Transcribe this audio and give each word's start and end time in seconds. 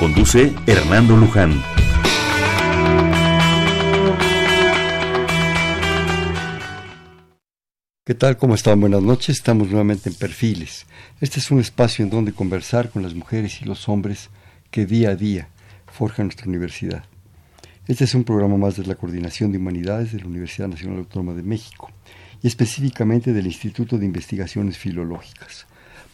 Conduce 0.00 0.54
Hernando 0.66 1.14
Luján. 1.14 1.62
¿Qué 8.06 8.14
tal? 8.14 8.38
¿Cómo 8.38 8.54
están? 8.54 8.80
Buenas 8.80 9.02
noches. 9.02 9.36
Estamos 9.36 9.68
nuevamente 9.68 10.08
en 10.08 10.14
Perfiles. 10.14 10.86
Este 11.20 11.38
es 11.38 11.50
un 11.50 11.60
espacio 11.60 12.02
en 12.02 12.10
donde 12.10 12.32
conversar 12.32 12.88
con 12.88 13.02
las 13.02 13.12
mujeres 13.12 13.60
y 13.60 13.66
los 13.66 13.90
hombres 13.90 14.30
que 14.70 14.86
día 14.86 15.10
a 15.10 15.16
día 15.16 15.48
forjan 15.92 16.28
nuestra 16.28 16.48
universidad. 16.48 17.04
Este 17.86 18.04
es 18.04 18.14
un 18.14 18.24
programa 18.24 18.56
más 18.56 18.78
de 18.78 18.86
la 18.86 18.94
Coordinación 18.94 19.52
de 19.52 19.58
Humanidades 19.58 20.12
de 20.12 20.20
la 20.20 20.28
Universidad 20.28 20.68
Nacional 20.68 21.00
Autónoma 21.00 21.34
de 21.34 21.42
México 21.42 21.90
y 22.42 22.46
específicamente 22.46 23.34
del 23.34 23.44
Instituto 23.44 23.98
de 23.98 24.06
Investigaciones 24.06 24.78
Filológicas. 24.78 25.66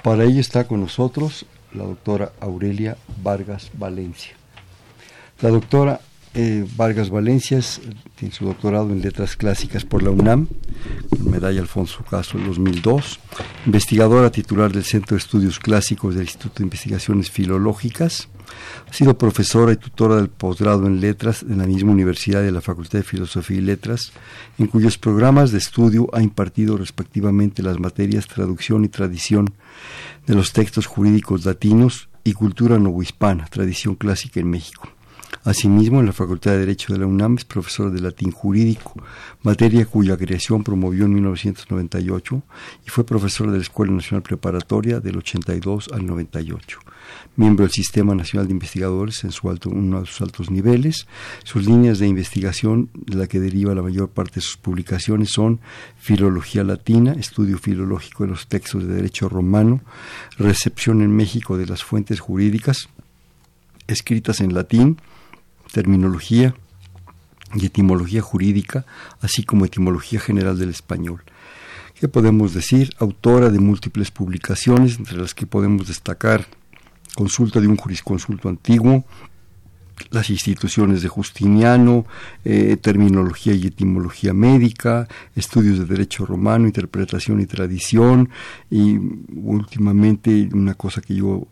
Para 0.02 0.24
ello 0.24 0.40
está 0.40 0.66
con 0.66 0.80
nosotros 0.80 1.46
la 1.74 1.84
doctora 1.84 2.32
Aurelia 2.40 2.96
Vargas 3.22 3.70
Valencia. 3.74 4.34
La 5.40 5.50
doctora 5.50 6.00
eh, 6.38 6.66
Vargas 6.76 7.08
Valencia 7.08 7.60
tiene 8.14 8.34
su 8.34 8.44
doctorado 8.44 8.90
en 8.90 9.00
Letras 9.00 9.36
Clásicas 9.36 9.84
por 9.84 10.02
la 10.02 10.10
UNAM, 10.10 10.48
con 11.08 11.30
medalla 11.30 11.60
Alfonso 11.60 12.04
Caso 12.04 12.36
en 12.36 12.46
2002, 12.46 13.20
investigadora 13.64 14.30
titular 14.30 14.70
del 14.70 14.84
Centro 14.84 15.16
de 15.16 15.22
Estudios 15.22 15.58
Clásicos 15.58 16.14
del 16.14 16.24
Instituto 16.24 16.58
de 16.58 16.64
Investigaciones 16.64 17.30
Filológicas, 17.30 18.28
ha 18.88 18.92
sido 18.92 19.16
profesora 19.16 19.72
y 19.72 19.76
tutora 19.76 20.16
del 20.16 20.28
posgrado 20.28 20.86
en 20.86 21.00
Letras 21.00 21.42
en 21.42 21.58
la 21.58 21.66
misma 21.66 21.92
universidad 21.92 22.42
de 22.42 22.52
la 22.52 22.60
Facultad 22.60 22.98
de 22.98 23.04
Filosofía 23.04 23.56
y 23.56 23.62
Letras, 23.62 24.12
en 24.58 24.66
cuyos 24.66 24.98
programas 24.98 25.52
de 25.52 25.58
estudio 25.58 26.08
ha 26.12 26.22
impartido 26.22 26.76
respectivamente 26.76 27.62
las 27.62 27.78
materias 27.78 28.26
Traducción 28.26 28.84
y 28.84 28.88
Tradición 28.88 29.54
de 30.26 30.34
los 30.34 30.52
textos 30.52 30.86
jurídicos 30.86 31.44
latinos 31.44 32.08
y 32.24 32.32
Cultura 32.32 32.78
novohispana, 32.78 33.46
tradición 33.46 33.94
clásica 33.94 34.40
en 34.40 34.50
México. 34.50 34.88
Asimismo, 35.44 36.00
en 36.00 36.06
la 36.06 36.12
Facultad 36.12 36.52
de 36.52 36.58
Derecho 36.58 36.92
de 36.92 36.98
la 36.98 37.06
UNAM 37.06 37.36
es 37.36 37.44
profesor 37.44 37.92
de 37.92 38.00
latín 38.00 38.32
jurídico, 38.32 38.94
materia 39.42 39.86
cuya 39.86 40.16
creación 40.16 40.64
promovió 40.64 41.04
en 41.04 41.14
1998 41.14 42.42
y 42.84 42.90
fue 42.90 43.06
profesor 43.06 43.50
de 43.50 43.58
la 43.58 43.62
Escuela 43.62 43.92
Nacional 43.92 44.22
Preparatoria 44.22 44.98
del 44.98 45.18
82 45.18 45.90
al 45.92 46.04
98. 46.06 46.80
Miembro 47.36 47.64
del 47.64 47.72
Sistema 47.72 48.14
Nacional 48.14 48.46
de 48.46 48.52
Investigadores 48.52 49.24
en 49.24 49.32
su 49.32 49.50
alto, 49.50 49.68
uno 49.68 50.00
de 50.00 50.06
sus 50.06 50.22
altos 50.22 50.50
niveles. 50.50 51.06
Sus 51.44 51.66
líneas 51.66 51.98
de 51.98 52.08
investigación, 52.08 52.88
de 52.94 53.16
la 53.16 53.26
que 53.26 53.40
deriva 53.40 53.74
la 53.74 53.82
mayor 53.82 54.08
parte 54.08 54.36
de 54.36 54.40
sus 54.40 54.56
publicaciones, 54.56 55.30
son 55.30 55.60
Filología 55.98 56.64
Latina, 56.64 57.12
Estudio 57.12 57.58
Filológico 57.58 58.24
de 58.24 58.30
los 58.30 58.46
Textos 58.46 58.86
de 58.86 58.94
Derecho 58.94 59.28
Romano, 59.28 59.82
Recepción 60.38 61.02
en 61.02 61.14
México 61.14 61.58
de 61.58 61.66
las 61.66 61.84
Fuentes 61.84 62.20
Jurídicas, 62.20 62.88
escritas 63.86 64.40
en 64.40 64.54
latín, 64.54 65.00
terminología 65.72 66.54
y 67.54 67.66
etimología 67.66 68.22
jurídica, 68.22 68.86
así 69.20 69.44
como 69.44 69.64
etimología 69.64 70.20
general 70.20 70.58
del 70.58 70.70
español. 70.70 71.22
¿Qué 71.98 72.08
podemos 72.08 72.52
decir? 72.52 72.94
Autora 72.98 73.50
de 73.50 73.58
múltiples 73.58 74.10
publicaciones, 74.10 74.98
entre 74.98 75.16
las 75.16 75.34
que 75.34 75.46
podemos 75.46 75.88
destacar 75.88 76.46
Consulta 77.16 77.60
de 77.60 77.66
un 77.66 77.76
jurisconsulto 77.76 78.48
antiguo, 78.48 79.04
las 80.10 80.28
instituciones 80.28 81.02
de 81.02 81.08
Justiniano, 81.08 82.04
eh, 82.44 82.76
terminología 82.76 83.54
y 83.54 83.66
etimología 83.66 84.34
médica, 84.34 85.08
estudios 85.34 85.78
de 85.78 85.86
derecho 85.86 86.26
romano, 86.26 86.66
interpretación 86.66 87.40
y 87.40 87.46
tradición, 87.46 88.28
y 88.70 88.98
últimamente 89.34 90.48
una 90.52 90.74
cosa 90.74 91.00
que 91.00 91.14
yo 91.14 91.48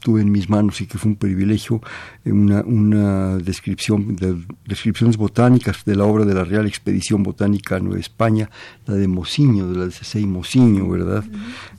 tuve 0.00 0.22
en 0.22 0.30
mis 0.30 0.48
manos 0.48 0.80
y 0.80 0.86
que 0.86 0.98
fue 0.98 1.10
un 1.10 1.16
privilegio, 1.16 1.80
eh, 2.24 2.32
una, 2.32 2.62
una 2.62 3.36
descripción 3.38 4.16
de 4.16 4.36
descripciones 4.64 5.16
botánicas 5.16 5.84
de 5.84 5.96
la 5.96 6.04
obra 6.04 6.24
de 6.24 6.34
la 6.34 6.44
Real 6.44 6.66
Expedición 6.66 7.22
Botánica 7.22 7.76
a 7.76 7.80
Nueva 7.80 8.00
España, 8.00 8.50
la 8.86 8.94
de 8.94 9.08
Mociño, 9.08 9.68
de 9.68 9.78
la 9.78 9.84
de 9.86 9.92
Cesey 9.92 10.26
Mociño, 10.26 10.88
¿verdad? 10.88 11.24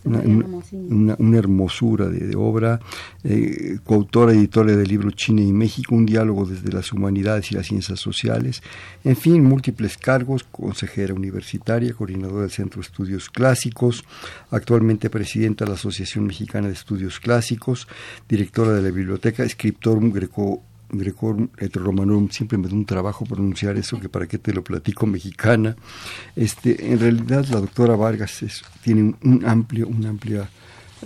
Una, 0.04 1.16
una, 1.18 1.38
hermosura 1.38 2.08
de, 2.08 2.36
obra, 2.36 2.80
eh, 3.24 3.80
coautora 3.84 4.32
editora 4.32 4.76
del 4.76 4.88
libro 4.88 5.12
China 5.12 5.42
y 5.42 5.52
México, 5.52 5.96
un 5.96 6.06
diálogo 6.06 6.46
desde 6.46 6.72
las 6.72 6.92
humanidades 6.94 7.52
y 7.52 7.56
las 7.56 7.68
ciencias 7.68 8.00
sociales, 8.00 8.64
en 9.04 9.16
fin, 9.16 9.44
múltiples 9.44 9.98
cargos, 9.98 10.44
consejera 10.44 11.14
universitaria, 11.14 11.94
coordinadora 11.94 12.42
del 12.42 12.52
Centro 12.52 12.82
de 12.82 12.88
Estudios 12.88 13.30
Clásicos, 13.30 14.04
actualmente 14.52 15.10
presidenta 15.10 15.66
de 15.66 15.70
la 15.70 15.76
Asociación 15.76 16.26
Mexicana 16.26 16.68
de 16.68 16.74
Estudios 16.74 17.20
Clásicos, 17.20 17.88
directora 18.28 18.74
de 18.74 18.82
la 18.82 18.92
biblioteca, 18.92 19.44
escritor 19.44 20.00
greco 20.12 20.64
Greco 20.92 21.36
Romanorum, 21.74 22.30
siempre 22.30 22.58
me 22.58 22.68
da 22.68 22.74
un 22.74 22.86
trabajo 22.86 23.26
pronunciar 23.26 23.78
eso, 23.78 24.00
que 24.00 24.10
para 24.10 24.28
qué 24.28 24.38
te 24.38 24.54
lo 24.54 24.64
platico, 24.64 25.06
mexicana. 25.06 25.76
Este, 26.36 26.92
en 26.92 27.00
realidad 27.00 27.46
la 27.46 27.60
doctora 27.60 27.96
Vargas 27.96 28.44
tiene 28.84 29.16
un, 29.24 29.44
amplio, 29.46 29.88
una 29.88 30.10
amplia 30.10 30.50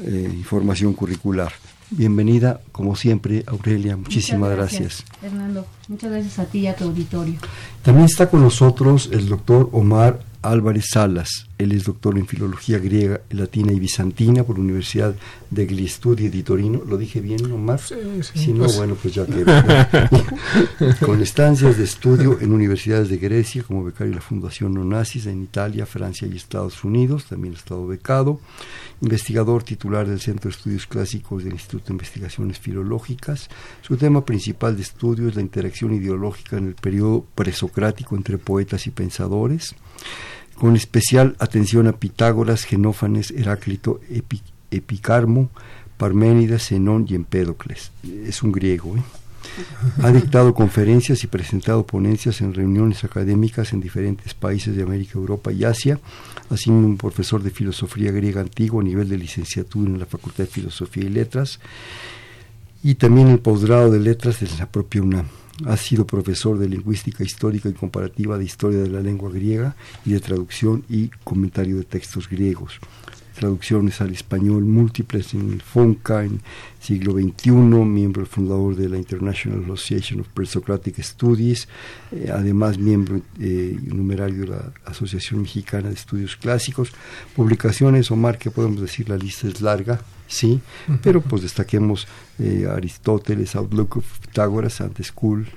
eh, 0.01 0.31
información 0.33 0.93
curricular. 0.93 1.51
Bienvenida, 1.89 2.59
como 2.71 2.95
siempre, 2.95 3.43
Aurelia. 3.45 3.95
Muchísimas 3.95 4.49
gracias, 4.49 5.03
gracias. 5.03 5.05
Hernando, 5.21 5.67
muchas 5.87 6.11
gracias 6.11 6.39
a 6.39 6.45
ti 6.45 6.59
y 6.59 6.67
a 6.67 6.75
tu 6.75 6.85
auditorio. 6.85 7.35
También 7.83 8.05
está 8.05 8.29
con 8.29 8.41
nosotros 8.41 9.09
el 9.11 9.29
doctor 9.29 9.69
Omar 9.73 10.19
Álvarez 10.41 10.85
Salas. 10.91 11.47
Él 11.57 11.71
es 11.71 11.83
doctor 11.83 12.17
en 12.17 12.25
Filología 12.25 12.79
Griega, 12.79 13.21
Latina 13.29 13.71
y 13.71 13.79
Bizantina 13.79 14.43
por 14.43 14.57
la 14.57 14.63
Universidad 14.63 15.15
de 15.51 15.65
Gliestudi 15.67 16.29
de 16.29 16.41
Torino. 16.41 16.81
¿Lo 16.87 16.97
dije 16.97 17.21
bien, 17.21 17.51
Omar? 17.51 17.79
Sí, 17.79 17.95
sí. 18.21 18.39
Si 18.39 18.53
no, 18.53 18.65
pues. 18.65 18.77
bueno, 18.77 18.95
pues 18.99 19.13
ya 19.13 19.25
que... 19.27 19.45
Con 21.05 21.21
estancias 21.21 21.77
de 21.77 21.83
estudio 21.83 22.39
en 22.41 22.51
universidades 22.51 23.09
de 23.09 23.17
Grecia, 23.17 23.63
como 23.63 23.83
becario 23.83 24.11
de 24.11 24.15
la 24.15 24.21
Fundación 24.21 24.77
Onassis 24.77 25.27
en 25.27 25.43
Italia, 25.43 25.85
Francia 25.85 26.27
y 26.27 26.35
Estados 26.35 26.83
Unidos. 26.83 27.25
También 27.25 27.53
ha 27.53 27.57
estado 27.57 27.85
becado. 27.85 28.39
Investigador 29.01 29.63
titular 29.63 30.07
del 30.07 30.19
Centro 30.19 30.49
de 30.49 30.55
Estudios 30.55 30.87
Clásicos 30.87 31.43
del 31.43 31.53
Instituto 31.53 31.87
de 31.87 31.93
Investigaciones 31.93 32.57
Filológicas. 32.57 33.49
Su 33.81 33.95
tema 33.95 34.25
principal 34.25 34.75
de 34.75 34.81
estudio 34.81 35.27
es 35.27 35.35
la 35.35 35.41
interacción 35.41 35.93
ideológica 35.93 36.57
en 36.57 36.67
el 36.69 36.75
periodo 36.75 37.25
presocrático 37.35 38.15
entre 38.15 38.39
poetas 38.39 38.87
y 38.87 38.91
pensadores 38.91 39.75
con 40.55 40.75
especial 40.75 41.35
atención 41.39 41.87
a 41.87 41.93
Pitágoras, 41.93 42.63
Genófanes, 42.63 43.31
Heráclito, 43.31 43.99
Epicarmo, 44.71 45.49
Parménides, 45.97 46.67
Zenón 46.67 47.05
y 47.09 47.15
Empédocles. 47.15 47.91
Es 48.25 48.43
un 48.43 48.51
griego. 48.51 48.97
¿eh? 48.97 49.01
Ha 50.01 50.11
dictado 50.11 50.53
conferencias 50.53 51.23
y 51.23 51.27
presentado 51.27 51.85
ponencias 51.85 52.41
en 52.41 52.53
reuniones 52.53 53.03
académicas 53.03 53.73
en 53.73 53.81
diferentes 53.81 54.33
países 54.33 54.75
de 54.75 54.83
América, 54.83 55.13
Europa 55.15 55.51
y 55.51 55.63
Asia, 55.63 55.99
así 56.49 56.65
como 56.65 56.87
un 56.87 56.97
profesor 56.97 57.43
de 57.43 57.51
filosofía 57.51 58.11
griega 58.11 58.41
antigua 58.41 58.81
a 58.81 58.85
nivel 58.85 59.09
de 59.09 59.17
licenciatura 59.17 59.89
en 59.89 59.99
la 59.99 60.05
Facultad 60.05 60.45
de 60.45 60.49
Filosofía 60.49 61.03
y 61.03 61.09
Letras, 61.09 61.59
y 62.83 62.95
también 62.95 63.27
el 63.29 63.39
posgrado 63.39 63.91
de 63.91 63.99
Letras 63.99 64.39
de 64.39 64.47
la 64.57 64.65
propia 64.65 65.01
UNAM. 65.01 65.27
Ha 65.65 65.77
sido 65.77 66.07
profesor 66.07 66.57
de 66.57 66.67
lingüística 66.67 67.23
histórica 67.23 67.69
y 67.69 67.73
comparativa 67.73 68.37
de 68.37 68.45
historia 68.45 68.79
de 68.79 68.89
la 68.89 69.01
lengua 69.01 69.29
griega 69.31 69.75
y 70.03 70.13
de 70.13 70.19
traducción 70.19 70.83
y 70.89 71.09
comentario 71.23 71.77
de 71.77 71.83
textos 71.83 72.27
griegos. 72.27 72.79
Traducciones 73.35 73.99
al 74.01 74.11
español 74.11 74.63
múltiples 74.63 75.33
en 75.33 75.53
el 75.53 75.61
FONCA 75.61 76.23
en 76.23 76.41
siglo 76.79 77.13
XXI, 77.13 77.51
miembro 77.51 78.25
fundador 78.25 78.75
de 78.75 78.89
la 78.89 78.97
International 78.97 79.63
Association 79.63 80.21
of 80.21 80.27
Presocratic 80.29 81.01
Studies, 81.01 81.67
eh, 82.11 82.29
además 82.31 82.77
miembro 82.77 83.21
eh, 83.39 83.77
numerario 83.83 84.41
de 84.41 84.47
la 84.47 84.73
Asociación 84.85 85.41
Mexicana 85.41 85.89
de 85.89 85.95
Estudios 85.95 86.35
Clásicos. 86.35 86.91
Publicaciones, 87.35 88.11
Omar, 88.11 88.37
que 88.37 88.51
podemos 88.51 88.81
decir, 88.81 89.09
la 89.09 89.17
lista 89.17 89.47
es 89.47 89.61
larga, 89.61 90.01
sí, 90.33 90.61
pero 91.01 91.21
pues 91.21 91.41
destaquemos 91.43 92.07
eh, 92.39 92.67
Aristóteles, 92.69 93.55
Outlook 93.55 93.97
of 93.97 94.19
Pitágoras, 94.19 94.81
Ante 94.81 95.03
School, 95.03 95.47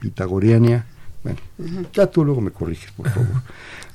Pitagoriana, 0.00 0.86
Bueno, 1.22 1.38
ya 1.92 2.06
tú 2.08 2.24
luego 2.24 2.40
me 2.40 2.50
corriges, 2.50 2.90
por 2.92 3.08
favor. 3.08 3.42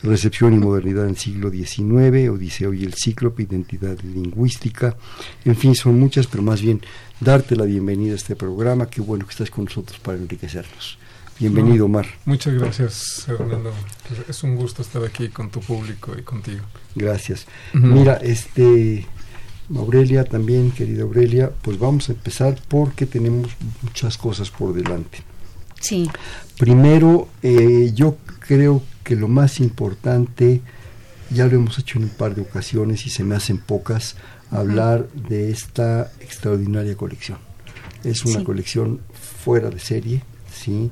Recepción 0.04 0.54
y 0.54 0.58
modernidad 0.58 1.04
en 1.04 1.12
el 1.12 1.18
siglo 1.18 1.50
XIX, 1.50 2.30
Odiseo 2.30 2.74
y 2.74 2.84
el 2.84 2.94
Cíclope, 2.94 3.44
identidad 3.44 4.00
lingüística. 4.02 4.96
En 5.44 5.56
fin, 5.56 5.76
son 5.76 6.00
muchas, 6.00 6.28
pero 6.28 6.44
más 6.44 6.62
bien 6.62 6.82
darte 7.20 7.56
la 7.56 7.66
bienvenida 7.66 8.14
a 8.14 8.16
este 8.16 8.36
programa. 8.36 8.88
Qué 8.88 9.02
bueno 9.02 9.26
que 9.26 9.32
estás 9.32 9.50
con 9.50 9.66
nosotros 9.66 10.00
para 10.00 10.18
enriquecernos. 10.18 10.98
Bienvenido, 11.40 11.86
Omar. 11.86 12.08
Muchas 12.26 12.56
gracias, 12.56 13.24
Fernando. 13.26 13.72
Es 14.28 14.44
un 14.44 14.56
gusto 14.56 14.82
estar 14.82 15.04
aquí 15.04 15.30
con 15.30 15.52
tu 15.52 15.60
público 15.60 16.16
y 16.18 16.24
contigo. 16.24 16.64
Gracias. 16.96 17.46
Mira, 17.74 18.16
este 18.16 19.06
Aurelia 19.76 20.24
también, 20.24 20.72
querida 20.72 21.04
Aurelia, 21.04 21.52
pues 21.62 21.78
vamos 21.78 22.10
a 22.10 22.14
empezar 22.14 22.60
porque 22.68 23.06
tenemos 23.06 23.52
muchas 23.84 24.18
cosas 24.18 24.50
por 24.50 24.74
delante. 24.74 25.20
Sí. 25.80 26.10
Primero, 26.58 27.28
eh, 27.44 27.92
yo 27.94 28.18
creo 28.40 28.82
que 29.04 29.16
lo 29.16 29.28
más 29.28 29.60
importante, 29.60 30.62
ya 31.30 31.46
lo 31.46 31.58
hemos 31.58 31.78
hecho 31.78 32.00
en 32.00 32.06
un 32.06 32.10
par 32.10 32.34
de 32.34 32.42
ocasiones 32.42 33.06
y 33.06 33.10
se 33.10 33.24
me 33.24 33.36
hacen 33.36 33.60
pocas, 33.60 34.16
hablar 34.50 35.08
de 35.12 35.52
esta 35.52 36.12
extraordinaria 36.22 36.96
colección. 36.96 37.38
Es 38.04 38.24
una 38.26 38.44
colección 38.44 39.02
fuera 39.44 39.70
de 39.70 39.80
serie, 39.80 40.24
¿sí? 40.52 40.90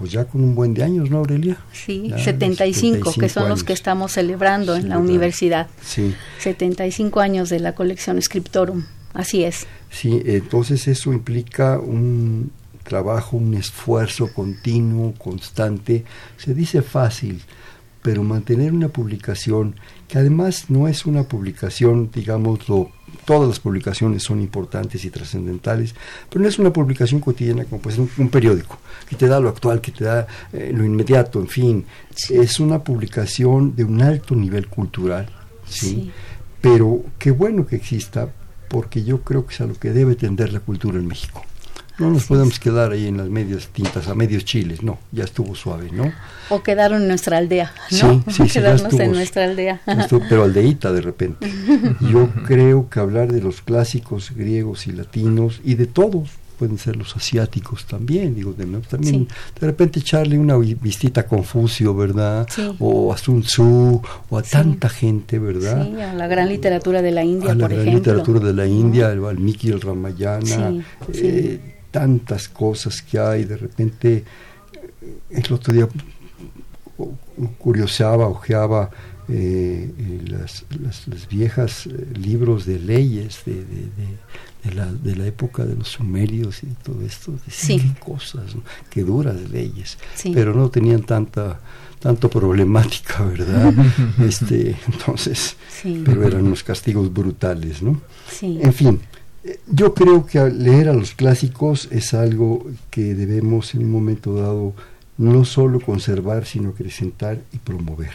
Pues 0.00 0.12
ya 0.12 0.24
con 0.24 0.42
un 0.42 0.54
buen 0.54 0.72
de 0.72 0.82
años, 0.82 1.10
¿no, 1.10 1.18
Aurelia? 1.18 1.58
Sí, 1.74 2.10
75, 2.16 3.12
que 3.20 3.28
son 3.28 3.50
los 3.50 3.64
que 3.64 3.74
estamos 3.74 4.12
celebrando 4.12 4.74
en 4.74 4.88
la 4.88 4.96
universidad. 4.96 5.66
Sí. 5.84 6.14
75 6.38 7.20
años 7.20 7.50
de 7.50 7.60
la 7.60 7.74
colección 7.74 8.20
Scriptorum, 8.22 8.84
así 9.12 9.44
es. 9.44 9.66
Sí, 9.90 10.22
entonces 10.24 10.88
eso 10.88 11.12
implica 11.12 11.78
un 11.78 12.50
trabajo, 12.82 13.36
un 13.36 13.52
esfuerzo 13.52 14.32
continuo, 14.32 15.12
constante. 15.18 16.06
Se 16.38 16.54
dice 16.54 16.80
fácil, 16.80 17.42
pero 18.02 18.22
mantener 18.22 18.72
una 18.72 18.88
publicación, 18.88 19.74
que 20.08 20.18
además 20.18 20.66
no 20.68 20.88
es 20.88 21.06
una 21.06 21.24
publicación, 21.24 22.10
digámoslo, 22.12 22.90
todas 23.24 23.48
las 23.48 23.60
publicaciones 23.60 24.22
son 24.22 24.40
importantes 24.40 25.04
y 25.04 25.10
trascendentales, 25.10 25.94
pero 26.28 26.42
no 26.42 26.48
es 26.48 26.58
una 26.58 26.72
publicación 26.72 27.20
cotidiana 27.20 27.64
como 27.64 27.82
pues 27.82 27.98
un, 27.98 28.10
un 28.18 28.28
periódico, 28.28 28.78
que 29.08 29.16
te 29.16 29.26
da 29.26 29.40
lo 29.40 29.48
actual, 29.48 29.80
que 29.80 29.92
te 29.92 30.04
da 30.04 30.26
eh, 30.52 30.72
lo 30.74 30.84
inmediato, 30.84 31.40
en 31.40 31.48
fin, 31.48 31.84
es 32.30 32.60
una 32.60 32.82
publicación 32.82 33.76
de 33.76 33.84
un 33.84 34.00
alto 34.00 34.34
nivel 34.34 34.68
cultural, 34.68 35.28
¿sí? 35.68 35.88
Sí. 35.88 36.10
Pero 36.60 37.04
qué 37.18 37.30
bueno 37.30 37.66
que 37.66 37.76
exista, 37.76 38.28
porque 38.68 39.02
yo 39.02 39.22
creo 39.22 39.46
que 39.46 39.54
es 39.54 39.60
a 39.62 39.66
lo 39.66 39.74
que 39.74 39.90
debe 39.90 40.14
tender 40.14 40.52
la 40.52 40.60
cultura 40.60 40.98
en 40.98 41.06
México. 41.06 41.44
No 42.00 42.10
nos 42.10 42.24
podemos 42.24 42.58
quedar 42.58 42.92
ahí 42.92 43.06
en 43.06 43.18
las 43.18 43.28
medias 43.28 43.68
tintas, 43.68 44.08
a 44.08 44.14
medios 44.14 44.44
chiles, 44.44 44.82
no, 44.82 44.98
ya 45.12 45.24
estuvo 45.24 45.54
suave, 45.54 45.90
¿no? 45.92 46.12
O 46.48 46.62
quedaron 46.62 47.02
en 47.02 47.08
nuestra 47.08 47.36
aldea, 47.38 47.72
¿no? 48.02 48.24
Sí, 48.26 48.32
sí, 48.32 48.52
Quedarnos 48.54 48.82
estuvo- 48.84 49.02
en 49.02 49.12
nuestra 49.12 49.44
aldea. 49.44 49.80
Estuvo- 49.86 50.22
pero 50.28 50.44
aldeíta 50.44 50.92
de 50.92 51.00
repente. 51.02 51.46
Yo 52.00 52.28
creo 52.46 52.88
que 52.88 52.98
hablar 53.00 53.30
de 53.32 53.40
los 53.42 53.60
clásicos 53.60 54.32
griegos 54.34 54.86
y 54.86 54.92
latinos 54.92 55.60
y 55.62 55.74
de 55.74 55.86
todos, 55.86 56.30
pueden 56.58 56.76
ser 56.76 56.96
los 56.96 57.16
asiáticos 57.16 57.86
también, 57.86 58.34
digo, 58.34 58.52
de, 58.52 58.66
¿no? 58.66 58.80
también 58.80 59.26
Sí. 59.26 59.28
de 59.60 59.66
repente 59.66 60.00
echarle 60.00 60.38
una 60.38 60.58
vi- 60.58 60.74
vistita 60.74 61.22
a 61.22 61.26
Confucio, 61.26 61.94
¿verdad? 61.94 62.46
Sí. 62.50 62.74
O 62.78 63.12
a 63.14 63.16
Sun 63.16 63.40
Tzu, 63.42 64.02
o 64.28 64.36
a 64.38 64.42
tanta 64.42 64.88
gente, 64.90 65.38
¿verdad? 65.38 65.86
Sí, 65.86 66.00
a 66.02 66.12
la 66.12 66.26
gran 66.26 66.48
literatura 66.50 67.00
de 67.00 67.12
la 67.12 67.24
India, 67.24 67.52
a 67.52 67.54
la 67.54 67.60
por 67.64 67.70
gran 67.70 67.80
ejemplo. 67.88 67.98
literatura 67.98 68.40
de 68.40 68.52
la 68.52 68.66
India, 68.66 69.10
el 69.10 69.20
Valmiki, 69.20 69.68
el 69.70 69.80
Ramayana, 69.80 70.70
Sí, 70.70 70.82
sí. 71.14 71.20
eh, 71.24 71.60
tantas 71.90 72.48
cosas 72.48 73.02
que 73.02 73.18
hay, 73.18 73.44
de 73.44 73.56
repente, 73.56 74.24
el 75.30 75.52
otro 75.52 75.72
día 75.72 75.88
cu- 76.96 77.16
curioseaba, 77.58 78.26
ojeaba 78.28 78.90
eh, 79.28 79.90
eh, 79.96 80.20
las, 80.26 80.64
las, 80.80 81.06
las 81.06 81.28
viejas 81.28 81.86
eh, 81.86 82.06
libros 82.16 82.66
de 82.66 82.78
leyes 82.80 83.42
de, 83.46 83.54
de, 83.54 83.64
de- 83.64 84.18
de 84.64 84.74
la, 84.74 84.92
de 84.92 85.16
la 85.16 85.26
época 85.26 85.64
de 85.64 85.74
los 85.74 85.88
sumerios 85.88 86.62
y 86.64 86.66
todo 86.82 87.00
esto, 87.06 87.32
decía, 87.46 87.78
Sí. 87.78 87.80
qué 87.80 87.98
cosas, 88.00 88.54
¿no? 88.54 88.62
qué 88.90 89.02
duras 89.04 89.36
leyes, 89.50 89.96
Sí. 90.14 90.32
pero 90.34 90.52
no 90.54 90.68
tenían 90.68 91.02
tanta 91.02 91.60
tanto 91.98 92.28
problemática, 92.30 93.22
¿verdad? 93.24 93.72
este, 94.20 94.74
entonces, 94.90 95.56
Sí. 95.70 96.02
pero 96.04 96.26
eran 96.26 96.44
unos 96.46 96.62
castigos 96.62 97.12
brutales, 97.12 97.82
¿no? 97.82 98.00
En 98.42 98.72
fin, 98.72 99.00
yo 99.66 99.94
creo 99.94 100.26
que 100.26 100.38
leer 100.50 100.88
a 100.88 100.92
los 100.92 101.14
clásicos 101.14 101.88
es 101.90 102.12
algo 102.12 102.66
que 102.90 103.14
debemos 103.14 103.74
en 103.74 103.84
un 103.84 103.90
momento 103.90 104.34
dado 104.34 104.74
no 105.16 105.44
solo 105.44 105.80
conservar, 105.80 106.46
sino 106.46 106.70
acrecentar 106.70 107.40
y 107.52 107.58
promover. 107.58 108.12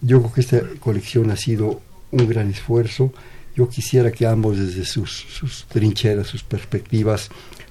Yo 0.00 0.20
creo 0.20 0.32
que 0.32 0.40
esta 0.40 0.60
colección 0.80 1.30
ha 1.30 1.36
sido 1.36 1.80
un 2.10 2.28
gran 2.28 2.50
esfuerzo. 2.50 3.12
Yo 3.56 3.68
quisiera 3.68 4.10
que 4.10 4.26
ambos 4.26 4.58
desde 4.58 4.84
sus, 4.84 5.10
sus 5.10 5.66
trincheras, 5.66 6.26
sus 6.26 6.42
perspectivas, 6.42 7.28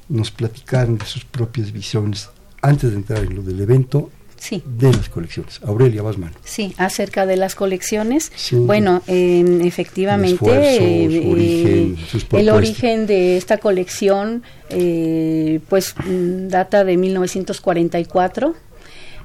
nos 0.08 0.32
platicaran 0.32 0.98
de 0.98 1.06
sus 1.06 1.26
propias 1.26 1.72
visiones 1.72 2.30
antes 2.62 2.92
de 2.92 2.98
entrar 2.98 3.24
en 3.24 3.36
lo 3.36 3.42
del 3.42 3.60
evento 3.62 4.10
Sí. 4.40 4.64
de 4.66 4.92
las 4.94 5.10
colecciones. 5.10 5.60
Aurelia 5.64 6.02
Basman. 6.02 6.32
Sí, 6.44 6.74
acerca 6.78 7.26
de 7.26 7.36
las 7.36 7.56
colecciones. 7.56 8.32
Sí. 8.36 8.56
Bueno, 8.56 9.04
eh, 9.08 9.62
efectivamente, 9.64 10.30
El 10.30 10.34
esfuerzo, 10.34 10.82
eh, 10.82 11.22
su 11.22 11.30
origen, 11.32 11.98
eh, 11.98 12.06
sus 12.10 12.26
el 12.32 12.50
origen 12.50 13.06
de 13.06 13.38
esta 13.38 13.58
colección, 13.58 14.44
eh, 14.70 15.60
pues 15.68 15.94
mm, 16.06 16.48
data 16.48 16.84
de 16.84 16.98
1944, 16.98 18.56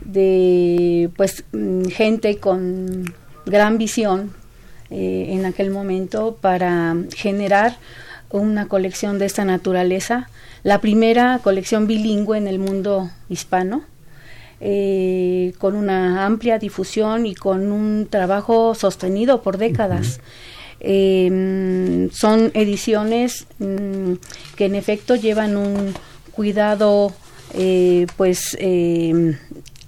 de 0.04 1.10
pues 1.16 1.44
mm, 1.52 1.84
gente 1.86 2.38
con 2.38 3.14
gran 3.46 3.78
visión 3.78 4.32
eh, 4.90 5.26
en 5.30 5.46
aquel 5.46 5.70
momento 5.70 6.36
para 6.40 6.96
generar 7.14 7.76
una 8.30 8.66
colección 8.66 9.18
de 9.18 9.26
esta 9.26 9.44
naturaleza, 9.44 10.28
la 10.62 10.80
primera 10.80 11.40
colección 11.42 11.86
bilingüe 11.86 12.36
en 12.36 12.48
el 12.48 12.58
mundo 12.58 13.10
hispano 13.28 13.84
eh, 14.66 15.52
con 15.58 15.76
una 15.76 16.24
amplia 16.24 16.58
difusión 16.58 17.26
y 17.26 17.34
con 17.34 17.70
un 17.70 18.06
trabajo 18.08 18.74
sostenido 18.74 19.42
por 19.42 19.58
décadas. 19.58 20.20
Eh, 20.80 21.30
mm, 21.30 22.10
son 22.12 22.50
ediciones 22.54 23.46
mm, 23.58 24.14
que 24.56 24.64
en 24.64 24.74
efecto 24.74 25.16
llevan 25.16 25.58
un 25.58 25.92
cuidado 26.32 27.12
eh, 27.52 28.06
pues 28.16 28.56
eh, 28.58 29.36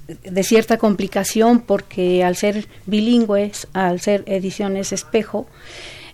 de 0.07 0.43
cierta 0.43 0.77
complicación 0.77 1.61
porque 1.61 2.23
al 2.23 2.37
ser 2.37 2.69
bilingües, 2.85 3.69
al 3.73 4.01
ser 4.01 4.25
ediciones 4.27 4.93
espejo, 4.93 5.47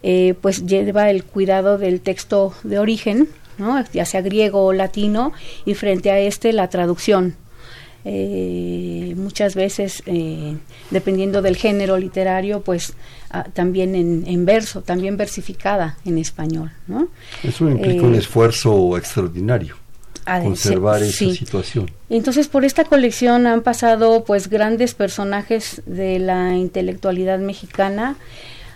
eh, 0.03 0.35
pues 0.41 0.67
lleva 0.67 1.11
el 1.11 1.25
cuidado 1.25 1.79
del 1.79 2.01
texto 2.01 2.55
de 2.63 2.79
origen, 2.79 3.29
¿no? 3.59 3.85
ya 3.93 4.05
sea 4.05 4.23
griego 4.23 4.65
o 4.65 4.73
latino, 4.73 5.33
y 5.65 5.75
frente 5.75 6.11
a 6.11 6.19
este 6.19 6.53
la 6.53 6.69
traducción. 6.69 7.37
Eh, 8.05 9.15
muchas 9.17 9.55
veces, 9.55 10.03
eh, 10.07 10.57
dependiendo 10.91 11.41
del 11.41 11.57
género 11.57 11.97
literario, 11.99 12.61
pues 12.61 12.95
ah, 13.31 13.45
también 13.53 13.95
en, 13.95 14.25
en 14.27 14.45
verso, 14.45 14.83
también 14.83 15.17
versificada 15.17 15.97
en 16.05 16.19
español. 16.19 16.73
¿no? 16.89 17.09
Eso 17.43 17.69
implica 17.71 18.03
Eh, 18.03 18.07
un 18.07 18.15
esfuerzo 18.17 18.97
extraordinario, 18.99 19.77
conservar 20.25 21.03
esa 21.03 21.17
sí. 21.17 21.37
situación. 21.37 21.91
Entonces, 22.11 22.49
por 22.49 22.65
esta 22.65 22.85
colección 22.85 23.47
han 23.47 23.63
pasado 23.63 24.25
pues 24.25 24.49
grandes 24.49 24.95
personajes 24.95 25.83
de 25.87 26.19
la 26.19 26.57
intelectualidad 26.57 27.39
mexicana, 27.39 28.17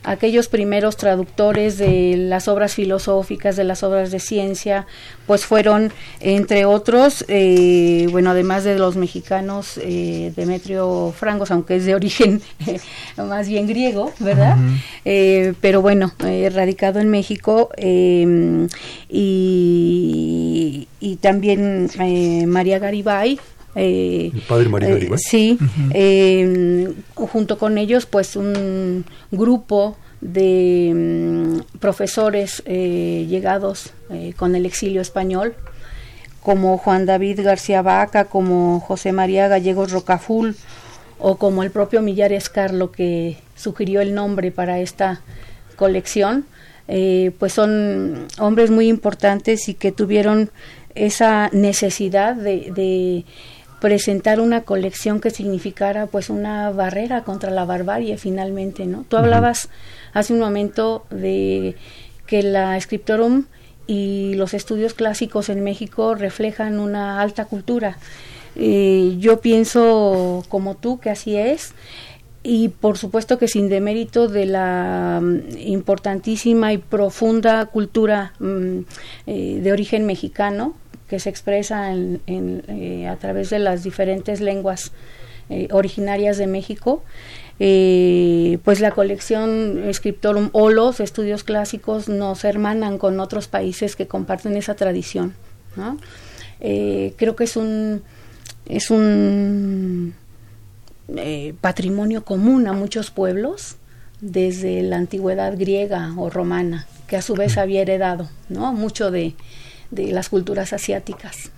aquellos 0.06 0.48
primeros 0.48 0.96
traductores 0.96 1.76
de 1.78 2.16
las 2.16 2.48
obras 2.48 2.74
filosóficas, 2.74 3.56
de 3.56 3.64
las 3.64 3.82
obras 3.82 4.10
de 4.10 4.20
ciencia, 4.20 4.86
pues 5.26 5.44
fueron, 5.44 5.92
entre 6.20 6.64
otros, 6.64 7.24
eh, 7.28 8.06
bueno, 8.12 8.30
además 8.30 8.62
de 8.64 8.78
los 8.78 8.96
mexicanos, 8.96 9.78
eh, 9.82 10.32
Demetrio 10.36 11.12
Frangos, 11.16 11.50
aunque 11.50 11.76
es 11.76 11.84
de 11.84 11.94
origen 11.96 12.40
eh, 12.66 12.80
más 13.16 13.48
bien 13.48 13.66
griego, 13.66 14.12
¿verdad? 14.20 14.56
Eh, 15.04 15.54
pero 15.60 15.82
bueno, 15.82 16.12
eh, 16.24 16.50
radicado 16.54 17.00
en 17.00 17.10
México, 17.10 17.70
eh, 17.76 18.68
y, 19.08 20.88
y 21.00 21.16
también 21.16 21.90
eh, 21.98 22.46
María 22.46 22.78
Garibay, 22.78 23.40
eh, 23.76 24.30
El 24.34 24.40
padre 24.42 24.68
María 24.68 24.88
eh, 24.88 25.10
sí, 25.16 25.58
eh, 25.92 26.92
junto 27.14 27.58
con 27.58 27.78
ellos, 27.78 28.06
pues 28.06 28.34
un 28.34 29.04
grupo 29.30 29.96
de 30.20 30.92
mm, 30.94 31.78
profesores 31.78 32.62
eh, 32.66 33.26
llegados 33.28 33.92
eh, 34.10 34.32
con 34.36 34.54
el 34.54 34.66
exilio 34.66 35.00
español, 35.00 35.54
como 36.42 36.78
Juan 36.78 37.06
David 37.06 37.40
García 37.42 37.82
Vaca, 37.82 38.24
como 38.26 38.80
José 38.80 39.12
María 39.12 39.48
Gallegos 39.48 39.92
Rocaful, 39.92 40.56
o 41.18 41.36
como 41.36 41.62
el 41.62 41.70
propio 41.70 42.02
Millares 42.02 42.48
Carlo 42.48 42.92
que 42.92 43.38
sugirió 43.56 44.00
el 44.00 44.14
nombre 44.14 44.52
para 44.52 44.80
esta 44.80 45.22
colección, 45.76 46.46
eh, 46.88 47.32
pues 47.38 47.52
son 47.52 48.26
hombres 48.38 48.70
muy 48.70 48.88
importantes 48.88 49.68
y 49.68 49.74
que 49.74 49.92
tuvieron 49.92 50.50
esa 50.94 51.50
necesidad 51.52 52.36
de, 52.36 52.70
de 52.74 53.24
presentar 53.80 54.40
una 54.40 54.62
colección 54.62 55.20
que 55.20 55.30
significara 55.30 56.06
pues 56.06 56.30
una 56.30 56.70
barrera 56.70 57.24
contra 57.24 57.50
la 57.50 57.64
barbarie 57.64 58.16
finalmente, 58.16 58.86
¿no? 58.86 59.04
Tú 59.08 59.16
hablabas 59.16 59.68
hace 60.12 60.32
un 60.32 60.40
momento 60.40 61.04
de 61.10 61.76
que 62.26 62.42
la 62.42 62.80
Scriptorum 62.80 63.44
y 63.86 64.34
los 64.34 64.54
estudios 64.54 64.94
clásicos 64.94 65.48
en 65.48 65.62
México 65.62 66.14
reflejan 66.14 66.80
una 66.80 67.20
alta 67.20 67.44
cultura. 67.44 67.98
Eh, 68.56 69.16
yo 69.18 69.40
pienso 69.40 70.44
como 70.48 70.76
tú 70.76 70.98
que 70.98 71.10
así 71.10 71.36
es 71.36 71.74
y 72.42 72.68
por 72.68 72.96
supuesto 72.96 73.38
que 73.38 73.48
sin 73.48 73.68
demérito 73.68 74.28
de 74.28 74.46
la 74.46 75.20
mm, 75.20 75.58
importantísima 75.58 76.72
y 76.72 76.78
profunda 76.78 77.66
cultura 77.66 78.32
mm, 78.38 78.78
eh, 79.26 79.60
de 79.62 79.72
origen 79.72 80.06
mexicano 80.06 80.74
que 81.08 81.18
se 81.20 81.30
expresa 81.30 81.92
en, 81.92 82.20
eh, 82.26 83.08
a 83.08 83.16
través 83.16 83.50
de 83.50 83.58
las 83.58 83.82
diferentes 83.82 84.40
lenguas 84.40 84.92
originarias 85.70 86.38
de 86.38 86.48
México 86.48 87.04
eh, 87.58 88.58
pues 88.64 88.80
la 88.80 88.90
colección 88.90 89.82
Scriptorum 89.92 90.50
o 90.52 90.70
los 90.70 91.00
estudios 91.00 91.42
clásicos 91.42 92.08
nos 92.08 92.44
hermanan 92.44 92.98
con 92.98 93.18
otros 93.18 93.48
países 93.48 93.96
que 93.96 94.06
comparten 94.06 94.56
esa 94.56 94.74
tradición. 94.74 95.34
Eh, 96.60 97.14
creo 97.16 97.34
que 97.34 97.44
es 97.44 97.56
un, 97.56 98.02
es 98.66 98.90
un 98.90 100.14
eh, 101.16 101.54
patrimonio 101.60 102.24
común 102.24 102.66
a 102.66 102.72
muchos 102.72 103.10
pueblos 103.10 103.76
desde 104.20 104.82
la 104.82 104.96
antigüedad 104.96 105.56
griega 105.56 106.12
o 106.16 106.28
romana, 106.28 106.86
que 107.06 107.16
a 107.16 107.22
su 107.22 107.34
vez 107.34 107.56
había 107.58 107.82
heredado 107.82 108.28
¿no? 108.48 108.72
mucho 108.72 109.10
de, 109.10 109.34
de 109.90 110.12
las 110.12 110.28
culturas 110.28 110.72
asiáticas, 110.72 111.50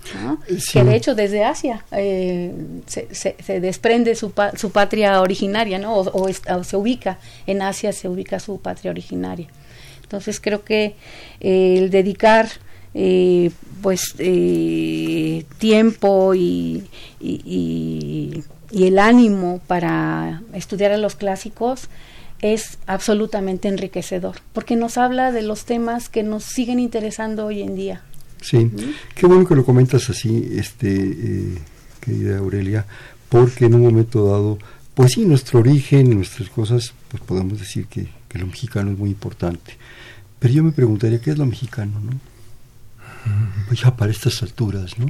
que 0.72 0.84
de 0.84 0.96
hecho 0.96 1.14
desde 1.14 1.44
Asia 1.44 1.84
eh, 1.92 2.52
se, 2.86 3.08
se, 3.12 3.60
desprende 3.60 4.14
su, 4.14 4.32
su, 4.56 4.70
patria 4.70 5.20
originaria, 5.20 5.78
¿no? 5.78 5.96
O, 5.96 6.28
se 6.64 6.76
ubica 6.76 7.18
en 7.46 7.62
Asia, 7.62 7.92
se 7.92 8.08
ubica 8.08 8.38
su 8.38 8.60
patria 8.60 8.90
originaria. 8.90 9.48
Entonces 10.02 10.40
creo 10.40 10.64
que 10.64 10.94
eh, 11.40 11.78
el 11.78 11.90
dedicar 11.90 12.48
eh, 12.94 13.50
pues 13.82 14.14
tiempo 15.58 16.34
y, 16.34 16.84
y, 17.20 18.42
y 18.70 18.86
el 18.86 18.98
ánimo 18.98 19.60
para 19.66 20.42
estudiar 20.52 20.92
a 20.92 20.98
los 20.98 21.14
clásicos 21.16 21.88
es 22.40 22.78
absolutamente 22.86 23.68
enriquecedor, 23.68 24.36
porque 24.52 24.76
nos 24.76 24.96
habla 24.96 25.32
de 25.32 25.42
los 25.42 25.64
temas 25.64 26.08
que 26.08 26.22
nos 26.22 26.44
siguen 26.44 26.78
interesando 26.78 27.46
hoy 27.46 27.62
en 27.62 27.74
día. 27.74 28.02
Sí, 28.40 28.70
qué 29.14 29.26
bueno 29.26 29.46
que 29.46 29.54
lo 29.54 29.64
comentas 29.64 30.08
así, 30.10 30.48
este, 30.52 30.94
eh, 30.94 31.58
querida 32.00 32.38
Aurelia, 32.38 32.86
porque 33.28 33.66
en 33.66 33.74
un 33.74 33.82
momento 33.82 34.24
dado, 34.26 34.58
pues 34.94 35.12
sí, 35.12 35.24
nuestro 35.24 35.60
origen, 35.60 36.14
nuestras 36.14 36.48
cosas, 36.48 36.94
pues 37.08 37.22
podemos 37.22 37.58
decir 37.58 37.86
que, 37.86 38.08
que 38.28 38.38
lo 38.38 38.46
mexicano 38.46 38.92
es 38.92 38.98
muy 38.98 39.10
importante. 39.10 39.76
Pero 40.38 40.54
yo 40.54 40.62
me 40.62 40.72
preguntaría, 40.72 41.20
¿qué 41.20 41.30
es 41.30 41.38
lo 41.38 41.46
mexicano, 41.46 42.00
no? 42.00 42.12
Ya 43.74 43.94
para 43.96 44.10
estas 44.10 44.42
alturas, 44.42 44.98
¿no? 44.98 45.06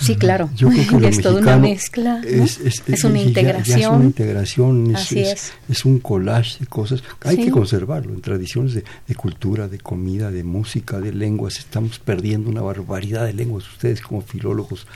Sí, 0.00 0.16
claro. 0.16 0.50
Yo 0.56 0.68
creo 0.68 1.00
que 1.00 1.08
es 1.08 1.20
toda 1.20 1.40
una 1.40 1.56
mezcla. 1.56 2.20
Es, 2.24 2.58
una 3.04 3.20
integración. 3.20 3.80
es 3.80 3.86
una 3.86 4.04
integración, 4.04 4.96
es, 4.96 5.84
un 5.84 6.00
collage 6.00 6.58
de 6.58 6.66
cosas. 6.66 7.02
Hay 7.24 7.36
que 7.36 7.50
conservarlo 7.50 8.12
en 8.12 8.20
tradiciones 8.20 8.74
de, 8.74 9.14
cultura, 9.14 9.68
de 9.68 9.78
comida, 9.78 10.30
de 10.30 10.42
música, 10.42 11.00
de 11.00 11.12
lenguas. 11.12 11.58
Estamos 11.58 11.98
perdiendo 11.98 12.50
una 12.50 12.62
barbaridad 12.62 13.24
de 13.26 13.32
lenguas. 13.32 13.68
Ustedes 13.68 14.00
como 14.00 14.22
filólogos 14.22 14.86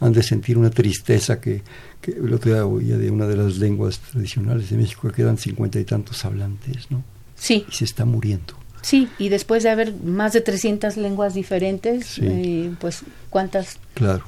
han 0.00 0.12
de 0.12 0.22
sentir 0.22 0.58
una 0.58 0.70
tristeza 0.70 1.40
que, 1.40 1.62
que 2.00 2.12
el 2.12 2.32
otro 2.32 2.52
día 2.52 2.64
oía 2.64 2.96
de 2.96 3.10
una 3.10 3.26
de 3.26 3.36
las 3.36 3.56
lenguas 3.56 3.98
tradicionales 3.98 4.70
de 4.70 4.76
México 4.76 5.08
que 5.08 5.14
quedan 5.14 5.38
cincuenta 5.38 5.80
y 5.80 5.84
tantos 5.84 6.24
hablantes, 6.24 6.90
¿no? 6.90 7.02
Sí. 7.34 7.64
Y 7.68 7.74
se 7.74 7.84
está 7.84 8.04
muriendo. 8.04 8.61
Sí, 8.82 9.08
y 9.18 9.28
después 9.28 9.62
de 9.62 9.70
haber 9.70 9.94
más 9.94 10.32
de 10.32 10.40
300 10.40 10.96
lenguas 10.96 11.34
diferentes, 11.34 12.18
eh, 12.20 12.72
pues 12.80 13.04
cuántas 13.30 13.78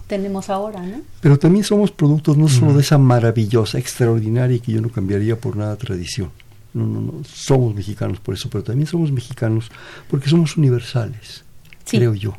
tenemos 0.07 0.49
ahora, 0.49 0.81
¿no? 0.81 1.03
Pero 1.21 1.39
también 1.39 1.65
somos 1.65 1.91
productos 1.91 2.37
no 2.37 2.49
solo 2.49 2.73
de 2.73 2.81
esa 2.81 2.97
maravillosa, 2.97 3.79
extraordinaria 3.79 4.57
y 4.57 4.61
que 4.61 4.73
yo 4.73 4.81
no 4.81 4.91
cambiaría 4.91 5.37
por 5.37 5.57
nada 5.57 5.77
tradición. 5.77 6.31
No, 6.73 6.87
no, 6.87 7.01
no, 7.01 7.13
somos 7.25 7.75
mexicanos 7.75 8.21
por 8.21 8.35
eso, 8.35 8.49
pero 8.49 8.65
también 8.65 8.87
somos 8.87 9.11
mexicanos 9.13 9.71
porque 10.09 10.29
somos 10.29 10.57
universales, 10.57 11.45
creo 11.89 12.15
yo. 12.15 12.35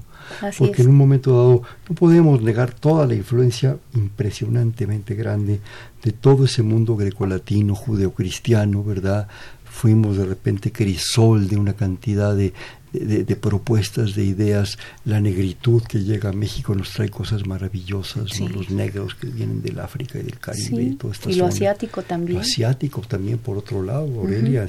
porque 0.57 0.81
en 0.81 0.89
un 0.89 0.95
momento 0.95 1.31
dado 1.31 1.61
no 1.87 1.95
podemos 1.95 2.41
negar 2.41 2.73
toda 2.73 3.05
la 3.05 3.13
influencia 3.13 3.77
impresionantemente 3.93 5.15
grande 5.15 5.59
de 6.03 6.11
todo 6.11 6.45
ese 6.45 6.63
mundo 6.63 6.95
grecolatino, 6.95 7.75
judeocristiano, 7.75 8.83
¿verdad? 8.83 9.27
Fuimos 9.75 10.15
de 10.15 10.25
repente 10.25 10.71
crisol 10.71 11.49
de 11.49 11.57
una 11.57 11.73
cantidad 11.73 12.33
de, 12.33 12.53
de, 12.93 13.35
propuestas, 13.35 14.15
de 14.15 14.23
ideas. 14.23 14.77
La 15.03 15.19
negritud 15.19 15.83
que 15.83 15.99
llega 15.99 16.29
a 16.29 16.33
México 16.33 16.73
nos 16.73 16.91
trae 16.91 17.09
cosas 17.09 17.45
maravillosas, 17.45 18.39
los 18.39 18.69
negros 18.69 19.15
que 19.15 19.27
vienen 19.27 19.61
del 19.61 19.79
África 19.79 20.17
y 20.17 20.23
del 20.23 20.39
Caribe. 20.39 20.81
Y, 20.81 20.95
toda 20.95 21.13
esta 21.13 21.29
y 21.29 21.35
lo 21.35 21.45
asiático 21.45 22.03
también. 22.03 22.35
Lo 22.35 22.41
asiático 22.41 23.01
también, 23.01 23.37
por 23.37 23.57
otro 23.57 23.83
lado, 23.83 24.07
Aurelia. 24.21 24.65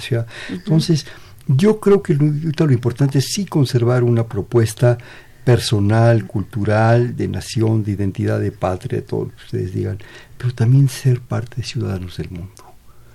Entonces, 0.51 1.07
yo 1.47 1.79
creo 1.79 2.03
que 2.03 2.15
lo, 2.15 2.27
lo 2.27 2.73
importante 2.73 3.19
es 3.21 3.27
sí 3.33 3.47
conservar 3.47 4.03
una 4.03 4.27
propuesta 4.27 4.99
personal, 5.45 6.27
cultural, 6.27 7.15
de 7.17 7.29
nación, 7.29 7.85
de 7.85 7.93
identidad, 7.93 8.41
de 8.41 8.51
patria, 8.51 9.05
todo 9.07 9.27
lo 9.27 9.31
que 9.31 9.45
ustedes 9.45 9.73
digan, 9.73 9.99
pero 10.37 10.53
también 10.53 10.89
ser 10.89 11.21
parte 11.21 11.59
de 11.59 11.63
ciudadanos 11.63 12.17
del 12.17 12.31
mundo. 12.31 12.66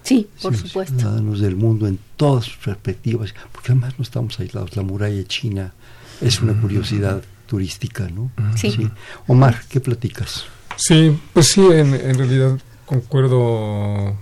Sí, 0.03 0.27
por 0.41 0.55
supuesto. 0.55 0.97
Ciudadanos 0.97 1.39
del 1.39 1.55
mundo 1.55 1.87
en 1.87 1.99
todas 2.17 2.45
sus 2.45 2.57
perspectivas, 2.57 3.33
porque 3.51 3.71
además 3.71 3.93
no 3.97 4.03
estamos 4.03 4.39
aislados. 4.39 4.75
La 4.75 4.83
muralla 4.83 5.23
china 5.25 5.73
es 6.21 6.41
una 6.41 6.59
curiosidad 6.59 7.21
turística, 7.47 8.07
¿no? 8.07 8.31
Sí. 8.55 8.89
Omar, 9.27 9.61
¿qué 9.69 9.79
platicas? 9.79 10.45
Sí, 10.77 11.17
pues 11.33 11.47
sí, 11.47 11.61
en, 11.71 12.17
realidad 12.17 12.57
concuerdo 12.85 14.15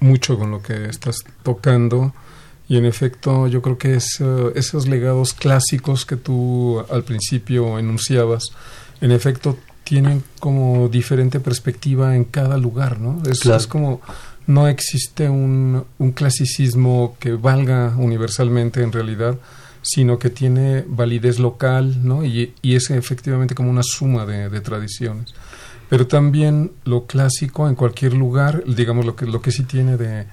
mucho 0.00 0.38
con 0.38 0.50
lo 0.50 0.62
que 0.62 0.86
estás 0.86 1.16
tocando 1.42 2.14
y 2.68 2.76
en 2.76 2.84
efecto 2.84 3.46
yo 3.46 3.62
creo 3.62 3.78
que 3.78 3.94
es, 3.94 4.20
eh, 4.20 4.52
esos 4.56 4.88
legados 4.88 5.32
clásicos 5.34 6.04
que 6.04 6.16
tú 6.16 6.84
al 6.90 7.04
principio 7.04 7.78
enunciabas, 7.78 8.44
en 9.00 9.10
efecto 9.10 9.58
tienen 9.84 10.22
como 10.40 10.88
diferente 10.88 11.40
perspectiva 11.40 12.16
en 12.16 12.24
cada 12.24 12.58
lugar, 12.58 13.00
¿no? 13.00 13.22
Es, 13.30 13.46
es 13.46 13.66
como 13.66 14.00
no 14.46 14.68
existe 14.68 15.28
un, 15.28 15.84
un, 15.98 16.12
clasicismo 16.12 17.16
que 17.18 17.32
valga 17.32 17.94
universalmente 17.96 18.82
en 18.82 18.92
realidad, 18.92 19.36
sino 19.82 20.18
que 20.18 20.30
tiene 20.30 20.84
validez 20.86 21.38
local, 21.38 22.06
¿no? 22.06 22.24
Y, 22.24 22.52
es 22.62 22.90
efectivamente 22.90 23.54
como 23.54 23.70
una 23.70 23.82
suma 23.82 24.26
de, 24.26 24.60
tradiciones. 24.60 25.34
Pero 25.88 26.06
también 26.06 26.72
lo 26.84 27.06
clásico 27.06 27.68
en 27.68 27.76
cualquier 27.76 28.14
lugar, 28.14 28.64
digamos 28.66 29.06
lo 29.06 29.14
que, 29.14 29.26
lo 29.26 29.40
que 29.40 29.52
sí 29.52 29.62
tiene 29.62 29.96
de, 29.96 30.26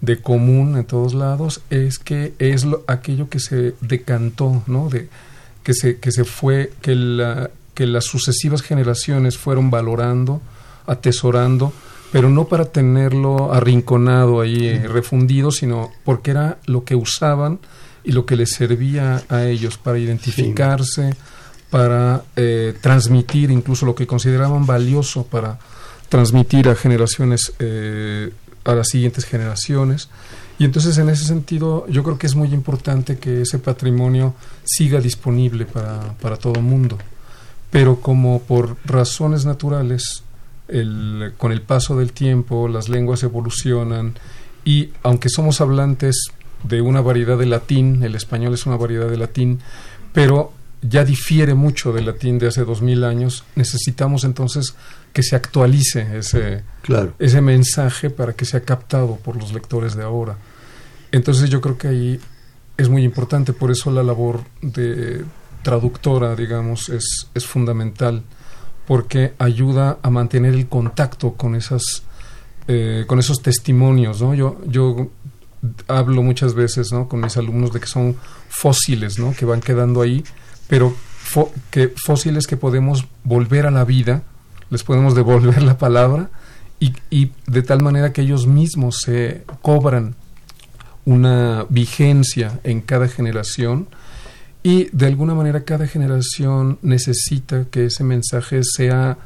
de 0.00 0.20
común 0.20 0.76
en 0.76 0.84
todos 0.84 1.14
lados, 1.14 1.60
es 1.70 1.98
que 1.98 2.34
es 2.38 2.64
lo, 2.64 2.84
aquello 2.88 3.28
que 3.28 3.38
se 3.38 3.74
decantó, 3.80 4.62
¿no? 4.66 4.88
De, 4.88 5.08
que 5.62 5.74
se, 5.74 5.98
que 5.98 6.12
se 6.12 6.24
fue, 6.24 6.72
que, 6.80 6.94
la, 6.94 7.50
que 7.74 7.86
las 7.86 8.04
sucesivas 8.04 8.62
generaciones 8.62 9.36
fueron 9.36 9.70
valorando, 9.70 10.40
atesorando, 10.86 11.72
pero 12.16 12.30
no 12.30 12.46
para 12.46 12.64
tenerlo 12.64 13.52
arrinconado 13.52 14.40
ahí, 14.40 14.68
eh, 14.68 14.88
refundido, 14.88 15.50
sino 15.50 15.92
porque 16.02 16.30
era 16.30 16.56
lo 16.64 16.82
que 16.82 16.94
usaban 16.94 17.58
y 18.04 18.12
lo 18.12 18.24
que 18.24 18.36
les 18.36 18.52
servía 18.52 19.22
a 19.28 19.44
ellos 19.44 19.76
para 19.76 19.98
identificarse, 19.98 21.14
para 21.68 22.24
eh, 22.34 22.72
transmitir 22.80 23.50
incluso 23.50 23.84
lo 23.84 23.94
que 23.94 24.06
consideraban 24.06 24.64
valioso 24.64 25.26
para 25.26 25.58
transmitir 26.08 26.70
a 26.70 26.74
generaciones, 26.74 27.52
eh, 27.58 28.32
a 28.64 28.74
las 28.74 28.88
siguientes 28.88 29.26
generaciones. 29.26 30.08
Y 30.58 30.64
entonces 30.64 30.96
en 30.96 31.10
ese 31.10 31.26
sentido 31.26 31.86
yo 31.86 32.02
creo 32.02 32.16
que 32.16 32.28
es 32.28 32.34
muy 32.34 32.48
importante 32.54 33.18
que 33.18 33.42
ese 33.42 33.58
patrimonio 33.58 34.34
siga 34.64 35.02
disponible 35.02 35.66
para, 35.66 36.14
para 36.14 36.38
todo 36.38 36.54
el 36.54 36.62
mundo. 36.62 36.96
Pero 37.70 38.00
como 38.00 38.40
por 38.40 38.78
razones 38.86 39.44
naturales 39.44 40.22
el, 40.68 41.32
con 41.36 41.52
el 41.52 41.62
paso 41.62 41.96
del 41.96 42.12
tiempo 42.12 42.68
las 42.68 42.88
lenguas 42.88 43.22
evolucionan 43.22 44.14
y 44.64 44.90
aunque 45.02 45.28
somos 45.28 45.60
hablantes 45.60 46.30
de 46.64 46.80
una 46.80 47.00
variedad 47.00 47.38
de 47.38 47.46
latín, 47.46 48.02
el 48.02 48.14
español 48.14 48.54
es 48.54 48.66
una 48.66 48.76
variedad 48.76 49.08
de 49.08 49.16
latín, 49.16 49.60
pero 50.12 50.52
ya 50.82 51.04
difiere 51.04 51.54
mucho 51.54 51.92
del 51.92 52.06
latín 52.06 52.38
de 52.38 52.48
hace 52.48 52.64
dos 52.64 52.82
mil 52.82 53.04
años, 53.04 53.44
necesitamos 53.54 54.24
entonces 54.24 54.74
que 55.12 55.22
se 55.22 55.36
actualice 55.36 56.18
ese, 56.18 56.62
ese 57.18 57.40
mensaje 57.40 58.10
para 58.10 58.34
que 58.34 58.44
sea 58.44 58.60
captado 58.60 59.16
por 59.16 59.36
los 59.36 59.52
lectores 59.52 59.94
de 59.94 60.02
ahora. 60.02 60.36
Entonces 61.12 61.48
yo 61.48 61.60
creo 61.60 61.78
que 61.78 61.88
ahí 61.88 62.20
es 62.76 62.88
muy 62.88 63.04
importante, 63.04 63.52
por 63.52 63.70
eso 63.70 63.90
la 63.90 64.02
labor 64.02 64.42
de 64.60 65.24
traductora, 65.62 66.36
digamos, 66.36 66.88
es, 66.88 67.28
es 67.34 67.46
fundamental 67.46 68.22
porque 68.86 69.34
ayuda 69.38 69.98
a 70.02 70.10
mantener 70.10 70.54
el 70.54 70.68
contacto 70.68 71.32
con 71.34 71.54
esas 71.54 72.02
eh, 72.68 73.04
con 73.06 73.20
esos 73.20 73.42
testimonios, 73.42 74.20
¿no? 74.20 74.34
Yo, 74.34 74.60
yo 74.66 75.08
hablo 75.86 76.22
muchas 76.22 76.54
veces, 76.54 76.90
¿no? 76.92 77.08
Con 77.08 77.20
mis 77.20 77.36
alumnos 77.36 77.72
de 77.72 77.78
que 77.78 77.86
son 77.86 78.16
fósiles, 78.48 79.20
¿no? 79.20 79.34
Que 79.34 79.44
van 79.44 79.60
quedando 79.60 80.02
ahí, 80.02 80.24
pero 80.68 80.94
que 81.70 81.92
fósiles 81.96 82.46
que 82.46 82.56
podemos 82.56 83.06
volver 83.22 83.66
a 83.66 83.70
la 83.70 83.84
vida, 83.84 84.22
les 84.70 84.82
podemos 84.82 85.14
devolver 85.14 85.62
la 85.62 85.78
palabra 85.78 86.30
y, 86.80 86.92
y 87.10 87.32
de 87.46 87.62
tal 87.62 87.82
manera 87.82 88.12
que 88.12 88.22
ellos 88.22 88.46
mismos 88.48 88.98
se 89.04 89.44
cobran 89.62 90.16
una 91.04 91.66
vigencia 91.68 92.58
en 92.64 92.80
cada 92.80 93.06
generación 93.06 93.88
y 94.66 94.88
de 94.90 95.06
alguna 95.06 95.32
manera 95.32 95.62
cada 95.62 95.86
generación 95.86 96.80
necesita 96.82 97.66
que 97.66 97.84
ese 97.84 98.02
mensaje 98.02 98.62
sea 98.64 99.16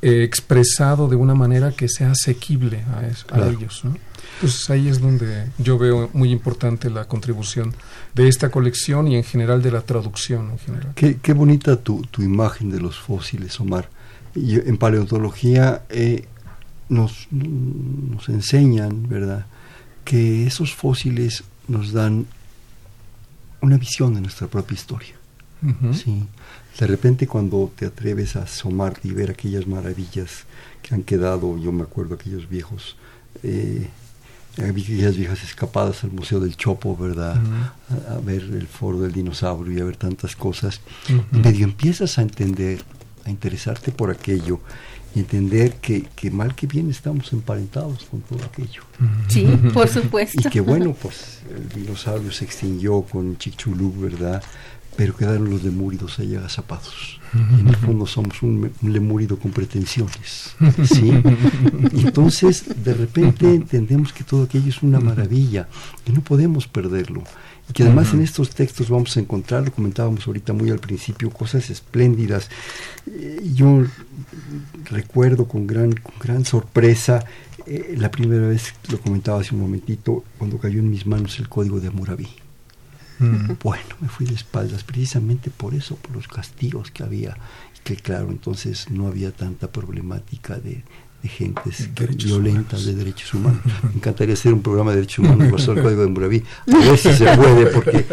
eh, 0.00 0.22
expresado 0.22 1.08
de 1.08 1.16
una 1.16 1.34
manera 1.34 1.72
que 1.72 1.90
sea 1.90 2.12
asequible 2.12 2.84
a, 2.94 3.46
ellos. 3.50 3.84
¿no? 3.84 3.98
Entonces 4.36 4.70
ahí 4.70 4.88
es 4.88 4.98
donde 5.02 5.50
yo 5.58 5.76
veo 5.76 6.08
muy 6.14 6.30
importante 6.30 6.88
la 6.88 7.04
contribución 7.04 7.74
de 8.14 8.28
esta 8.28 8.50
colección 8.50 9.08
y 9.08 9.16
en 9.16 9.24
general 9.24 9.60
de 9.60 9.72
la 9.72 9.82
traducción 9.82 10.52
en 10.52 10.58
general. 10.58 10.94
Qué, 10.94 11.32
bonita 11.34 11.76
tu, 11.76 12.00
tu, 12.10 12.22
imagen 12.22 12.70
de 12.70 12.80
los 12.80 12.98
fósiles, 12.98 13.60
Omar. 13.60 13.90
Y 14.34 14.54
en 14.54 14.78
paleontología 14.78 15.82
eh, 15.90 16.24
nos, 16.88 17.28
nos 17.30 18.26
enseñan, 18.30 19.06
¿verdad?, 19.06 19.44
que 20.06 20.46
esos 20.46 20.74
fósiles 20.74 21.44
nos 21.66 21.92
dan 21.92 22.24
una 23.60 23.76
visión 23.76 24.14
de 24.14 24.20
nuestra 24.20 24.46
propia 24.46 24.74
historia. 24.74 25.14
¿sí? 25.92 26.24
De 26.78 26.86
repente 26.86 27.26
cuando 27.26 27.72
te 27.74 27.86
atreves 27.86 28.36
a 28.36 28.42
asomarte 28.42 29.08
y 29.08 29.10
ver 29.10 29.30
aquellas 29.30 29.66
maravillas 29.66 30.44
que 30.82 30.94
han 30.94 31.02
quedado, 31.02 31.58
yo 31.58 31.72
me 31.72 31.82
acuerdo 31.82 32.14
aquellos 32.14 32.48
viejos, 32.48 32.96
eh, 33.42 33.88
aquellas 34.56 35.16
viejas 35.16 35.42
escapadas 35.42 36.04
al 36.04 36.12
Museo 36.12 36.38
del 36.38 36.56
Chopo, 36.56 36.96
¿verdad? 36.96 37.40
a, 38.08 38.18
ver 38.20 38.42
el 38.42 38.68
foro 38.68 39.00
del 39.00 39.12
dinosaurio 39.12 39.76
y 39.76 39.80
a 39.80 39.84
ver 39.84 39.96
tantas 39.96 40.36
cosas, 40.36 40.80
y 41.32 41.38
medio 41.38 41.64
empiezas 41.64 42.18
a 42.18 42.22
entender, 42.22 42.82
a 43.24 43.30
interesarte 43.30 43.90
por 43.90 44.10
aquello 44.10 44.60
y 45.18 45.20
entender 45.20 45.74
que, 45.74 46.06
que, 46.14 46.30
mal 46.30 46.54
que 46.54 46.66
bien 46.66 46.90
estamos 46.90 47.32
emparentados 47.32 48.04
con 48.04 48.20
todo 48.20 48.44
aquello. 48.44 48.82
Sí, 49.28 49.44
por 49.74 49.88
supuesto. 49.88 50.40
y 50.48 50.50
que 50.50 50.60
bueno, 50.60 50.94
pues 50.94 51.40
el 51.50 51.68
dinosaurio 51.68 52.30
se 52.30 52.44
extinguió 52.44 53.02
con 53.02 53.36
Chicxulub, 53.36 54.00
¿verdad? 54.00 54.42
pero 54.96 55.14
quedaron 55.14 55.48
los 55.48 55.62
lemúridos 55.62 56.18
ahí 56.18 56.34
agazapados. 56.34 57.20
en 57.32 57.68
el 57.68 57.76
fondo 57.76 58.04
somos 58.04 58.42
un, 58.42 58.72
lemúrido 58.82 59.38
con 59.38 59.52
pretensiones. 59.52 60.56
¿sí? 60.84 61.12
entonces, 61.92 62.64
de 62.82 62.94
repente 62.94 63.54
entendemos 63.54 64.12
que 64.12 64.24
todo 64.24 64.42
aquello 64.42 64.68
es 64.68 64.82
una 64.82 64.98
maravilla 64.98 65.68
y 66.04 66.10
no 66.10 66.20
podemos 66.20 66.66
perderlo. 66.66 67.22
Y 67.68 67.72
que 67.72 67.82
además 67.82 68.14
en 68.14 68.22
estos 68.22 68.50
textos 68.50 68.88
vamos 68.88 69.16
a 69.16 69.20
encontrar, 69.20 69.64
lo 69.64 69.72
comentábamos 69.72 70.26
ahorita 70.26 70.52
muy 70.52 70.70
al 70.70 70.78
principio, 70.78 71.30
cosas 71.30 71.68
espléndidas. 71.70 72.48
Eh, 73.06 73.40
yo 73.54 73.84
recuerdo 74.84 75.46
con 75.46 75.66
gran, 75.66 75.92
con 75.92 76.14
gran 76.18 76.44
sorpresa 76.44 77.24
eh, 77.66 77.94
la 77.98 78.10
primera 78.10 78.48
vez, 78.48 78.72
lo 78.90 78.98
comentaba 78.98 79.40
hace 79.40 79.54
un 79.54 79.60
momentito, 79.60 80.24
cuando 80.38 80.58
cayó 80.58 80.78
en 80.78 80.90
mis 80.90 81.06
manos 81.06 81.38
el 81.38 81.50
código 81.50 81.80
de 81.80 81.88
Hammurabi. 81.88 82.28
Bueno, 83.64 83.96
me 84.00 84.08
fui 84.08 84.26
de 84.26 84.34
espaldas 84.34 84.84
precisamente 84.84 85.50
por 85.50 85.74
eso, 85.74 85.96
por 85.96 86.14
los 86.14 86.28
castigos 86.28 86.92
que 86.92 87.02
había. 87.02 87.36
Que 87.82 87.96
claro, 87.96 88.30
entonces 88.30 88.90
no 88.90 89.08
había 89.08 89.32
tanta 89.32 89.72
problemática 89.72 90.56
de, 90.56 90.84
de 91.22 91.28
gentes 91.28 91.88
violentas 92.16 92.84
de 92.84 92.94
derechos 92.94 93.34
humanos. 93.34 93.60
Me 93.82 93.96
encantaría 93.96 94.34
hacer 94.34 94.52
un 94.52 94.62
programa 94.62 94.90
de 94.90 94.98
derechos 94.98 95.18
humanos 95.20 95.50
basado 95.50 95.72
el 95.72 95.82
código 95.82 96.02
de 96.02 96.08
Muraví. 96.08 96.44
A 96.72 96.78
ver 96.78 96.98
si 96.98 97.12
se 97.12 97.24
puede, 97.36 97.66
porque, 97.66 98.06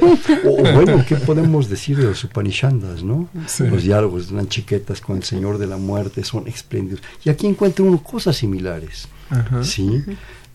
o, 0.45 0.73
bueno, 0.73 1.03
¿qué 1.07 1.15
podemos 1.17 1.69
decir 1.69 1.97
de 1.97 2.05
los 2.05 2.23
Upanishandas, 2.23 3.03
no? 3.03 3.29
Los 3.59 3.83
diálogos 3.83 4.27
de 4.27 4.33
unas 4.33 4.49
chiquetas 4.49 5.01
con 5.01 5.17
el 5.17 5.23
Señor 5.23 5.57
de 5.57 5.67
la 5.67 5.77
Muerte 5.77 6.23
son 6.23 6.47
espléndidos. 6.47 7.01
Y 7.23 7.29
aquí 7.29 7.45
encuentra 7.47 7.85
uno 7.85 8.01
cosas 8.01 8.35
similares, 8.37 9.07
¿sí? 9.61 10.03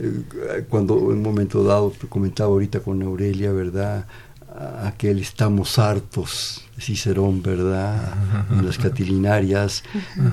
Eh, 0.02 0.64
cuando 0.68 0.96
en 1.12 1.18
un 1.18 1.22
momento 1.22 1.62
dado, 1.62 1.92
comentaba 2.08 2.50
ahorita 2.50 2.80
con 2.80 3.02
Aurelia, 3.02 3.52
¿verdad?, 3.52 4.06
aquel 4.82 5.20
estamos 5.20 5.78
hartos 5.78 6.64
de 6.76 6.82
Cicerón, 6.82 7.42
¿verdad? 7.42 8.14
En 8.50 8.64
las 8.64 8.78
catilinarias, 8.78 9.82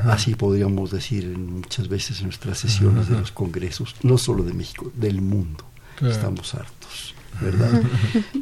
así 0.05 0.35
podríamos 0.35 0.91
decir 0.91 1.37
muchas 1.37 1.87
veces 1.87 2.19
en 2.19 2.25
nuestras 2.25 2.57
sesiones 2.59 3.09
de 3.09 3.17
los 3.19 3.31
congresos, 3.31 3.95
no 4.03 4.17
solo 4.17 4.43
de 4.43 4.53
México, 4.53 4.91
del 4.95 5.21
mundo. 5.21 5.65
Estamos 6.01 6.53
hartos, 6.53 7.15
¿verdad? 7.41 7.81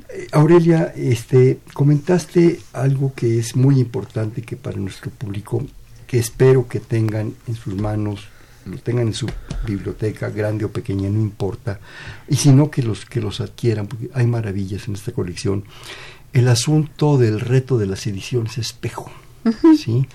Eh, 0.09 0.27
Aurelia, 0.31 0.93
este, 0.95 1.59
comentaste 1.73 2.59
algo 2.73 3.13
que 3.13 3.39
es 3.39 3.55
muy 3.55 3.79
importante 3.79 4.41
que 4.41 4.57
para 4.57 4.77
nuestro 4.77 5.11
público, 5.11 5.65
que 6.07 6.19
espero 6.19 6.67
que 6.67 6.79
tengan 6.79 7.33
en 7.47 7.55
sus 7.55 7.75
manos 7.75 8.27
lo 8.65 8.77
tengan 8.77 9.07
en 9.07 9.13
su 9.13 9.27
biblioteca, 9.65 10.29
grande 10.29 10.65
o 10.65 10.71
pequeña, 10.71 11.09
no 11.09 11.19
importa, 11.19 11.79
y 12.27 12.35
sino 12.35 12.69
que 12.69 12.83
los 12.83 13.05
que 13.05 13.21
los 13.21 13.41
adquieran, 13.41 13.87
porque 13.87 14.09
hay 14.13 14.27
maravillas 14.27 14.87
en 14.87 14.95
esta 14.95 15.11
colección. 15.11 15.63
El 16.33 16.47
asunto 16.47 17.17
del 17.17 17.39
reto 17.39 17.77
de 17.77 17.85
las 17.85 18.05
ediciones 18.07 18.57
espejo, 18.57 19.11
¿sí? 19.77 20.07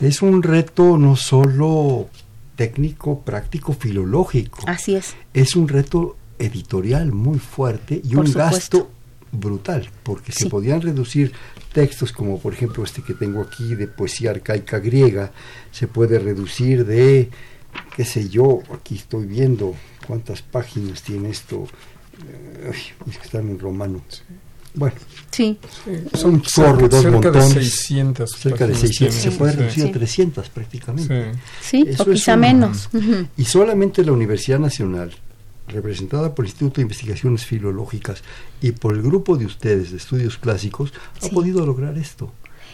Es 0.00 0.22
un 0.22 0.42
reto 0.42 0.98
no 0.98 1.16
solo 1.16 2.08
técnico, 2.54 3.20
práctico, 3.20 3.72
filológico. 3.72 4.60
Así 4.66 4.94
es. 4.94 5.14
Es 5.34 5.56
un 5.56 5.68
reto 5.68 6.16
editorial 6.38 7.12
muy 7.12 7.38
fuerte 7.38 8.00
y 8.04 8.14
un 8.14 8.32
gasto 8.32 8.90
brutal, 9.32 9.90
porque 10.02 10.32
se 10.32 10.48
podían 10.48 10.80
reducir 10.80 11.32
textos 11.72 12.12
como 12.12 12.40
por 12.40 12.54
ejemplo 12.54 12.82
este 12.82 13.02
que 13.02 13.14
tengo 13.14 13.42
aquí 13.42 13.74
de 13.74 13.86
poesía 13.86 14.30
arcaica 14.30 14.78
griega, 14.78 15.32
se 15.70 15.86
puede 15.86 16.18
reducir 16.18 16.86
de 16.86 17.30
qué 17.96 18.04
sé 18.04 18.28
yo, 18.28 18.60
aquí 18.74 18.96
estoy 18.96 19.26
viendo 19.26 19.74
cuántas 20.06 20.42
páginas 20.42 21.02
tiene 21.02 21.30
esto, 21.30 21.66
eh, 22.26 22.70
es 22.70 23.18
que 23.18 23.24
están 23.24 23.48
en 23.48 23.58
romano. 23.58 24.02
Bueno, 24.74 24.96
sí. 25.30 25.58
son 26.14 26.34
un 26.34 26.42
chorro, 26.42 26.88
dos 26.88 27.02
cerca 27.02 27.30
de 27.30 27.42
600. 27.42 28.30
Cerca 28.30 28.66
de 28.66 28.74
600, 28.74 29.16
se 29.16 29.30
puede 29.32 29.52
reducir 29.52 29.86
a 29.86 29.92
300 29.92 30.48
prácticamente. 30.50 31.32
Sí, 31.60 31.84
o 31.98 32.04
quizá 32.04 32.36
menos. 32.36 32.88
Y 33.36 33.44
solamente 33.44 34.04
la 34.04 34.12
Universidad 34.12 34.58
Nacional, 34.58 35.12
representada 35.66 36.34
por 36.34 36.44
el 36.44 36.50
Instituto 36.50 36.76
de 36.76 36.82
Investigaciones 36.82 37.44
Filológicas 37.44 38.22
y 38.60 38.72
por 38.72 38.94
el 38.94 39.02
grupo 39.02 39.36
de 39.36 39.46
ustedes 39.46 39.90
de 39.90 39.96
estudios 39.96 40.38
clásicos, 40.38 40.92
ha 41.22 41.28
podido 41.28 41.66
lograr 41.66 41.98
esto 41.98 42.32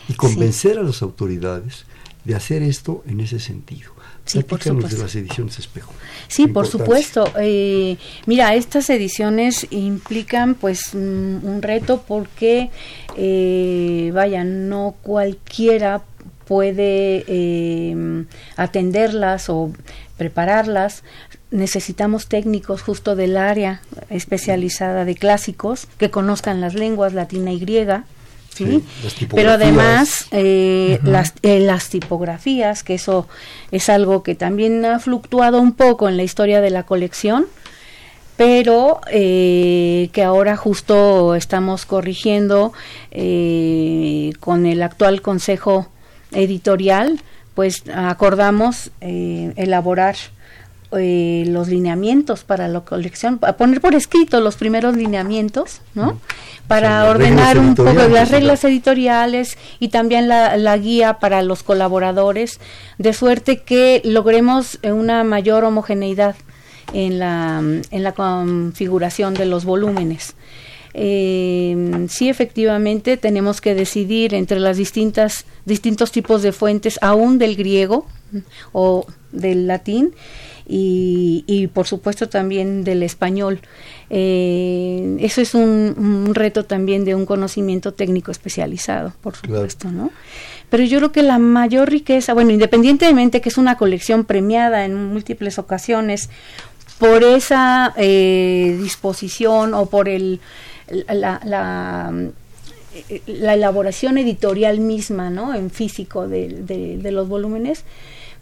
y 0.09 0.15
convencer 0.15 0.79
a 0.79 0.83
las 0.83 1.01
autoridades 1.01 1.87
de 2.25 2.35
hacer 2.35 2.63
esto 2.63 3.03
en 3.07 3.21
ese 3.21 3.41
sentido. 3.41 3.94
Sí, 4.25 4.43
por 4.43 4.63
supuesto. 4.63 4.97
de 4.97 5.03
las 5.03 5.15
ediciones 5.15 5.59
espejo. 5.59 5.93
Sí, 6.29 6.47
por 6.47 6.67
supuesto. 6.67 7.31
Eh, 7.39 7.99
mira, 8.27 8.55
estas 8.55 8.89
ediciones 8.89 9.67
implican 9.71 10.55
pues 10.55 10.95
un, 10.95 11.59
reto 11.61 12.03
porque, 12.07 12.71
eh, 13.17 14.11
vaya, 14.15 14.45
no 14.45 14.95
cualquiera 15.03 16.03
puede 16.47 17.25
eh, 17.27 18.25
atenderlas 18.57 19.51
o 19.51 19.73
prepararlas. 20.17 21.03
Necesitamos 21.51 22.27
técnicos 22.27 22.83
justo 22.83 23.17
del 23.17 23.37
área 23.37 23.83
especializada 24.11 25.05
de 25.05 25.15
clásicos 25.15 25.87
que 25.99 26.11
conozcan 26.11 26.61
las 26.61 26.75
lenguas 26.75 27.13
latina 27.13 27.53
y 27.53 27.59
griega 27.59 28.05
pero 29.35 29.53
además 29.53 30.27
eh, 30.31 30.99
las, 31.03 31.35
eh, 31.43 31.61
las 31.61 31.89
tipografías, 31.89 32.83
que 32.83 32.95
eso 32.95 33.29
es 33.71 33.89
algo 33.89 34.23
que 34.23 34.35
también 34.35 34.85
ha 34.85 34.99
fluctuado 34.99 35.61
un 35.61 35.73
poco 35.73 36.09
en 36.09 36.17
la 36.17 36.23
historia 36.23 36.61
de 36.61 36.71
la 36.71 36.85
colección, 36.85 37.47
pero 38.37 39.01
eh, 39.11 40.11
que 40.13 40.23
ahora 40.23 40.57
justo 40.57 41.35
estamos 41.35 41.87
corrigiendo 41.87 42.73
con 44.41 44.67
el 44.67 44.83
actual 44.83 45.23
consejo 45.23 45.89
editorial, 46.33 47.21
pues 47.55 47.85
acordamos 47.89 48.91
elaborar 49.01 50.17
eh, 50.97 51.45
los 51.47 51.69
lineamientos 51.69 52.45
para 52.45 52.69
la 52.69 52.81
colección, 52.81 53.39
a 53.43 53.55
poner 53.55 53.81
por 53.81 53.95
escrito 53.95 54.41
los 54.41 54.57
primeros 54.57 54.97
lineamientos, 54.97 55.81
¿no? 55.95 56.21
Para 56.69 57.09
ordenar 57.09 57.59
un 57.59 57.75
poco 57.75 57.93
las 57.93 58.31
reglas 58.31 58.65
editoriales 58.65 59.59
y 59.81 59.89
también 59.89 60.29
la, 60.29 60.57
la, 60.57 60.77
guía 60.79 61.15
para 61.15 61.43
los 61.43 61.63
colaboradores, 61.63 62.61
de 62.99 63.13
suerte 63.13 63.63
que 63.63 64.01
logremos 64.05 64.79
eh, 64.83 64.93
una 64.93 65.25
mayor 65.25 65.65
homogeneidad 65.65 66.37
en 66.93 67.19
la, 67.19 67.59
en 67.59 68.03
la 68.03 68.13
configuración 68.13 69.35
de 69.35 69.47
los 69.47 69.65
volúmenes. 69.65 70.35
eh, 70.95 72.07
sí 72.09 72.29
efectivamente 72.29 73.17
tenemos 73.17 73.61
que 73.61 73.75
decidir 73.75 74.33
entre 74.33 74.61
las 74.61 74.77
distintas 74.77 75.45
distintos 75.65 76.13
tipos 76.13 76.43
de 76.43 76.53
fuentes 76.53 76.99
aún 77.03 77.39
del 77.39 77.57
griego 77.57 78.07
o 78.73 79.07
del 79.33 79.67
latín 79.67 80.15
y, 80.67 81.69
por 81.73 81.87
supuesto 81.87 82.29
también 82.29 82.85
del 82.85 83.03
español. 83.03 83.61
Eh, 84.11 85.17
eso 85.21 85.41
es 85.41 85.55
un, 85.55 86.31
reto 86.35 86.65
también 86.65 87.05
de 87.05 87.15
un 87.15 87.27
conocimiento 87.27 87.93
técnico 87.93 88.31
especializado, 88.31 89.13
por 89.21 89.37
supuesto, 89.37 89.91
¿no? 89.91 90.11
Pero 90.71 90.85
yo 90.85 90.99
creo 90.99 91.13
que 91.13 91.23
la 91.23 91.39
mayor 91.39 91.91
riqueza, 91.91 92.35
bueno, 92.35 92.51
independientemente 92.51 93.41
que 93.41 93.49
es 93.49 93.59
una 93.59 93.77
colección 93.77 94.25
premiada 94.25 94.85
en 94.85 94.95
múltiples 94.95 95.59
ocasiones, 95.59 96.31
por 96.99 97.23
esa 97.23 97.93
eh, 97.97 98.79
disposición 98.81 99.75
o 99.75 99.87
por 99.87 100.09
el, 100.09 100.41
la, 100.89 101.41
la, 101.45 102.13
elaboración 103.27 104.17
editorial 104.19 104.81
misma, 104.81 105.29
¿no? 105.29 105.55
En 105.55 105.71
físico 105.71 106.29
de, 106.29 106.49
de 106.49 107.13
los 107.13 107.29
volúmenes, 107.29 107.85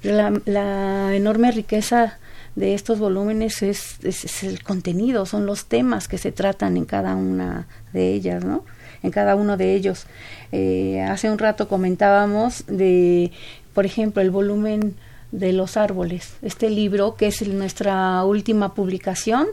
la, 0.03 1.15
enorme 1.15 1.53
riqueza 1.53 2.19
de 2.55 2.75
estos 2.75 2.99
volúmenes 2.99 3.63
es, 3.63 4.43
el 4.43 4.63
contenido, 4.63 5.27
son 5.27 5.47
los 5.47 5.67
temas 5.67 6.09
que 6.09 6.19
se 6.19 6.33
tratan 6.33 6.77
en 6.77 6.85
cada 6.85 7.17
una 7.17 7.67
de 7.93 8.13
ellas, 8.13 8.45
¿no? 8.45 8.65
En 9.03 9.11
cada 9.11 9.35
uno 9.35 9.57
de 9.57 9.75
ellos. 9.75 10.07
Eh, 10.53 11.01
hace 11.01 11.31
un 11.31 11.39
rato 11.39 11.69
comentábamos 11.69 12.65
de, 12.67 13.33
por 13.75 13.87
ejemplo, 13.87 14.23
el 14.23 14.31
volumen 14.31 14.95
de 15.33 15.53
los 15.55 15.79
árboles, 15.79 16.35
este 16.43 16.69
libro 16.69 17.15
que 17.15 17.27
es 17.27 17.47
nuestra 17.49 18.23
última 18.25 18.75
publicación, 18.75 19.47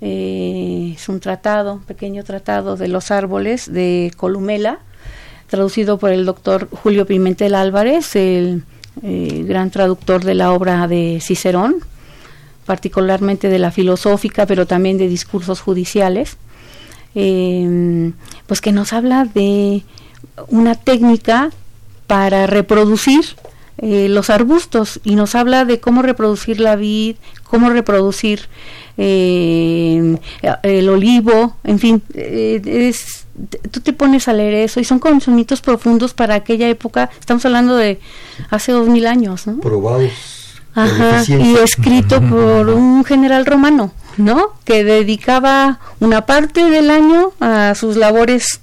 eh, 0.00 0.92
es 0.94 1.08
un 1.08 1.18
tratado, 1.18 1.80
pequeño 1.86 2.22
tratado 2.24 2.76
de 2.76 2.88
los 2.88 3.10
árboles 3.10 3.72
de 3.72 4.12
Columela, 4.16 4.80
traducido 5.48 5.98
por 5.98 6.12
el 6.12 6.26
doctor 6.26 6.68
Julio 6.70 7.06
Pimentel 7.06 7.54
Álvarez, 7.54 8.14
el 8.14 8.64
eh, 9.02 9.44
gran 9.46 9.70
traductor 9.70 10.24
de 10.24 10.34
la 10.34 10.52
obra 10.52 10.86
de 10.88 11.18
Cicerón, 11.20 11.76
particularmente 12.66 13.48
de 13.48 13.58
la 13.58 13.70
filosófica, 13.70 14.46
pero 14.46 14.66
también 14.66 14.98
de 14.98 15.08
discursos 15.08 15.60
judiciales, 15.60 16.36
eh, 17.14 18.12
pues 18.46 18.60
que 18.60 18.72
nos 18.72 18.92
habla 18.92 19.24
de 19.24 19.82
una 20.48 20.74
técnica 20.74 21.50
para 22.06 22.46
reproducir 22.46 23.24
eh, 23.80 24.08
los 24.08 24.28
arbustos 24.28 25.00
y 25.04 25.14
nos 25.14 25.36
habla 25.36 25.64
de 25.64 25.78
cómo 25.78 26.02
reproducir 26.02 26.58
la 26.58 26.74
vid, 26.74 27.16
cómo 27.44 27.70
reproducir 27.70 28.48
el 28.98 30.88
olivo, 30.88 31.56
en 31.64 31.78
fin, 31.78 32.02
es 32.14 33.26
tú 33.70 33.80
te 33.80 33.92
pones 33.92 34.28
a 34.28 34.32
leer 34.32 34.54
eso 34.54 34.80
y 34.80 34.84
son 34.84 34.98
conocimientos 34.98 35.60
profundos 35.60 36.14
para 36.14 36.34
aquella 36.34 36.68
época, 36.68 37.10
estamos 37.18 37.44
hablando 37.44 37.76
de 37.76 38.00
hace 38.50 38.72
dos 38.72 38.88
mil 38.88 39.06
años, 39.06 39.46
¿no? 39.46 39.58
Probados. 39.60 40.10
y 41.28 41.56
escrito 41.56 42.20
por 42.20 42.68
un 42.68 43.04
general 43.04 43.46
romano, 43.46 43.92
¿no? 44.16 44.54
Que 44.64 44.84
dedicaba 44.84 45.80
una 46.00 46.26
parte 46.26 46.70
del 46.70 46.90
año 46.90 47.32
a 47.40 47.74
sus 47.74 47.96
labores 47.96 48.60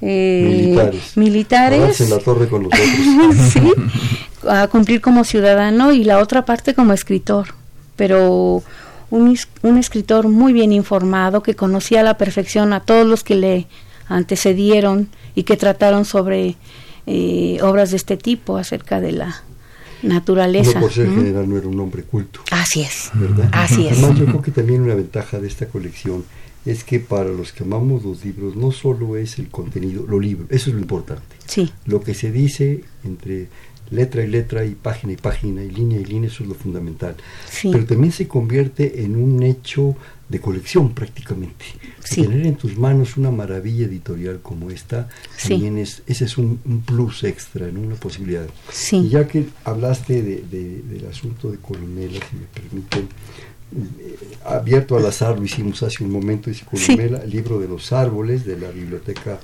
eh, 0.00 1.00
militares. 1.16 2.00
en 2.00 2.10
la 2.10 2.18
torre 2.18 2.48
con 2.48 2.64
los 2.64 2.72
sí, 3.52 3.72
a 4.48 4.68
cumplir 4.68 5.00
como 5.00 5.24
ciudadano 5.24 5.92
y 5.92 6.04
la 6.04 6.18
otra 6.18 6.44
parte 6.44 6.74
como 6.74 6.92
escritor. 6.92 7.54
Pero 7.96 8.62
un, 9.10 9.36
un 9.62 9.78
escritor 9.78 10.28
muy 10.28 10.52
bien 10.52 10.72
informado 10.72 11.42
que 11.42 11.54
conocía 11.54 12.00
a 12.00 12.04
la 12.04 12.18
perfección 12.18 12.72
a 12.72 12.80
todos 12.80 13.06
los 13.06 13.24
que 13.24 13.34
le 13.34 13.66
antecedieron 14.08 15.08
y 15.34 15.44
que 15.44 15.56
trataron 15.56 16.04
sobre 16.04 16.56
eh, 17.06 17.58
obras 17.62 17.90
de 17.90 17.96
este 17.96 18.16
tipo 18.16 18.56
acerca 18.56 19.00
de 19.00 19.12
la 19.12 19.42
naturaleza. 20.02 20.74
No 20.74 20.80
por 20.80 20.92
ser 20.92 21.08
general 21.10 21.48
no 21.48 21.56
era 21.56 21.66
un 21.68 21.80
hombre 21.80 22.02
culto. 22.02 22.40
Así 22.50 22.82
es. 22.82 23.10
¿verdad? 23.14 23.48
Así 23.52 23.86
es. 23.86 23.98
Además, 23.98 24.18
yo 24.18 24.26
creo 24.26 24.42
que 24.42 24.50
también 24.50 24.82
una 24.82 24.94
ventaja 24.94 25.38
de 25.38 25.48
esta 25.48 25.66
colección 25.66 26.24
es 26.64 26.84
que 26.84 27.00
para 27.00 27.30
los 27.30 27.52
que 27.52 27.64
amamos 27.64 28.04
los 28.04 28.24
libros 28.24 28.56
no 28.56 28.72
solo 28.72 29.16
es 29.16 29.38
el 29.38 29.48
contenido, 29.48 30.04
lo 30.06 30.20
libro, 30.20 30.46
eso 30.50 30.68
es 30.70 30.74
lo 30.74 30.80
importante. 30.82 31.36
Sí. 31.46 31.72
Lo 31.86 32.00
que 32.02 32.14
se 32.14 32.30
dice 32.30 32.84
entre 33.04 33.48
letra 33.90 34.22
y 34.22 34.26
letra 34.26 34.64
y 34.64 34.74
página 34.74 35.12
y 35.12 35.16
página 35.16 35.62
y 35.62 35.70
línea 35.70 36.00
y 36.00 36.04
línea, 36.04 36.28
eso 36.28 36.42
es 36.42 36.48
lo 36.48 36.54
fundamental. 36.54 37.16
Sí. 37.50 37.70
Pero 37.72 37.84
también 37.86 38.12
se 38.12 38.28
convierte 38.28 39.02
en 39.02 39.16
un 39.16 39.42
hecho 39.42 39.96
de 40.28 40.40
colección 40.40 40.92
prácticamente. 40.92 41.64
Tener 42.14 42.46
en 42.46 42.56
tus 42.56 42.76
manos 42.76 43.16
una 43.16 43.30
maravilla 43.30 43.86
editorial 43.86 44.40
como 44.42 44.70
esta, 44.70 45.08
también 45.46 45.78
es, 45.78 46.02
ese 46.06 46.26
es 46.26 46.36
un, 46.36 46.58
plus 46.84 47.24
extra, 47.24 47.68
en 47.68 47.78
una 47.78 47.94
posibilidad. 47.96 48.46
Y 48.90 49.08
ya 49.08 49.26
que 49.26 49.46
hablaste 49.64 50.22
de, 50.22 50.82
del 50.82 51.06
asunto 51.06 51.50
de 51.50 51.58
Columela, 51.58 52.18
si 52.30 52.36
me 52.36 52.46
permiten, 52.52 53.08
eh, 54.00 54.16
abierto 54.44 54.96
al 54.96 55.06
azar 55.06 55.38
lo 55.38 55.44
hicimos 55.44 55.82
hace 55.82 56.02
un 56.02 56.10
momento, 56.10 56.50
dice 56.50 56.64
Columela, 56.64 57.18
el 57.22 57.30
libro 57.30 57.58
de 57.58 57.68
los 57.68 57.92
árboles 57.92 58.44
de 58.44 58.58
la 58.58 58.70
biblioteca 58.70 59.38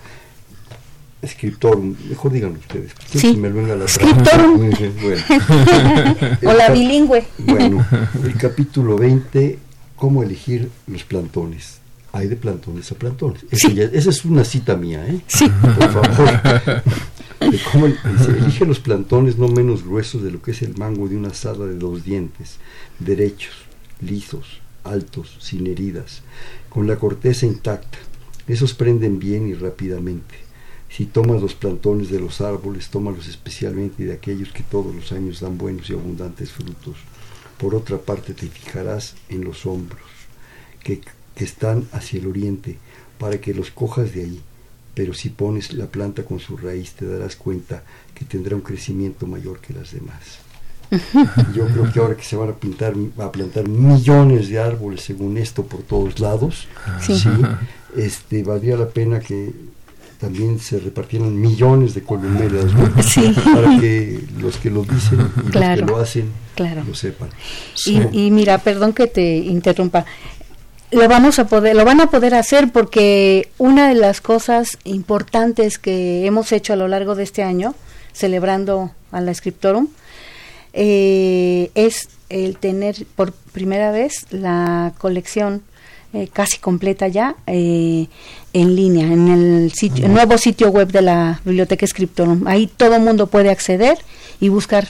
escritor, 1.24 1.80
mejor 1.80 2.32
díganlo 2.32 2.58
ustedes, 2.58 2.92
sí. 3.12 3.36
me 3.36 3.50
venga 3.50 3.74
la 3.74 3.84
o 6.46 6.52
la 6.52 6.70
bilingüe. 6.72 7.24
Bueno, 7.38 7.84
el 8.24 8.36
capítulo 8.36 8.96
20 8.96 9.58
cómo 9.96 10.22
elegir 10.22 10.70
los 10.86 11.04
plantones. 11.04 11.78
Hay 12.12 12.28
de 12.28 12.36
plantones 12.36 12.92
a 12.92 12.94
plantones. 12.94 13.44
esa 13.50 14.10
es 14.10 14.24
una 14.24 14.44
cita 14.44 14.76
mía, 14.76 15.04
¿eh? 15.06 15.20
Sí. 15.26 15.50
Por 15.60 15.92
favor. 15.92 16.82
cómo 17.72 17.86
elige 17.86 18.64
los 18.66 18.78
plantones 18.78 19.36
no 19.36 19.48
menos 19.48 19.84
gruesos 19.84 20.22
de 20.22 20.30
lo 20.30 20.40
que 20.40 20.52
es 20.52 20.62
el 20.62 20.76
mango 20.76 21.08
de 21.08 21.16
una 21.16 21.28
asada 21.28 21.66
de 21.66 21.74
dos 21.74 22.04
dientes, 22.04 22.58
derechos, 23.00 23.54
lisos, 24.00 24.60
altos, 24.84 25.36
sin 25.40 25.66
heridas, 25.66 26.22
con 26.68 26.86
la 26.86 26.96
corteza 26.96 27.46
intacta. 27.46 27.98
Esos 28.46 28.74
prenden 28.74 29.18
bien 29.18 29.48
y 29.48 29.54
rápidamente. 29.54 30.43
Si 30.94 31.06
tomas 31.06 31.42
los 31.42 31.54
plantones 31.54 32.08
de 32.08 32.20
los 32.20 32.40
árboles, 32.40 32.88
tómalos 32.88 33.26
especialmente 33.26 34.04
de 34.04 34.12
aquellos 34.12 34.52
que 34.52 34.62
todos 34.62 34.94
los 34.94 35.10
años 35.10 35.40
dan 35.40 35.58
buenos 35.58 35.90
y 35.90 35.92
abundantes 35.92 36.52
frutos 36.52 36.98
por 37.58 37.74
otra 37.74 37.98
parte 37.98 38.32
te 38.32 38.46
fijarás 38.46 39.16
en 39.28 39.44
los 39.44 39.66
hombros 39.66 40.02
que, 40.84 41.00
están 41.34 41.88
hacia 41.90 42.20
el 42.20 42.28
oriente 42.28 42.78
para 43.18 43.40
que 43.40 43.54
los 43.54 43.72
cojas 43.72 44.14
de 44.14 44.22
ahí. 44.22 44.40
Pero 44.94 45.14
si 45.14 45.30
pones 45.30 45.72
la 45.72 45.86
planta 45.86 46.24
con 46.24 46.38
su 46.38 46.56
raíz 46.56 46.92
te 46.92 47.06
darás 47.06 47.34
cuenta 47.34 47.82
que 48.14 48.24
tendrá 48.24 48.54
un 48.54 48.62
crecimiento 48.62 49.26
mayor 49.26 49.58
que 49.60 49.74
las 49.74 49.90
demás. 49.90 50.38
Yo 51.56 51.66
creo 51.66 51.92
que 51.92 51.98
ahora 51.98 52.16
que 52.16 52.22
se 52.22 52.36
van 52.36 52.50
a 52.50 52.54
pintar, 52.54 52.94
a 53.18 53.32
plantar 53.32 53.66
millones 53.68 54.48
de 54.48 54.60
árboles 54.60 55.00
según 55.00 55.38
esto 55.38 55.64
por 55.64 55.82
todos 55.82 56.20
lados, 56.20 56.68
sí. 57.00 57.20
este 57.96 58.44
valdría 58.44 58.76
la 58.76 58.90
pena 58.90 59.18
que 59.18 59.52
también 60.24 60.58
se 60.58 60.78
repartieran 60.78 61.38
millones 61.38 61.92
de 61.92 62.02
columelas 62.02 62.72
para 63.54 63.78
que 63.78 64.24
los 64.40 64.56
que 64.56 64.70
lo 64.70 64.82
dicen 64.82 65.18
y 65.36 65.52
los 65.52 65.62
que 65.62 65.76
lo 65.82 65.98
hacen 65.98 66.32
lo 66.56 66.94
sepan. 66.94 67.28
Y, 67.84 68.30
mira, 68.30 68.56
perdón 68.56 68.94
que 68.94 69.06
te 69.06 69.36
interrumpa. 69.36 70.06
Lo 70.92 71.06
vamos 71.08 71.38
a 71.38 71.46
poder, 71.46 71.76
lo 71.76 71.84
van 71.84 72.00
a 72.00 72.06
poder 72.06 72.34
hacer 72.34 72.72
porque 72.72 73.50
una 73.58 73.88
de 73.90 73.96
las 73.96 74.22
cosas 74.22 74.78
importantes 74.84 75.78
que 75.78 76.24
hemos 76.24 76.52
hecho 76.52 76.72
a 76.72 76.76
lo 76.76 76.88
largo 76.88 77.14
de 77.14 77.24
este 77.24 77.42
año, 77.42 77.74
celebrando 78.14 78.92
a 79.12 79.20
la 79.20 79.34
Scriptorum, 79.34 79.88
eh, 80.72 81.70
es 81.74 82.08
el 82.30 82.56
tener 82.56 83.04
por 83.14 83.32
primera 83.32 83.90
vez 83.90 84.26
la 84.30 84.94
colección 84.96 85.62
eh, 86.14 86.28
casi 86.32 86.56
completa 86.58 87.08
ya 87.08 87.34
eh, 87.48 88.06
en 88.52 88.76
línea, 88.76 89.04
en 89.04 89.26
el, 89.26 89.72
sitio, 89.72 90.08
nuevo 90.08 90.38
sitio 90.38 90.68
web 90.68 90.92
de 90.92 91.02
la 91.02 91.40
Biblioteca 91.44 91.84
Scriptorum. 91.84 92.46
Ahí 92.46 92.68
todo 92.68 92.94
el 92.94 93.02
mundo 93.02 93.26
puede 93.26 93.50
acceder 93.50 93.98
y 94.38 94.48
buscar 94.48 94.86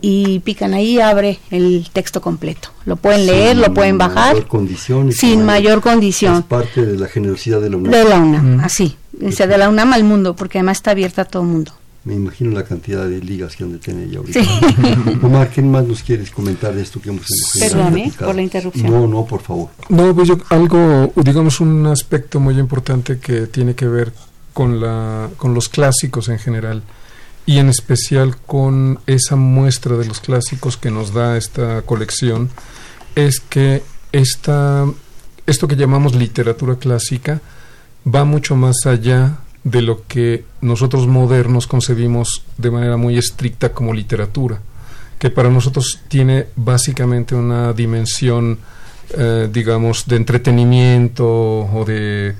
y 0.01 0.39
pican 0.39 0.73
ahí 0.73 0.99
abre 0.99 1.39
el 1.51 1.87
texto 1.93 2.21
completo. 2.21 2.69
Lo 2.85 2.95
pueden 2.95 3.27
leer, 3.27 3.57
lo 3.57 3.73
pueden 3.73 3.97
bajar. 3.97 4.35
sin 5.11 5.45
mayor 5.45 5.81
condición. 5.81 6.37
Es 6.37 6.43
parte 6.43 6.85
de 6.85 6.97
la 6.97 7.07
generosidad 7.07 7.61
de 7.61 7.69
la 7.69 7.77
UNAM. 7.77 7.91
De 7.91 8.03
la 8.03 8.17
UNAM, 8.17 8.59
así. 8.61 8.97
O 9.23 9.31
sea, 9.31 9.45
de 9.45 9.57
la 9.57 9.69
UNAM 9.69 9.93
al 9.93 10.03
mundo, 10.03 10.35
porque 10.35 10.57
además 10.57 10.77
está 10.77 10.91
abierta 10.91 11.21
a 11.21 11.25
todo 11.25 11.43
el 11.43 11.49
mundo. 11.49 11.73
Me 12.03 12.15
imagino 12.15 12.49
la 12.49 12.63
cantidad 12.63 13.07
de 13.07 13.19
ligas 13.19 13.55
que 13.55 13.63
han 13.63 13.73
de 13.73 13.77
tener 13.77 14.09
ya 14.09 14.17
ahorita. 14.17 14.39
Omar, 15.21 15.51
¿qué 15.51 15.61
más 15.61 15.85
nos 15.85 16.01
quieres 16.01 16.31
comentar 16.31 16.73
de 16.73 16.81
esto 16.81 16.99
que 16.99 17.09
hemos 17.09 17.27
Perdón, 17.59 18.11
por 18.17 18.33
la 18.33 18.41
interrupción. 18.41 18.91
No, 18.91 19.05
no, 19.05 19.23
por 19.23 19.41
favor. 19.41 19.69
No, 19.87 20.15
pues 20.15 20.27
yo, 20.27 20.39
algo, 20.49 21.13
digamos, 21.17 21.59
un 21.59 21.85
aspecto 21.85 22.39
muy 22.39 22.57
importante 22.57 23.19
que 23.19 23.45
tiene 23.45 23.75
que 23.75 23.85
ver 23.85 24.11
con, 24.53 24.79
la, 24.79 25.29
con 25.37 25.53
los 25.53 25.69
clásicos 25.69 26.29
en 26.29 26.39
general 26.39 26.83
y 27.45 27.57
en 27.57 27.69
especial 27.69 28.37
con 28.37 28.99
esa 29.07 29.35
muestra 29.35 29.97
de 29.97 30.05
los 30.05 30.19
clásicos 30.19 30.77
que 30.77 30.91
nos 30.91 31.13
da 31.13 31.37
esta 31.37 31.81
colección 31.81 32.49
es 33.15 33.39
que 33.39 33.83
esta, 34.11 34.85
esto 35.45 35.67
que 35.67 35.75
llamamos 35.75 36.15
literatura 36.15 36.75
clásica 36.75 37.41
va 38.05 38.23
mucho 38.25 38.55
más 38.55 38.85
allá 38.85 39.39
de 39.63 39.81
lo 39.81 40.07
que 40.07 40.45
nosotros 40.61 41.07
modernos 41.07 41.67
concebimos 41.67 42.43
de 42.57 42.71
manera 42.71 42.97
muy 42.97 43.17
estricta 43.17 43.73
como 43.73 43.93
literatura, 43.93 44.59
que 45.19 45.29
para 45.29 45.49
nosotros 45.49 45.99
tiene 46.07 46.47
básicamente 46.55 47.35
una 47.35 47.73
dimensión, 47.73 48.57
eh, 49.15 49.49
digamos, 49.51 50.07
de 50.07 50.15
entretenimiento 50.15 51.27
o 51.27 51.85
de, 51.85 52.33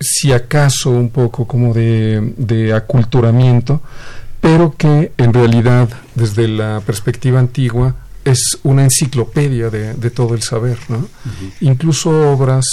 si 0.00 0.32
acaso, 0.32 0.90
un 0.90 1.10
poco 1.10 1.46
como 1.46 1.74
de, 1.74 2.34
de 2.36 2.72
aculturamiento, 2.72 3.82
pero 4.40 4.74
que 4.76 5.12
en 5.18 5.34
realidad, 5.34 5.88
desde 6.14 6.48
la 6.48 6.80
perspectiva 6.80 7.38
antigua, 7.38 7.94
es 8.24 8.58
una 8.62 8.84
enciclopedia 8.84 9.70
de, 9.70 10.10
todo 10.10 10.34
el 10.34 10.42
saber, 10.42 10.78
¿no? 10.88 11.06
Incluso 11.60 12.32
obras 12.32 12.64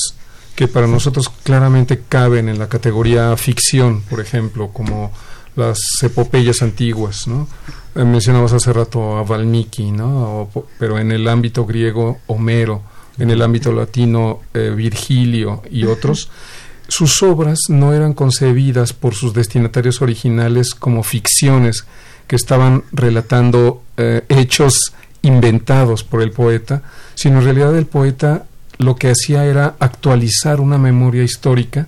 que 0.55 0.67
para 0.67 0.87
nosotros 0.87 1.29
claramente 1.43 2.03
caben 2.07 2.49
en 2.49 2.59
la 2.59 2.67
categoría 2.67 3.35
ficción, 3.37 4.01
por 4.01 4.19
ejemplo, 4.19 4.69
como 4.69 5.11
las 5.55 5.79
epopeyas 6.01 6.61
antiguas, 6.61 7.27
¿no? 7.27 7.47
Eh, 7.95 8.03
mencionabas 8.03 8.53
hace 8.53 8.71
rato 8.73 9.17
a 9.17 9.23
Valmiki, 9.23 9.91
¿no? 9.91 10.49
pero 10.77 10.99
en 10.99 11.11
el 11.11 11.27
ámbito 11.27 11.65
griego, 11.65 12.19
Homero, 12.27 12.83
en 13.17 13.31
el 13.31 13.41
ámbito 13.41 13.71
latino, 13.71 14.41
eh, 14.53 14.71
Virgilio 14.75 15.63
y 15.71 15.85
otros, 15.85 16.29
sus 16.87 17.21
obras 17.23 17.59
no 17.69 17.93
eran 17.93 18.13
concebidas 18.13 18.93
por 18.93 19.13
sus 19.13 19.33
destinatarios 19.33 20.01
originales 20.01 20.73
como 20.73 21.03
ficciones 21.03 21.85
que 22.27 22.35
estaban 22.35 22.83
relatando 22.91 23.83
eh, 23.97 24.23
hechos 24.29 24.93
inventados 25.21 26.03
por 26.03 26.21
el 26.21 26.31
poeta, 26.31 26.83
sino 27.15 27.39
en 27.39 27.45
realidad 27.45 27.75
el 27.77 27.85
poeta 27.85 28.45
lo 28.77 28.95
que 28.95 29.09
hacía 29.09 29.45
era 29.45 29.75
actualizar 29.79 30.59
una 30.59 30.77
memoria 30.77 31.23
histórica 31.23 31.87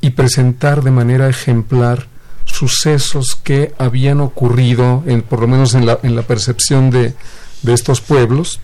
y 0.00 0.10
presentar 0.10 0.82
de 0.82 0.90
manera 0.90 1.28
ejemplar 1.28 2.06
sucesos 2.44 3.38
que 3.42 3.74
habían 3.78 4.20
ocurrido, 4.20 5.02
en, 5.06 5.22
por 5.22 5.40
lo 5.40 5.48
menos 5.48 5.74
en 5.74 5.86
la, 5.86 5.98
en 6.02 6.14
la 6.14 6.22
percepción 6.22 6.90
de, 6.90 7.14
de 7.62 7.72
estos 7.72 8.00
pueblos, 8.00 8.60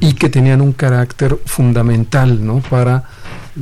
y 0.00 0.14
que 0.14 0.28
tenían 0.28 0.60
un 0.60 0.72
carácter 0.72 1.38
fundamental 1.44 2.44
¿no? 2.44 2.60
para 2.60 3.04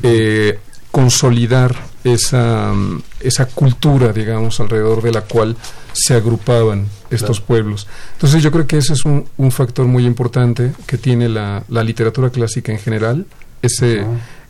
eh, 0.02 0.58
consolidar 0.92 1.74
esa, 2.04 2.72
esa 3.20 3.46
cultura, 3.46 4.12
digamos, 4.12 4.60
alrededor 4.60 5.02
de 5.02 5.10
la 5.10 5.22
cual 5.22 5.56
se 5.92 6.14
agrupaban 6.14 6.86
estos 7.10 7.40
pueblos. 7.40 7.88
Entonces 8.12 8.42
yo 8.42 8.52
creo 8.52 8.66
que 8.66 8.78
ese 8.78 8.92
es 8.92 9.04
un, 9.04 9.26
un 9.38 9.50
factor 9.50 9.86
muy 9.86 10.06
importante 10.06 10.72
que 10.86 10.98
tiene 10.98 11.28
la, 11.28 11.64
la, 11.68 11.82
literatura 11.82 12.30
clásica 12.30 12.72
en 12.72 12.78
general, 12.78 13.26
ese, 13.62 14.04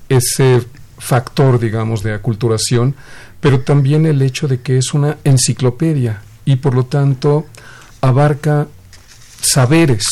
ese 0.08 0.62
factor, 0.98 1.58
digamos, 1.58 2.02
de 2.02 2.12
aculturación, 2.12 2.96
pero 3.40 3.60
también 3.60 4.04
el 4.04 4.20
hecho 4.20 4.48
de 4.48 4.60
que 4.60 4.78
es 4.78 4.94
una 4.94 5.18
enciclopedia 5.24 6.22
y 6.44 6.56
por 6.56 6.74
lo 6.74 6.84
tanto 6.84 7.46
abarca 8.00 8.66
saberes 9.40 10.04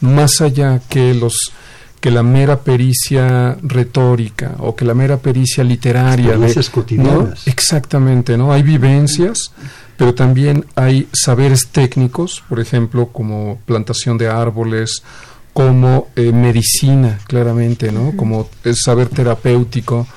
más 0.00 0.40
allá 0.40 0.80
que 0.88 1.14
los 1.14 1.52
que 2.02 2.10
la 2.10 2.24
mera 2.24 2.58
pericia 2.58 3.56
retórica 3.62 4.56
o 4.58 4.74
que 4.74 4.84
la 4.84 4.92
mera 4.92 5.18
pericia 5.18 5.62
literaria. 5.62 6.36
cotidianas. 6.68 7.46
Exactamente, 7.46 8.36
¿no? 8.36 8.52
Hay 8.52 8.64
vivencias, 8.64 9.52
pero 9.96 10.12
también 10.12 10.66
hay 10.74 11.06
saberes 11.12 11.68
técnicos, 11.68 12.42
por 12.48 12.58
ejemplo, 12.58 13.10
como 13.12 13.60
plantación 13.66 14.18
de 14.18 14.28
árboles, 14.28 15.04
como 15.52 16.08
eh, 16.16 16.32
medicina, 16.32 17.20
claramente, 17.28 17.92
¿no? 17.92 18.16
Como 18.16 18.48
saber 18.74 19.08
terapéutico 19.08 20.08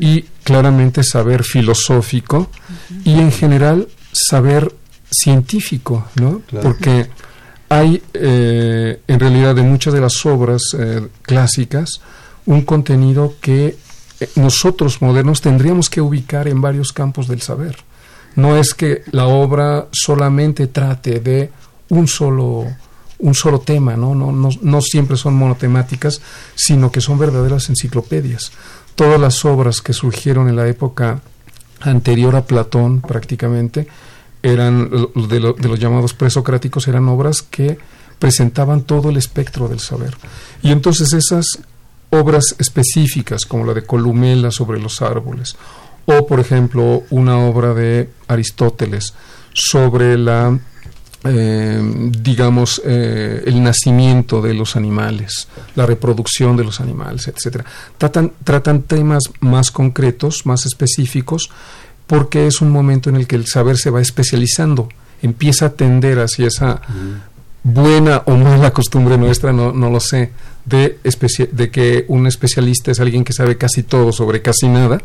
y 0.00 0.26
claramente 0.44 1.02
saber 1.02 1.44
filosófico 1.44 2.50
y 3.04 3.14
en 3.14 3.32
general 3.32 3.88
saber 4.12 4.70
científico, 5.10 6.08
¿no? 6.16 6.42
Porque 6.62 7.08
hay 7.72 8.02
eh, 8.12 9.00
en 9.06 9.20
realidad 9.20 9.54
de 9.54 9.62
muchas 9.62 9.94
de 9.94 10.00
las 10.00 10.26
obras 10.26 10.62
eh, 10.78 11.08
clásicas 11.22 12.02
un 12.44 12.62
contenido 12.62 13.34
que 13.40 13.76
eh, 14.20 14.28
nosotros 14.36 15.00
modernos 15.00 15.40
tendríamos 15.40 15.88
que 15.88 16.02
ubicar 16.02 16.48
en 16.48 16.60
varios 16.60 16.92
campos 16.92 17.28
del 17.28 17.40
saber. 17.40 17.78
No 18.36 18.56
es 18.56 18.74
que 18.74 19.02
la 19.12 19.26
obra 19.26 19.86
solamente 19.90 20.66
trate 20.66 21.20
de 21.20 21.50
un 21.88 22.06
solo 22.08 22.66
un 23.20 23.34
solo 23.34 23.60
tema, 23.60 23.96
¿no? 23.96 24.16
No, 24.16 24.32
no, 24.32 24.48
no 24.62 24.80
siempre 24.82 25.16
son 25.16 25.34
monotemáticas, 25.34 26.20
sino 26.56 26.90
que 26.90 27.00
son 27.00 27.20
verdaderas 27.20 27.68
enciclopedias. 27.68 28.50
Todas 28.96 29.20
las 29.20 29.44
obras 29.44 29.80
que 29.80 29.92
surgieron 29.92 30.48
en 30.48 30.56
la 30.56 30.66
época 30.66 31.20
anterior 31.80 32.34
a 32.34 32.44
Platón 32.44 33.00
prácticamente 33.00 33.86
eran 34.42 34.90
de, 34.90 35.40
los 35.40 35.78
llamados 35.78 36.14
presocráticos 36.14 36.88
eran 36.88 37.08
obras 37.08 37.42
que 37.42 37.78
presentaban 38.18 38.82
todo 38.82 39.10
el 39.10 39.16
espectro 39.16 39.68
del 39.68 39.80
saber. 39.80 40.16
Y 40.62 40.70
entonces 40.70 41.12
esas 41.12 41.46
obras 42.10 42.54
específicas, 42.58 43.46
como 43.46 43.64
la 43.64 43.74
de 43.74 43.84
Columela 43.84 44.50
sobre 44.50 44.80
los 44.80 45.02
árboles, 45.02 45.56
o 46.04 46.26
por 46.26 46.40
ejemplo 46.40 47.04
una 47.10 47.38
obra 47.38 47.74
de 47.74 48.10
Aristóteles 48.28 49.14
sobre 49.52 50.18
la, 50.18 50.58
eh, 51.24 52.10
digamos, 52.20 52.82
eh, 52.84 53.42
el 53.46 53.62
nacimiento 53.62 54.42
de 54.42 54.54
los 54.54 54.76
animales, 54.76 55.48
la 55.74 55.86
reproducción 55.86 56.56
de 56.56 56.64
los 56.64 56.80
animales, 56.80 57.28
etcétera. 57.28 57.64
Tratan, 57.98 58.32
tratan 58.44 58.82
temas 58.82 59.22
más 59.40 59.70
concretos, 59.70 60.46
más 60.46 60.66
específicos, 60.66 61.50
porque 62.06 62.46
es 62.46 62.60
un 62.60 62.70
momento 62.70 63.10
en 63.10 63.16
el 63.16 63.26
que 63.26 63.36
el 63.36 63.46
saber 63.46 63.76
se 63.76 63.90
va 63.90 64.00
especializando, 64.00 64.88
empieza 65.22 65.66
a 65.66 65.70
tender 65.70 66.18
hacia 66.18 66.48
esa 66.48 66.80
buena 67.62 68.22
o 68.26 68.36
mala 68.36 68.72
costumbre 68.72 69.16
nuestra, 69.16 69.52
no, 69.52 69.72
no 69.72 69.90
lo 69.90 70.00
sé, 70.00 70.32
de, 70.64 70.98
de 71.52 71.70
que 71.70 72.04
un 72.08 72.26
especialista 72.26 72.90
es 72.90 73.00
alguien 73.00 73.24
que 73.24 73.32
sabe 73.32 73.56
casi 73.56 73.82
todo 73.82 74.12
sobre 74.12 74.42
casi 74.42 74.68
nada, 74.68 75.00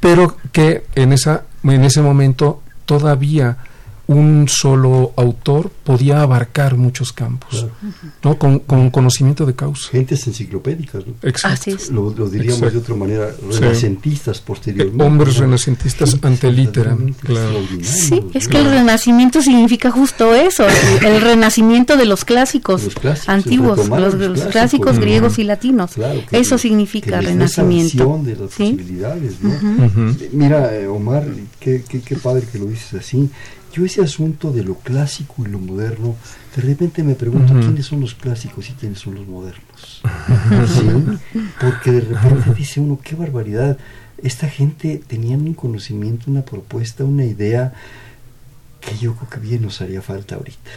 pero 0.00 0.36
que 0.52 0.84
en, 0.94 1.12
esa, 1.12 1.44
en 1.62 1.84
ese 1.84 2.00
momento 2.00 2.62
todavía 2.86 3.58
un 4.10 4.48
solo 4.48 5.12
autor 5.14 5.70
podía 5.84 6.22
abarcar 6.22 6.76
muchos 6.76 7.12
campos, 7.12 7.68
¿no? 8.24 8.38
Con, 8.38 8.58
con, 8.58 8.90
conocimiento 8.90 9.46
de 9.46 9.54
causa. 9.54 9.88
Gentes 9.90 10.26
enciclopédicas, 10.26 11.06
¿no? 11.06 11.14
Exacto. 11.22 11.70
Lo, 11.92 12.28
diríamos 12.28 12.72
de 12.72 12.78
otra 12.78 12.96
manera, 12.96 13.30
renacentistas 13.52 14.40
posteriormente. 14.40 15.04
Hombres 15.04 15.36
renacentistas 15.36 16.18
ante 16.22 16.50
literam, 16.50 17.12
claro. 17.12 17.60
Sí, 17.82 18.20
es 18.34 18.48
que 18.48 18.58
el 18.58 18.64
renacimiento 18.64 19.42
significa 19.42 19.92
justo 19.92 20.34
eso, 20.34 20.66
el, 21.06 21.20
renacimiento 21.20 21.96
de 21.96 22.06
los 22.06 22.24
clásicos, 22.24 22.88
antiguos, 23.28 23.88
los, 23.88 24.42
clásicos, 24.46 24.98
griegos 24.98 25.38
y 25.38 25.44
latinos. 25.44 25.92
eso 26.32 26.58
significa 26.58 27.20
renacimiento. 27.20 28.20
de 28.24 28.34
las 28.34 28.50
posibilidades, 28.50 29.40
¿no? 29.40 30.16
Mira, 30.32 30.74
eh, 30.74 30.88
Omar, 30.88 31.24
qué, 31.60 31.84
qué, 31.88 32.00
qué 32.00 32.16
padre 32.16 32.44
que 32.50 32.58
lo 32.58 32.66
dices 32.66 32.94
así 32.94 33.30
yo 33.72 33.84
ese 33.84 34.02
asunto 34.02 34.52
de 34.52 34.64
lo 34.64 34.74
clásico 34.76 35.44
y 35.46 35.48
lo 35.48 35.58
moderno, 35.58 36.16
de 36.56 36.62
repente 36.62 37.02
me 37.02 37.14
pregunto 37.14 37.52
quiénes 37.54 37.86
son 37.86 38.00
los 38.00 38.14
clásicos 38.14 38.68
y 38.70 38.72
quiénes 38.72 38.98
son 38.98 39.14
los 39.14 39.26
modernos. 39.26 40.02
Porque 41.60 41.92
de 41.92 42.00
repente 42.00 42.54
dice 42.54 42.80
uno, 42.80 42.98
qué 43.02 43.14
barbaridad, 43.14 43.78
esta 44.22 44.48
gente 44.48 45.00
tenía 45.06 45.36
un 45.36 45.54
conocimiento, 45.54 46.30
una 46.30 46.42
propuesta, 46.42 47.04
una 47.04 47.24
idea 47.24 47.72
que 48.80 48.96
yo 48.98 49.14
creo 49.14 49.30
que 49.30 49.40
bien 49.40 49.62
nos 49.62 49.80
haría 49.80 50.02
falta 50.02 50.34
ahorita. 50.34 50.70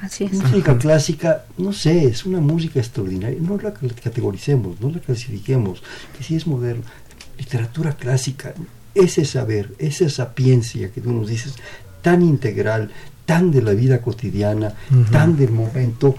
Así 0.00 0.24
es. 0.24 0.32
Música 0.32 0.78
clásica, 0.78 1.44
no 1.58 1.72
sé, 1.72 2.06
es 2.06 2.24
una 2.24 2.40
música 2.40 2.80
extraordinaria, 2.80 3.38
no 3.40 3.58
la 3.58 3.74
categoricemos, 3.74 4.80
no 4.80 4.90
la 4.90 5.00
clasifiquemos, 5.00 5.82
que 6.16 6.24
sí 6.24 6.36
es 6.36 6.46
moderno. 6.46 6.84
Literatura 7.38 7.92
clásica, 7.92 8.54
ese 8.94 9.24
saber, 9.24 9.74
esa 9.78 10.08
sapiencia 10.08 10.90
que 10.90 11.00
tú 11.00 11.12
nos 11.12 11.28
dices, 11.28 11.54
tan 12.02 12.22
integral, 12.22 12.90
tan 13.26 13.50
de 13.50 13.62
la 13.62 13.72
vida 13.72 14.00
cotidiana, 14.00 14.74
tan 15.10 15.36
del 15.36 15.52
momento, 15.52 16.16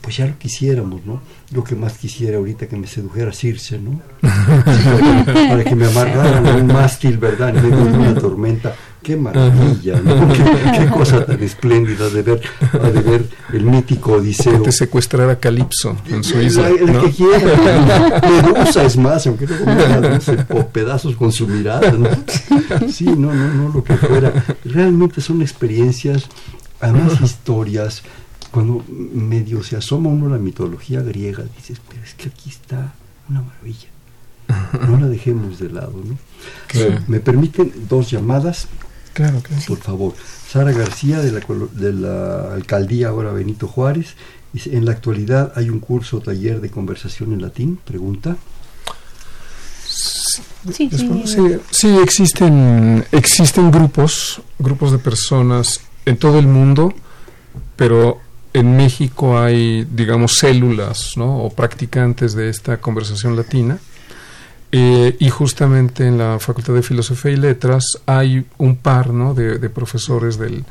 pues 0.00 0.18
ya 0.18 0.26
lo 0.26 0.38
quisiéramos, 0.38 1.06
¿no? 1.06 1.22
Lo 1.52 1.64
que 1.64 1.74
más 1.74 1.96
quisiera 1.96 2.36
ahorita 2.36 2.66
que 2.66 2.76
me 2.76 2.86
sedujera 2.86 3.32
Circe, 3.32 3.78
¿no? 3.78 4.02
para, 4.20 5.64
que, 5.64 5.74
me 5.74 5.86
amarraran 5.86 6.46
a 6.46 6.56
un 6.56 6.66
mástil, 6.66 7.16
¿verdad? 7.16 7.56
En 7.56 7.62
medio 7.62 7.84
de 7.86 7.98
una 7.98 8.14
tormenta, 8.14 8.74
qué 9.04 9.16
maravilla, 9.16 10.00
¿no? 10.00 10.32
qué, 10.32 10.86
cosa 10.90 11.24
tan 11.24 11.40
espléndida 11.42 12.08
de 12.08 12.22
ver, 12.22 12.40
de 12.72 13.00
ver 13.02 13.28
el 13.52 13.64
mítico 13.64 14.14
Odiseo. 14.14 14.62
te 14.62 14.72
secuestrara 14.72 15.38
Calipso 15.38 15.96
en 16.08 16.24
su 16.24 16.40
isla. 16.40 16.68
El, 16.70 16.98
que 17.00 17.10
quiera, 17.10 18.20
Medusa 18.42 18.84
es 18.84 18.96
más, 18.96 19.26
aunque 19.26 19.46
no 19.46 20.58
o 20.58 20.66
pedazos 20.66 21.14
con 21.14 21.30
su 21.30 21.46
mirada, 21.46 21.92
¿no? 21.92 22.08
Sí, 22.90 23.04
no, 23.04 23.32
no, 23.32 23.54
no, 23.54 23.68
lo 23.68 23.84
que 23.84 23.96
fuera. 23.96 24.32
Realmente 24.64 25.20
son 25.20 25.42
experiencias, 25.42 26.26
además 26.80 27.20
historias, 27.20 28.02
cuando 28.50 28.82
medio 28.88 29.62
se 29.62 29.76
asoma 29.76 30.08
uno 30.08 30.26
a 30.28 30.30
la 30.30 30.38
mitología 30.38 31.02
griega, 31.02 31.44
dices, 31.56 31.80
pero 31.88 32.02
es 32.02 32.14
que 32.14 32.30
aquí 32.30 32.48
está 32.48 32.94
una 33.28 33.42
maravilla. 33.42 33.88
No 34.88 34.98
la 34.98 35.08
dejemos 35.08 35.58
de 35.58 35.70
lado, 35.70 35.92
¿no? 35.92 36.16
¿Me 37.06 37.20
permiten 37.20 37.72
dos 37.88 38.10
llamadas? 38.10 38.68
Claro, 39.14 39.40
claro. 39.40 39.62
Por 39.66 39.78
favor. 39.78 40.14
Sara 40.48 40.72
García, 40.72 41.20
de 41.20 41.32
la, 41.32 41.40
de 41.72 41.92
la 41.92 42.52
alcaldía 42.52 43.08
ahora 43.08 43.32
Benito 43.32 43.66
Juárez. 43.68 44.14
Dice, 44.52 44.76
en 44.76 44.84
la 44.84 44.92
actualidad 44.92 45.52
hay 45.56 45.70
un 45.70 45.80
curso 45.80 46.18
o 46.18 46.20
taller 46.20 46.60
de 46.60 46.68
conversación 46.68 47.32
en 47.32 47.40
latín, 47.40 47.78
pregunta. 47.84 48.36
Sí, 50.72 50.90
sí, 50.90 51.58
sí, 51.70 51.98
existen, 52.02 53.04
existen 53.12 53.70
grupos, 53.70 54.40
grupos 54.58 54.92
de 54.92 54.98
personas 54.98 55.80
en 56.06 56.16
todo 56.16 56.38
el 56.38 56.46
mundo, 56.46 56.94
pero 57.76 58.20
en 58.52 58.76
México 58.76 59.38
hay, 59.38 59.84
digamos, 59.84 60.38
células 60.38 61.16
¿no? 61.16 61.38
o 61.38 61.50
practicantes 61.50 62.34
de 62.34 62.48
esta 62.48 62.80
conversación 62.80 63.36
latina 63.36 63.78
eh, 64.76 65.16
y 65.20 65.30
justamente 65.30 66.04
en 66.04 66.18
la 66.18 66.40
Facultad 66.40 66.74
de 66.74 66.82
Filosofía 66.82 67.30
y 67.30 67.36
Letras 67.36 67.84
hay 68.06 68.44
un 68.58 68.74
par 68.74 69.10
¿no? 69.10 69.32
de, 69.32 69.58
de 69.60 69.70
profesores 69.70 70.36
del, 70.36 70.64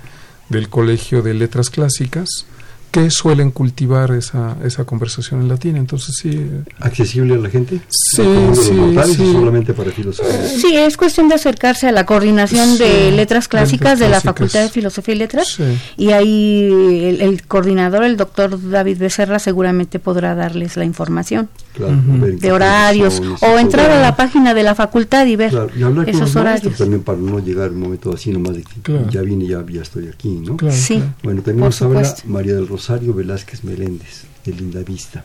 del 0.49 0.67
Colegio 0.67 1.21
de 1.21 1.33
Letras 1.33 1.69
Clásicas 1.69 2.45
que 2.93 3.09
suelen 3.09 3.49
cultivar 3.49 4.11
esa, 4.11 4.55
esa 4.63 4.85
conversación 4.85 5.41
en 5.41 5.49
latín. 5.49 5.77
Entonces, 5.77 6.13
sí. 6.15 6.47
¿Accesible 6.79 7.33
a 7.33 7.37
la 7.37 7.49
gente? 7.49 7.79
Sí, 7.89 8.21
sí, 8.53 8.71
sí. 9.15 9.33
solamente 9.33 9.73
para 9.73 9.89
filosofía? 9.89 10.47
Sí, 10.47 10.77
es 10.77 10.95
cuestión 10.95 11.27
de 11.27 11.33
acercarse 11.33 11.87
a 11.87 11.91
la 11.91 12.05
coordinación 12.05 12.77
de 12.77 13.11
letras 13.11 13.47
clásicas 13.47 13.97
de 13.97 14.09
la 14.09 14.21
Facultad 14.21 14.61
de 14.61 14.69
Filosofía 14.69 15.15
y 15.15 15.17
Letras. 15.17 15.57
Y 15.97 16.11
ahí 16.11 17.17
el, 17.19 17.41
coordinador, 17.47 18.03
el 18.03 18.15
doctor 18.15 18.59
David 18.69 18.99
Becerra, 18.99 19.39
seguramente 19.39 19.97
podrá 19.97 20.35
darles 20.35 20.77
la 20.77 20.85
información. 20.85 21.49
De 21.73 22.51
horarios 22.51 23.21
o 23.41 23.57
entrar 23.57 23.89
a 23.89 24.01
la 24.01 24.15
página 24.15 24.53
de 24.53 24.63
la 24.63 24.75
facultad 24.75 25.25
y 25.25 25.35
ver 25.35 25.71
y 25.75 25.83
hablar 25.83 26.09
esos 26.09 26.35
horarios 26.35 26.77
también 26.77 27.01
para 27.01 27.17
no 27.17 27.39
llegar 27.39 27.71
un 27.71 27.79
momento 27.79 28.13
así 28.13 28.31
nomás 28.31 28.55
de 28.55 28.63
que 28.63 29.05
ya 29.09 29.21
vine 29.21 29.47
ya, 29.47 29.63
ya 29.67 29.81
estoy 29.81 30.07
aquí 30.07 30.29
¿no? 30.29 30.57
sí, 30.71 31.01
bueno 31.23 31.41
tenemos 31.41 31.81
ahora 31.81 32.03
María 32.25 32.55
del 32.55 32.67
Rosario 32.67 33.13
Velázquez 33.13 33.63
Meléndez, 33.63 34.25
de 34.45 34.53
Linda 34.53 34.81
Vista. 34.81 35.23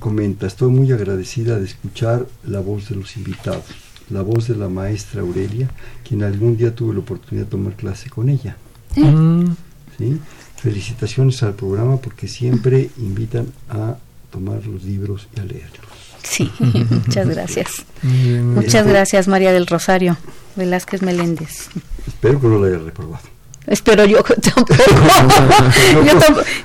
comenta, 0.00 0.46
estoy 0.46 0.70
muy 0.70 0.90
agradecida 0.92 1.58
de 1.58 1.66
escuchar 1.66 2.26
la 2.46 2.60
voz 2.60 2.88
de 2.88 2.96
los 2.96 3.16
invitados, 3.16 3.64
la 4.10 4.22
voz 4.22 4.48
de 4.48 4.56
la 4.56 4.68
maestra 4.68 5.22
Aurelia, 5.22 5.68
quien 6.06 6.22
algún 6.22 6.56
día 6.56 6.74
tuve 6.74 6.94
la 6.94 7.00
oportunidad 7.00 7.46
de 7.46 7.50
tomar 7.50 7.74
clase 7.74 8.10
con 8.10 8.28
ella. 8.28 8.56
Mm. 8.96 9.52
Felicitaciones 10.56 11.42
al 11.42 11.54
programa 11.54 11.98
porque 11.98 12.28
siempre 12.28 12.90
invitan 12.98 13.46
a 13.68 13.96
tomar 14.30 14.64
los 14.66 14.84
libros 14.84 15.28
y 15.36 15.40
a 15.40 15.44
leerlos. 15.44 15.80
Sí, 16.22 16.50
muchas 16.90 17.28
gracias. 17.28 17.84
muchas 18.02 18.86
gracias 18.86 19.28
María 19.28 19.52
del 19.52 19.66
Rosario 19.66 20.16
Velázquez 20.56 21.02
Meléndez. 21.02 21.68
Espero 22.06 22.40
que 22.40 22.46
no 22.46 22.58
la 22.58 22.68
haya 22.68 22.78
reprobado. 22.84 23.22
Espero 23.66 24.04
yo 24.04 24.22
tampoco. 24.42 24.74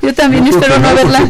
yo, 0.02 0.14
también 0.14 0.48
espero 0.48 0.80
no 0.80 0.88
haberla. 0.90 1.20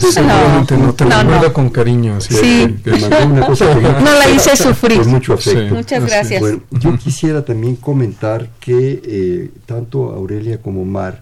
No, 0.66 0.94
te 0.94 1.06
no, 1.06 1.54
con 1.54 1.70
cariño. 1.70 2.22
Sí. 2.22 2.76
no 2.86 4.14
la 4.14 4.30
hice 4.30 4.56
sufrir. 4.56 5.00
Con 5.00 5.12
mucho 5.12 5.34
afecto. 5.34 5.76
Muchas 5.76 6.06
gracias. 6.06 6.40
Bueno, 6.40 6.62
yo 6.72 6.98
quisiera 6.98 7.44
también 7.44 7.76
comentar 7.76 8.50
que 8.60 9.02
eh, 9.04 9.52
tanto 9.66 10.12
Aurelia 10.12 10.62
como 10.62 10.86
Mar 10.86 11.22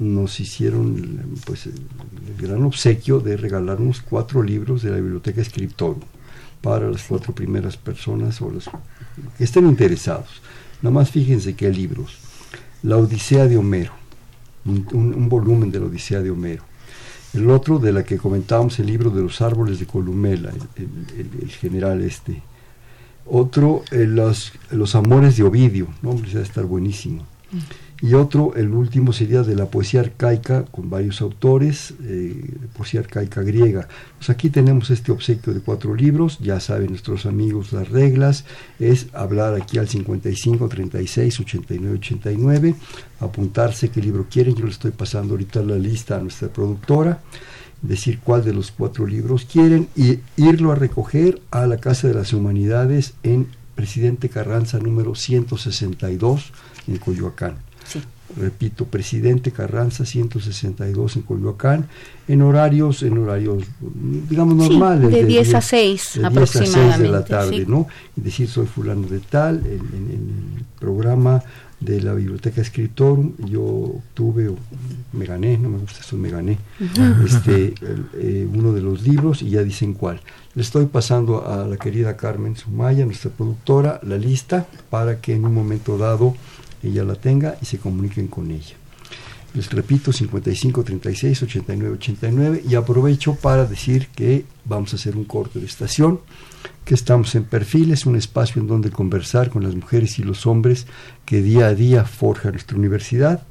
nos 0.00 0.40
hicieron 0.40 1.36
pues 1.44 1.66
el 1.66 1.74
gran 2.38 2.64
obsequio 2.64 3.20
de 3.20 3.36
regalarnos 3.36 4.00
cuatro 4.00 4.42
libros 4.42 4.82
de 4.82 4.90
la 4.90 4.96
biblioteca 4.96 5.44
Scriptorum 5.44 6.00
para 6.62 6.90
las 6.90 7.04
cuatro 7.04 7.34
primeras 7.34 7.76
personas 7.76 8.40
o 8.40 8.50
los 8.50 8.64
que 9.36 9.44
estén 9.44 9.66
interesados. 9.66 10.42
Nada 10.82 10.94
más 10.94 11.10
fíjense 11.10 11.54
qué 11.54 11.70
libros 11.70 12.18
la 12.82 12.96
Odisea 12.96 13.46
de 13.46 13.58
Homero, 13.58 13.92
un, 14.64 15.28
volumen 15.28 15.70
de 15.70 15.80
la 15.80 15.86
Odisea 15.86 16.20
de 16.20 16.30
Homero. 16.30 16.64
El 17.34 17.50
otro, 17.50 17.78
de 17.78 17.92
la 17.92 18.02
que 18.02 18.16
comentábamos, 18.16 18.78
el 18.78 18.86
libro 18.86 19.10
de 19.10 19.22
los 19.22 19.40
árboles 19.42 19.78
de 19.78 19.86
Columela, 19.86 20.50
el, 20.76 21.50
general 21.50 22.02
este. 22.02 22.42
Otro, 23.26 23.84
eh, 23.92 24.06
los, 24.06 24.52
los 24.70 24.94
amores 24.94 25.36
de 25.36 25.44
Ovidio, 25.44 25.88
¿no? 26.02 26.10
Hombre, 26.10 26.32
va 26.34 26.40
a 26.40 26.42
estar 26.42 26.64
buenísimo 26.64 27.24
y 28.02 28.14
otro, 28.14 28.54
el 28.56 28.72
último 28.72 29.12
sería 29.12 29.42
de 29.42 29.54
la 29.54 29.66
poesía 29.66 30.00
arcaica 30.00 30.64
con 30.64 30.88
varios 30.88 31.20
autores, 31.20 31.92
eh, 32.02 32.34
poesía 32.74 33.00
arcaica 33.00 33.42
griega. 33.42 33.88
Pues 34.16 34.30
aquí 34.30 34.48
tenemos 34.48 34.88
este 34.90 35.12
obsequio 35.12 35.52
de 35.52 35.60
cuatro 35.60 35.94
libros, 35.94 36.38
ya 36.38 36.60
saben 36.60 36.88
nuestros 36.88 37.26
amigos 37.26 37.72
las 37.72 37.90
reglas, 37.90 38.46
es 38.78 39.08
hablar 39.12 39.54
aquí 39.54 39.76
al 39.76 39.88
55 39.88 40.68
36 40.68 41.40
89 41.40 41.98
89, 41.98 42.74
apuntarse 43.20 43.90
qué 43.90 44.00
libro 44.00 44.26
quieren, 44.30 44.54
yo 44.54 44.64
le 44.64 44.70
estoy 44.70 44.92
pasando 44.92 45.34
ahorita 45.34 45.60
la 45.60 45.76
lista 45.76 46.16
a 46.16 46.20
nuestra 46.20 46.48
productora, 46.48 47.20
decir 47.82 48.20
cuál 48.20 48.42
de 48.44 48.54
los 48.54 48.70
cuatro 48.70 49.06
libros 49.06 49.44
quieren 49.44 49.88
y 49.94 50.20
irlo 50.36 50.72
a 50.72 50.74
recoger 50.74 51.42
a 51.50 51.66
la 51.66 51.76
Casa 51.76 52.08
de 52.08 52.14
las 52.14 52.32
Humanidades 52.32 53.12
en 53.24 53.46
Presidente 53.74 54.30
Carranza 54.30 54.78
número 54.78 55.14
162 55.14 56.52
en 56.88 56.96
Coyoacán 56.96 57.69
repito, 58.36 58.84
presidente 58.84 59.50
Carranza 59.50 60.04
162 60.04 61.16
en 61.16 61.22
Coyoacán, 61.22 61.86
en 62.28 62.42
horarios, 62.42 63.02
en 63.02 63.18
horarios, 63.18 63.64
digamos, 64.28 64.54
normales. 64.54 65.10
de, 65.10 65.24
10 65.24 65.54
a 65.54 65.60
6 65.60 66.20
aproximadamente. 66.24 67.02
de 67.02 67.08
la 67.08 67.24
tarde, 67.24 67.64
¿no? 67.66 67.86
Y 68.16 68.20
decir, 68.20 68.48
soy 68.48 68.66
fulano 68.66 69.06
de 69.08 69.20
tal, 69.20 69.58
en, 69.66 69.80
el 70.10 70.64
programa 70.78 71.42
de 71.80 72.02
la 72.02 72.12
Biblioteca 72.12 72.60
Escritorum, 72.60 73.32
yo 73.48 73.94
tuve, 74.12 74.50
me 75.12 75.24
gané, 75.24 75.56
no 75.56 75.70
me 75.70 75.78
gusta 75.78 76.00
eso, 76.00 76.16
me 76.16 76.30
gané, 76.30 76.58
este, 77.24 77.74
eh, 78.14 78.46
uno 78.52 78.72
de 78.72 78.82
los 78.82 79.02
libros 79.02 79.42
y 79.42 79.50
ya 79.50 79.62
dicen 79.62 79.94
cuál. 79.94 80.20
Le 80.54 80.62
estoy 80.62 80.86
pasando 80.86 81.46
a 81.46 81.66
la 81.66 81.76
querida 81.78 82.16
Carmen 82.16 82.56
Sumaya, 82.56 83.06
nuestra 83.06 83.30
productora, 83.30 83.98
la 84.02 84.18
lista 84.18 84.66
para 84.90 85.20
que 85.20 85.34
en 85.34 85.44
un 85.44 85.54
momento 85.54 85.96
dado 85.96 86.34
ella 86.82 87.04
la 87.04 87.14
tenga 87.14 87.56
y 87.60 87.66
se 87.66 87.78
comuniquen 87.78 88.28
con 88.28 88.50
ella. 88.50 88.76
Les 89.54 89.70
repito, 89.72 90.12
55 90.12 90.84
36 90.84 91.42
89 91.42 91.94
89 91.94 92.64
y 92.68 92.74
aprovecho 92.76 93.34
para 93.34 93.66
decir 93.66 94.06
que 94.14 94.44
vamos 94.64 94.92
a 94.92 94.96
hacer 94.96 95.16
un 95.16 95.24
corte 95.24 95.58
de 95.58 95.66
estación, 95.66 96.20
que 96.90 96.96
estamos 96.96 97.36
en 97.36 97.44
Perfiles, 97.44 98.04
un 98.04 98.16
espacio 98.16 98.60
en 98.60 98.66
donde 98.66 98.90
conversar 98.90 99.48
con 99.48 99.62
las 99.62 99.76
mujeres 99.76 100.18
y 100.18 100.24
los 100.24 100.44
hombres 100.44 100.88
que 101.24 101.40
día 101.40 101.68
a 101.68 101.74
día 101.76 102.04
forja 102.04 102.50
nuestra 102.50 102.76
universidad 102.76 103.46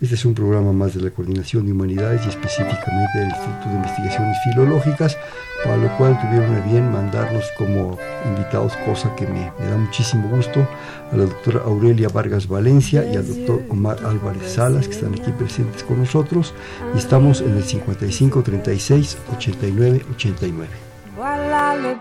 este 0.00 0.16
es 0.16 0.24
un 0.24 0.34
programa 0.34 0.72
más 0.72 0.94
de 0.94 1.00
la 1.00 1.10
Coordinación 1.10 1.66
de 1.66 1.70
Humanidades 1.70 2.22
y 2.26 2.30
específicamente 2.30 3.16
del 3.16 3.28
Instituto 3.28 3.68
de 3.68 3.74
Investigaciones 3.76 4.36
Filológicas, 4.42 5.16
para 5.62 5.76
lo 5.76 5.96
cual 5.98 6.20
tuvieron 6.20 6.52
a 6.56 6.66
bien 6.66 6.90
mandarnos 6.90 7.44
como 7.56 7.96
invitados, 8.26 8.76
cosa 8.78 9.14
que 9.14 9.28
me, 9.28 9.44
da 9.44 9.76
muchísimo 9.76 10.28
gusto, 10.28 10.66
a 11.12 11.16
la 11.16 11.26
doctora 11.26 11.60
Aurelia 11.64 12.08
Vargas 12.08 12.48
Valencia 12.48 13.04
y 13.08 13.14
al 13.14 13.28
doctor 13.28 13.62
Omar 13.68 13.98
Álvarez 14.04 14.54
Salas, 14.54 14.88
que 14.88 14.94
están 14.94 15.14
aquí 15.14 15.30
presentes 15.30 15.84
con 15.84 16.00
nosotros, 16.00 16.54
y 16.92 16.98
estamos 16.98 17.40
en 17.40 17.56
el 17.56 17.62
55 17.62 18.42
36 18.42 19.16
89 19.36 20.06
89. 20.16 20.89
Voilà 21.22 21.76
le 21.76 21.92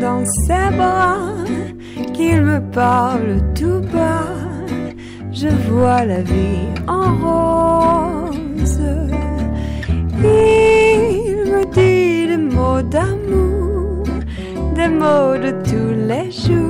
dans 0.00 0.24
ses 0.24 0.70
bras, 0.76 1.18
qu'il 2.12 2.42
me 2.42 2.58
parle 2.72 3.40
tout 3.54 3.80
bas, 3.92 4.34
je 5.32 5.48
vois 5.68 6.04
la 6.04 6.22
vie 6.22 6.68
en 6.88 7.08
rose. 7.24 8.80
Il 10.18 11.52
me 11.52 11.62
dit 11.72 12.26
des 12.26 12.36
mots 12.36 12.82
d'amour, 12.82 14.04
des 14.74 14.88
mots 14.88 15.36
de 15.44 15.50
tous 15.68 15.94
les 16.10 16.30
jours, 16.30 16.65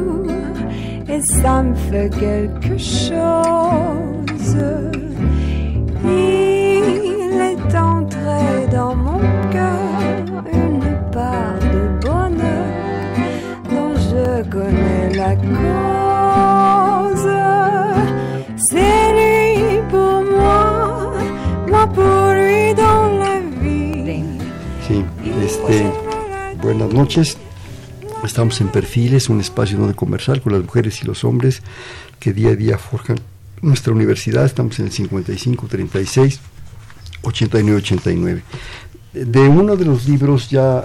et 1.16 1.22
ça 1.22 1.62
me 1.62 1.74
fait 1.74 2.10
quelque 2.10 2.76
chose. 2.78 4.56
Il 6.04 6.76
dans 8.70 8.94
mon 8.94 9.20
cœur 9.54 10.44
une 10.52 10.84
part 11.12 11.58
de 11.74 11.82
bonheur 12.06 12.68
dont 13.70 13.94
je 14.08 14.26
connais 14.54 15.06
la 15.14 15.32
cause. 15.36 17.30
C'est 18.68 19.06
lui 19.18 19.80
pour 19.90 20.16
moi, 20.36 21.12
moi 21.68 21.86
pour 21.96 22.24
lui 22.40 22.74
dans 22.74 23.08
la 23.22 23.36
vie. 23.62 24.24
Sí, 24.86 25.04
este, 25.44 25.76
buenas 26.62 26.92
noches. 26.92 27.45
Estamos 28.36 28.60
en 28.60 28.68
Perfiles, 28.68 29.30
un 29.30 29.40
espacio 29.40 29.78
donde 29.78 29.94
conversar 29.94 30.42
con 30.42 30.52
las 30.52 30.60
mujeres 30.60 31.02
y 31.02 31.06
los 31.06 31.24
hombres 31.24 31.62
que 32.20 32.34
día 32.34 32.50
a 32.50 32.54
día 32.54 32.76
forjan 32.76 33.16
nuestra 33.62 33.94
universidad. 33.94 34.44
Estamos 34.44 34.78
en 34.78 34.84
el 34.84 34.92
55 34.92 35.66
36 35.66 36.40
89 37.22 37.78
89. 37.78 38.42
De 39.14 39.40
uno 39.40 39.74
de 39.74 39.86
los 39.86 40.06
libros 40.06 40.50
ya 40.50 40.80
eh, 40.80 40.84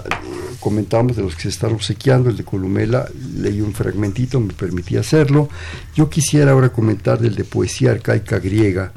comentamos 0.60 1.14
de 1.14 1.24
los 1.24 1.34
que 1.36 1.42
se 1.42 1.48
están 1.50 1.74
obsequiando, 1.74 2.30
el 2.30 2.38
de 2.38 2.44
Columela, 2.44 3.06
leí 3.36 3.60
un 3.60 3.74
fragmentito, 3.74 4.40
me 4.40 4.54
permití 4.54 4.96
hacerlo. 4.96 5.50
Yo 5.94 6.08
quisiera 6.08 6.52
ahora 6.52 6.70
comentar 6.70 7.18
del 7.18 7.34
de 7.34 7.44
poesía 7.44 7.90
arcaica 7.90 8.38
griega, 8.38 8.94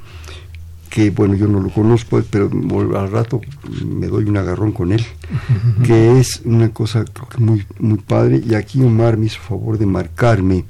que 0.96 1.10
bueno, 1.10 1.36
yo 1.36 1.50
no 1.50 1.60
lo 1.60 1.70
conozco, 1.70 2.24
pero 2.30 2.50
al 2.98 3.12
rato 3.12 3.42
me 3.86 4.08
doy 4.08 4.24
un 4.24 4.38
agarrón 4.38 4.72
con 4.72 4.94
él, 4.94 5.06
que 5.84 6.22
es 6.22 6.42
una 6.46 6.70
cosa 6.70 7.04
muy, 7.38 7.66
muy 7.80 7.98
padre. 7.98 8.42
Y 8.48 8.54
aquí 8.54 8.82
Omar 8.82 9.18
me 9.18 9.26
hizo 9.26 9.42
favor 9.42 9.78
de 9.78 9.86
marcarme 9.86 10.64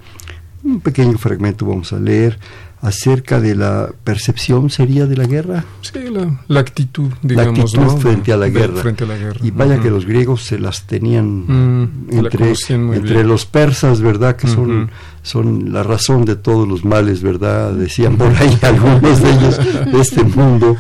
un 0.64 0.80
pequeño 0.80 1.20
fragmento, 1.20 1.68
vamos 1.68 1.94
a 1.94 2.00
leer 2.00 2.40
acerca 2.82 3.40
de 3.40 3.56
la 3.56 3.90
percepción 4.04 4.70
sería 4.70 5.06
de 5.08 5.18
la 5.18 5.26
guerra. 5.26 5.66
Sí, 5.82 6.00
la, 6.48 6.60
actitud, 6.60 7.12
digamos. 7.22 7.74
La 7.74 7.82
actitud 7.84 8.02
frente, 8.02 8.32
a 8.32 8.38
la 8.38 8.50
guerra. 8.50 8.82
frente 8.82 9.04
a 9.04 9.08
la 9.08 9.18
guerra. 9.18 9.40
Y 9.42 9.52
vaya 9.52 9.80
que 9.82 9.90
los 9.90 10.06
griegos 10.06 10.44
se 10.44 10.60
las 10.60 10.84
tenían 10.86 11.82
mm, 11.82 12.08
entre, 12.12 12.54
entre 12.70 13.24
los 13.24 13.46
persas, 13.46 14.02
¿verdad? 14.02 14.36
Que 14.36 14.48
son, 14.48 14.92
son 15.24 15.74
la 15.74 15.84
razón 15.84 16.26
de 16.26 16.36
todos 16.36 16.68
los 16.68 16.86
males, 16.86 17.24
¿verdad? 17.24 17.74
Decían 17.74 18.18
por 18.18 18.36
ahí 18.36 18.58
algunos 18.62 19.22
de 19.22 19.32
ellos 19.32 19.60
de 19.92 20.02
este 20.02 20.24
mundo. 20.24 20.78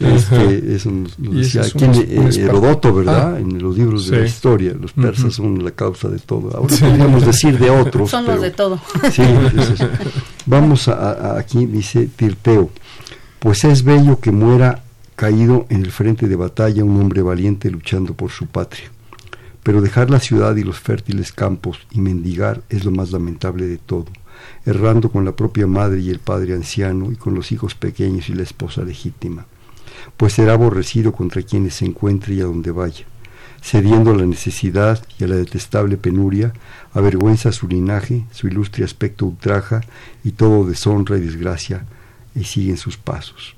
Este, 0.00 0.74
eso 0.74 0.90
nos, 0.90 1.16
decía 1.16 1.62
Herodoto, 2.44 2.92
¿verdad? 2.92 3.34
Ah, 3.36 3.40
en 3.40 3.62
los 3.62 3.76
libros 3.76 4.08
de 4.08 4.20
la 4.20 4.26
historia, 4.26 4.74
los 4.78 4.92
persas 4.92 5.34
son 5.34 5.64
la 5.64 5.70
causa 5.70 6.08
de 6.08 6.18
todo. 6.18 6.56
Ahora 6.56 6.74
podríamos 6.76 7.24
decir 7.24 7.58
de 7.58 7.70
otros. 7.70 8.10
Son 8.10 8.26
los 8.26 8.40
de 8.40 8.50
todo. 8.50 8.80
Sí, 9.10 9.22
vamos 10.46 10.88
a, 10.88 11.38
aquí, 11.38 11.66
dice 11.66 12.06
Tirteo, 12.06 12.70
pues 13.38 13.64
es 13.64 13.82
bello 13.82 14.20
que 14.20 14.30
muera 14.30 14.82
caído 15.14 15.66
en 15.68 15.84
el 15.84 15.92
frente 15.92 16.28
de 16.28 16.36
batalla 16.36 16.84
un 16.84 17.00
hombre 17.00 17.22
valiente 17.22 17.70
luchando 17.70 18.14
por 18.14 18.30
su 18.30 18.46
patria. 18.46 18.90
Pero 19.62 19.80
dejar 19.80 20.10
la 20.10 20.20
ciudad 20.20 20.54
y 20.56 20.62
los 20.62 20.78
fértiles 20.78 21.32
campos 21.32 21.86
y 21.90 22.00
mendigar 22.00 22.62
es 22.68 22.84
lo 22.84 22.92
más 22.92 23.10
lamentable 23.10 23.66
de 23.66 23.78
todo, 23.78 24.06
errando 24.64 25.10
con 25.10 25.24
la 25.24 25.34
propia 25.34 25.66
madre 25.66 26.00
y 26.00 26.10
el 26.10 26.20
padre 26.20 26.54
anciano 26.54 27.10
y 27.10 27.16
con 27.16 27.34
los 27.34 27.50
hijos 27.52 27.74
pequeños 27.74 28.28
y 28.28 28.34
la 28.34 28.44
esposa 28.44 28.82
legítima 28.82 29.46
pues 30.16 30.34
será 30.34 30.54
aborrecido 30.54 31.12
contra 31.12 31.42
quienes 31.42 31.74
se 31.74 31.86
encuentre 31.86 32.34
y 32.34 32.40
a 32.40 32.44
donde 32.44 32.70
vaya. 32.70 33.04
Cediendo 33.66 34.12
a 34.12 34.16
la 34.16 34.26
necesidad 34.26 35.04
y 35.18 35.24
a 35.24 35.26
la 35.26 35.34
detestable 35.34 35.96
penuria, 35.96 36.52
avergüenza 36.94 37.50
su 37.50 37.66
linaje, 37.66 38.24
su 38.30 38.46
ilustre 38.46 38.84
aspecto 38.84 39.26
ultraja, 39.26 39.80
y 40.22 40.30
todo 40.30 40.64
deshonra 40.64 41.16
y 41.16 41.22
desgracia, 41.22 41.84
y 42.36 42.44
siguen 42.44 42.76
sus 42.76 42.96
pasos. 42.96 43.56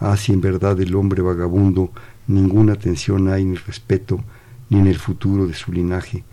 Ah, 0.00 0.16
si 0.16 0.32
en 0.32 0.40
verdad 0.40 0.80
el 0.80 0.94
hombre 0.94 1.20
vagabundo 1.20 1.92
ninguna 2.26 2.72
atención 2.72 3.28
hay 3.28 3.44
ni 3.44 3.56
respeto, 3.56 4.24
ni 4.70 4.78
en 4.78 4.86
el 4.86 4.98
futuro 4.98 5.46
de 5.46 5.52
su 5.52 5.70
linaje. 5.70 6.24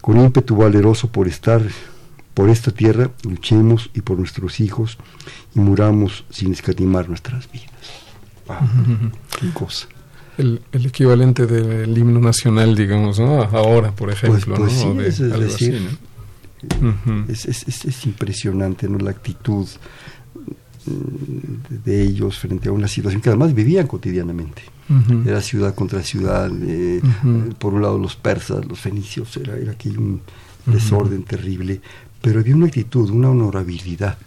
Con 0.00 0.20
ímpetu 0.20 0.54
valeroso 0.54 1.10
por 1.10 1.26
estar 1.26 1.60
por 2.34 2.50
esta 2.50 2.70
tierra, 2.70 3.10
luchemos 3.24 3.90
y 3.94 4.02
por 4.02 4.16
nuestros 4.16 4.60
hijos, 4.60 4.96
y 5.56 5.58
muramos 5.58 6.24
sin 6.30 6.52
escatimar 6.52 7.08
nuestras 7.08 7.50
vidas. 7.50 8.12
qué 9.40 9.50
cosa. 9.52 9.88
El, 10.38 10.62
el, 10.72 10.86
equivalente 10.86 11.46
del 11.46 11.96
himno 11.96 12.20
nacional, 12.20 12.74
digamos, 12.74 13.18
¿no? 13.18 13.42
Ahora, 13.42 13.92
por 13.92 14.08
pues, 14.08 14.22
ejemplo, 14.22 14.56
pues, 14.56 14.84
¿no? 14.84 15.00
es, 15.02 15.18
decir, 15.18 15.78
es, 17.28 17.44
es, 17.44 17.84
es, 17.84 18.06
impresionante, 18.06 18.88
¿no? 18.88 18.98
La 18.98 19.10
actitud 19.10 19.66
mm, 20.86 21.84
de 21.84 22.02
ellos 22.02 22.38
frente 22.38 22.70
a 22.70 22.72
una 22.72 22.88
situación 22.88 23.20
que 23.20 23.28
además 23.28 23.54
vivían 23.54 23.86
cotidianamente. 23.86 24.62
Era 25.24 25.40
ciudad 25.40 25.74
contra 25.74 26.02
ciudad, 26.02 26.50
eh, 26.60 27.00
por 27.58 27.72
un 27.72 27.80
lado 27.80 27.98
los 27.98 28.14
persas, 28.14 28.62
los 28.66 28.78
fenicios, 28.78 29.34
era, 29.38 29.56
era 29.56 29.72
aquí 29.72 29.88
un 29.88 30.20
desorden 30.66 31.22
terrible, 31.22 31.80
pero 32.20 32.40
había 32.40 32.54
una 32.54 32.66
actitud, 32.66 33.08
una 33.08 33.30
honorabilidad, 33.30 34.18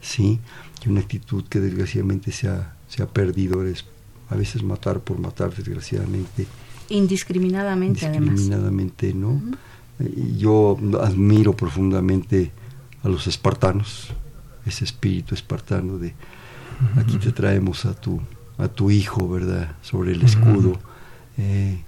¿sí? 0.00 0.38
Y 0.84 0.88
una 0.88 1.00
actitud 1.00 1.44
que 1.48 1.58
desgraciadamente 1.58 2.30
se 2.30 2.48
ha, 2.48 2.76
se 2.88 3.02
ha 3.02 3.06
perdido, 3.06 3.66
es 3.66 3.84
a 4.30 4.36
veces 4.36 4.62
matar 4.62 5.00
por 5.00 5.18
matar, 5.18 5.54
desgraciadamente. 5.54 6.46
Indiscriminadamente, 6.88 8.06
Indiscriminadamente, 8.06 9.14
¿no? 9.14 9.40
yo 10.36 10.76
admiro 11.00 11.54
profundamente 11.54 12.50
a 13.02 13.08
los 13.08 13.26
espartanos, 13.26 14.08
ese 14.66 14.84
espíritu 14.84 15.34
espartano 15.34 15.98
de 15.98 16.14
aquí 16.96 17.18
te 17.18 17.32
traemos 17.32 17.84
a 17.84 17.94
tu, 17.94 18.20
a 18.58 18.68
tu 18.68 18.90
hijo, 18.90 19.28
¿verdad? 19.28 19.76
Sobre 19.82 20.12
el 20.12 20.22
escudo. 20.22 20.78
Eh, 21.38 21.82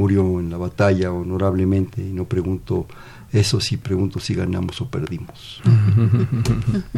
murió 0.00 0.40
en 0.40 0.48
la 0.48 0.56
batalla 0.56 1.12
honorablemente 1.12 2.00
y 2.00 2.12
no 2.12 2.24
pregunto 2.24 2.86
eso 3.32 3.60
sí 3.60 3.76
pregunto 3.76 4.18
si 4.18 4.34
ganamos 4.34 4.80
o 4.80 4.88
perdimos. 4.88 5.60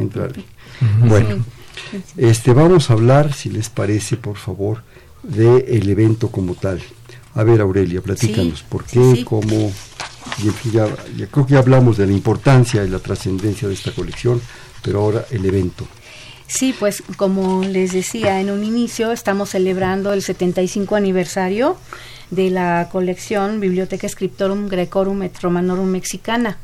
Bueno, 1.07 1.45
este, 2.17 2.53
vamos 2.53 2.91
a 2.91 2.95
hablar, 2.95 3.33
si 3.33 3.51
les 3.51 3.69
parece, 3.69 4.17
por 4.17 4.37
favor, 4.37 4.83
del 5.23 5.65
el 5.67 5.89
evento 5.89 6.31
como 6.31 6.55
tal. 6.55 6.81
A 7.35 7.43
ver, 7.45 7.61
Aurelia, 7.61 8.01
platícanos, 8.01 8.63
¿por 8.63 8.85
qué, 8.85 9.25
cómo? 9.25 9.73
Y 10.39 10.71
ya, 10.71 10.87
ya 11.17 11.27
creo 11.27 11.47
que 11.47 11.55
ya 11.55 11.59
hablamos 11.59 11.97
de 11.97 12.07
la 12.07 12.13
importancia 12.13 12.85
y 12.85 12.89
la 12.89 13.01
trascendencia 13.01 13.69
de 13.69 13.75
esta 13.75 13.93
colección, 13.93 14.41
pero 14.83 15.01
ahora 15.01 15.25
el 15.31 15.45
evento. 15.45 15.87
Sí, 16.53 16.75
pues 16.79 17.03
como 17.17 17.65
les 17.65 17.93
decía 17.93 18.39
en 18.39 18.51
un 18.51 18.63
inicio, 18.63 19.11
estamos 19.11 19.51
celebrando 19.51 20.13
el 20.13 20.21
75 20.21 20.97
aniversario 20.97 21.79
de 22.31 22.51
la 22.51 22.91
colección 22.93 23.59
Biblioteca 23.59 24.07
Scriptorum 24.07 24.69
Grecorum 24.69 25.23
et 25.23 25.41
Romanorum 25.41 25.87
Mexicana. 25.87 26.59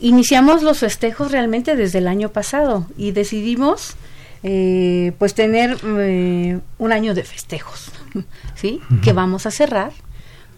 Iniciamos 0.00 0.62
los 0.62 0.78
festejos 0.78 1.30
realmente 1.30 1.76
desde 1.76 1.98
el 1.98 2.08
año 2.08 2.30
pasado 2.30 2.86
y 2.96 3.10
decidimos 3.12 3.96
eh, 4.44 5.12
pues 5.18 5.34
tener 5.34 5.76
eh, 5.84 6.60
un 6.78 6.92
año 6.92 7.12
de 7.12 7.24
festejos, 7.24 7.92
¿sí? 8.54 8.80
Que 9.02 9.12
vamos 9.12 9.44
a 9.44 9.50
cerrar 9.50 9.92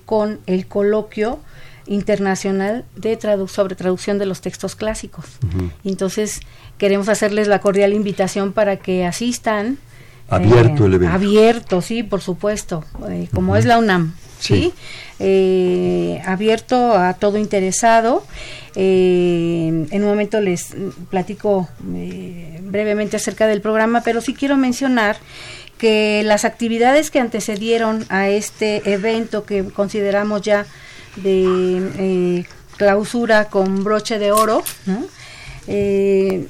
con 0.07 0.39
el 0.47 0.69
coloquio 0.69 1.41
internacional 1.87 2.85
de 2.97 3.19
sobre 3.49 3.75
traducción 3.75 4.19
de 4.19 4.27
los 4.27 4.41
textos 4.41 4.75
clásicos. 4.77 5.27
Entonces, 5.85 6.41
queremos 6.79 7.09
hacerles 7.09 7.49
la 7.49 7.61
cordial 7.61 7.93
invitación 7.93 8.53
para 8.53 8.77
que 8.77 9.05
asistan. 9.05 9.79
Abierto 10.29 10.87
el 10.87 10.95
evento. 10.95 11.15
Abierto, 11.15 11.83
sí, 11.83 12.03
por 12.03 12.21
supuesto, 12.21 12.85
eh, 13.09 13.29
como 13.33 13.57
es 13.57 13.65
la 13.65 13.79
UNAM. 13.79 14.15
¿sí? 14.45 14.73
Eh, 15.19 16.21
abierto 16.27 16.95
a 16.97 17.15
todo 17.15 17.39
interesado. 17.39 18.25
Eh, 18.77 19.87
en 19.91 20.03
un 20.03 20.09
momento 20.09 20.41
les 20.41 20.75
platico 21.11 21.69
eh, 21.95 22.61
brevemente 22.63 23.17
acerca 23.17 23.47
del 23.47 23.61
programa, 23.61 24.03
pero 24.03 24.21
sí 24.21 24.35
quiero 24.35 24.57
mencionar 24.57 25.17
que 25.79 26.23
las 26.25 26.45
actividades 26.45 27.11
que 27.11 27.21
antecedieron 27.21 28.05
a 28.09 28.29
este 28.29 28.93
evento 28.93 29.45
que 29.45 29.65
consideramos 29.65 30.43
ya 30.43 30.67
de 31.17 32.47
clausura 32.77 33.47
con 33.47 33.85
broche 33.85 34.19
de 34.19 34.33
oro, 34.33 34.63
eh, 35.67 36.49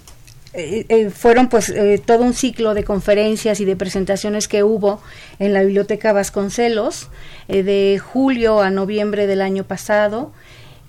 eh, 0.54 1.10
fueron 1.10 1.48
pues 1.48 1.68
eh, 1.70 2.00
todo 2.04 2.22
un 2.24 2.34
ciclo 2.34 2.74
de 2.74 2.84
conferencias 2.84 3.60
y 3.60 3.64
de 3.64 3.76
presentaciones 3.76 4.48
que 4.48 4.62
hubo 4.62 5.02
en 5.38 5.52
la 5.52 5.62
Biblioteca 5.62 6.12
Vasconcelos 6.12 7.08
de 7.48 8.00
julio 8.02 8.62
a 8.62 8.70
noviembre 8.70 9.26
del 9.26 9.42
año 9.42 9.64
pasado, 9.64 10.32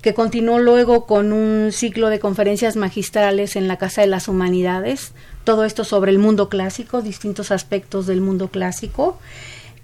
que 0.02 0.14
continuó 0.14 0.60
luego 0.60 1.06
con 1.06 1.34
un 1.34 1.72
ciclo 1.72 2.10
de 2.10 2.20
conferencias 2.20 2.76
magistrales 2.76 3.56
en 3.56 3.68
la 3.68 3.78
Casa 3.78 4.02
de 4.02 4.08
las 4.08 4.28
Humanidades, 4.28 5.12
todo 5.44 5.66
esto 5.66 5.84
sobre 5.84 6.12
el 6.12 6.20
mundo 6.20 6.48
clásico, 6.48 7.02
distintos 7.02 7.52
aspectos 7.52 8.08
del 8.08 8.22
mundo 8.22 8.50
clásico 8.50 9.20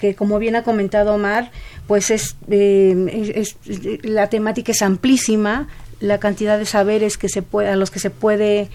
que 0.01 0.15
como 0.15 0.39
bien 0.39 0.55
ha 0.55 0.63
comentado 0.63 1.13
Omar, 1.13 1.51
pues 1.85 2.09
es, 2.09 2.35
es, 2.49 3.55
la 4.01 4.27
temática 4.29 4.71
es 4.71 4.81
amplísima, 4.81 5.69
la 5.99 6.19
cantidad 6.19 6.57
de 6.57 6.65
saberes 6.65 7.19
que 7.19 7.29
se 7.29 7.43
puede, 7.43 7.69
a 7.69 7.75
los 7.75 7.91
que 7.91 7.99
se 7.99 8.09
puede 8.09 8.69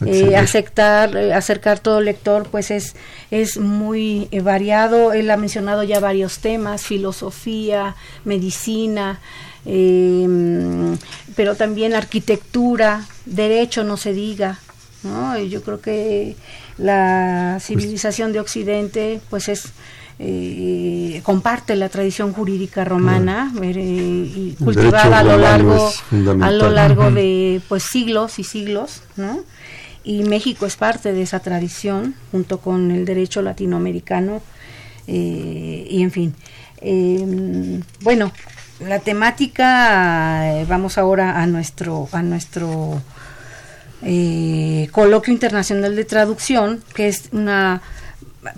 eh, 0.06 0.36
aceptar, 0.36 1.16
eh, 1.16 1.32
acercar 1.32 1.80
todo 1.80 2.00
lector, 2.00 2.48
pues 2.50 2.70
es, 2.70 2.94
es 3.30 3.58
muy 3.58 4.28
eh, 4.30 4.40
variado. 4.40 5.12
Él 5.12 5.30
ha 5.30 5.36
mencionado 5.36 5.82
ya 5.82 6.00
varios 6.00 6.38
temas, 6.38 6.82
filosofía, 6.82 7.96
medicina, 8.24 9.20
em, 9.64 10.96
pero 11.36 11.54
también 11.54 11.94
arquitectura, 11.94 13.06
derecho, 13.26 13.84
no 13.84 13.96
se 13.96 14.12
diga. 14.12 14.58
¿no? 15.02 15.38
yo 15.38 15.62
creo 15.62 15.80
que 15.80 16.36
la 16.76 17.54
pues 17.54 17.64
civilización 17.64 18.34
de 18.34 18.40
Occidente, 18.40 19.20
pues 19.30 19.48
es 19.48 19.72
eh, 20.22 21.22
comparte 21.22 21.74
la 21.76 21.88
tradición 21.88 22.34
jurídica 22.34 22.84
romana 22.84 23.50
eh, 23.62 23.72
y 23.72 24.54
cultivada 24.62 25.20
a 25.20 25.24
lo 25.24 25.38
largo 25.38 25.90
a 26.42 26.50
lo 26.50 26.68
largo 26.68 27.10
de 27.10 27.62
pues 27.70 27.84
siglos 27.84 28.38
y 28.38 28.44
siglos 28.44 29.00
¿no? 29.16 29.40
Y 30.04 30.22
México 30.24 30.66
es 30.66 30.76
parte 30.76 31.12
de 31.12 31.22
esa 31.22 31.40
tradición 31.40 32.14
junto 32.30 32.58
con 32.58 32.90
el 32.90 33.04
derecho 33.04 33.42
latinoamericano 33.42 34.42
eh, 35.06 35.86
y 35.88 36.02
en 36.02 36.10
fin 36.10 36.34
em, 36.80 37.82
bueno 38.00 38.32
la 38.80 38.98
temática 38.98 40.64
vamos 40.66 40.96
ahora 40.96 41.40
a 41.40 41.46
nuestro 41.46 42.08
a 42.12 42.22
nuestro 42.22 43.02
coloquio 44.92 45.32
internacional 45.32 45.94
de 45.94 46.04
traducción 46.06 46.82
que 46.94 47.08
es 47.08 47.28
una 47.32 47.82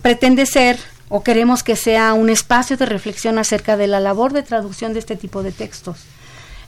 pretende 0.03 0.47
ser 0.47 0.79
o 1.15 1.23
queremos 1.23 1.63
que 1.63 1.77
sea 1.77 2.15
un 2.15 2.31
espacio 2.31 2.79
de 2.79 2.87
reflexión 2.87 3.39
acerca 3.39 3.77
de 3.77 3.87
la 3.87 4.01
labor 4.01 4.33
de 4.33 4.43
traducción 4.43 4.95
de 4.95 4.99
este 4.99 5.15
tipo 5.15 5.43
de 5.43 5.53
textos. 5.53 5.99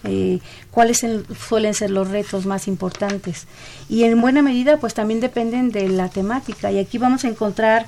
Eh, 0.06 0.40
cuáles 0.70 1.02
suelen 1.48 1.72
ser 1.72 1.90
los 1.90 2.10
retos 2.10 2.44
más 2.44 2.68
importantes 2.68 3.46
y 3.88 4.04
en 4.04 4.20
buena 4.20 4.42
medida 4.42 4.76
pues 4.76 4.92
también 4.92 5.20
dependen 5.20 5.70
de 5.70 5.88
la 5.88 6.10
temática 6.10 6.70
y 6.70 6.78
aquí 6.78 6.98
vamos 6.98 7.24
a 7.24 7.28
encontrar 7.28 7.86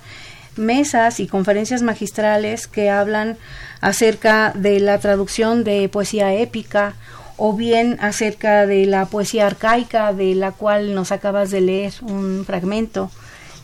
mesas 0.56 1.20
y 1.20 1.26
conferencias 1.26 1.82
magistrales 1.82 2.68
que 2.68 2.88
hablan 2.88 3.36
acerca 3.82 4.52
de 4.54 4.80
la 4.80 4.98
traducción 4.98 5.62
de 5.62 5.90
poesía 5.90 6.32
épica 6.32 6.94
o 7.36 7.52
bien 7.52 7.98
acerca 8.00 8.66
de 8.66 8.86
la 8.86 9.04
poesía 9.04 9.46
arcaica 9.46 10.14
de 10.14 10.34
la 10.34 10.52
cual 10.52 10.94
nos 10.94 11.12
acabas 11.12 11.50
de 11.50 11.60
leer 11.60 11.92
un 12.00 12.44
fragmento 12.46 13.10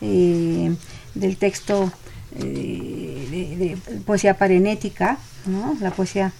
eh, 0.01 0.75
del 1.15 1.37
texto 1.37 1.91
de, 2.35 3.77
poesía 4.05 4.35
parenética, 4.35 5.17
¿no? 5.45 5.75
la 5.79 5.91
poesía 5.91 6.33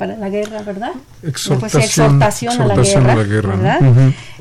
para 0.00 0.16
la 0.16 0.30
guerra, 0.30 0.62
¿verdad? 0.62 0.92
Exhortación, 1.22 2.58
a 2.58 2.64
la 2.64 2.74
guerra, 2.74 3.14
¿verdad? 3.54 3.80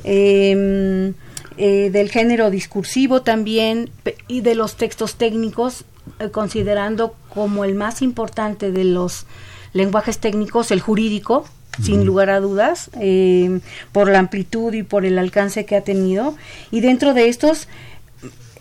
Em, 0.06 1.14
eh, 1.58 1.90
del 1.92 2.10
género 2.10 2.50
discursivo 2.50 3.24
también 3.24 3.90
y 4.30 4.40
de 4.40 4.56
los 4.56 4.78
textos 4.78 5.16
técnicos, 5.16 5.84
eh, 6.20 6.30
considerando 6.30 7.14
como 7.28 7.66
el 7.66 7.76
más 7.76 8.02
importante 8.02 8.72
de 8.72 8.86
los 8.86 9.26
lenguajes 9.74 10.20
técnicos 10.20 10.72
el 10.72 10.80
jurídico, 10.80 11.44
sin 11.84 12.06
lugar 12.06 12.30
a 12.30 12.40
dudas, 12.40 12.90
em, 12.94 13.60
por 13.92 14.10
la 14.10 14.20
amplitud 14.20 14.74
y 14.74 14.84
por 14.84 15.06
el 15.06 15.20
alcance 15.20 15.66
que 15.66 15.76
ha 15.76 15.82
tenido. 15.82 16.36
Y 16.72 16.80
dentro 16.80 17.14
de 17.14 17.28
estos, 17.28 17.68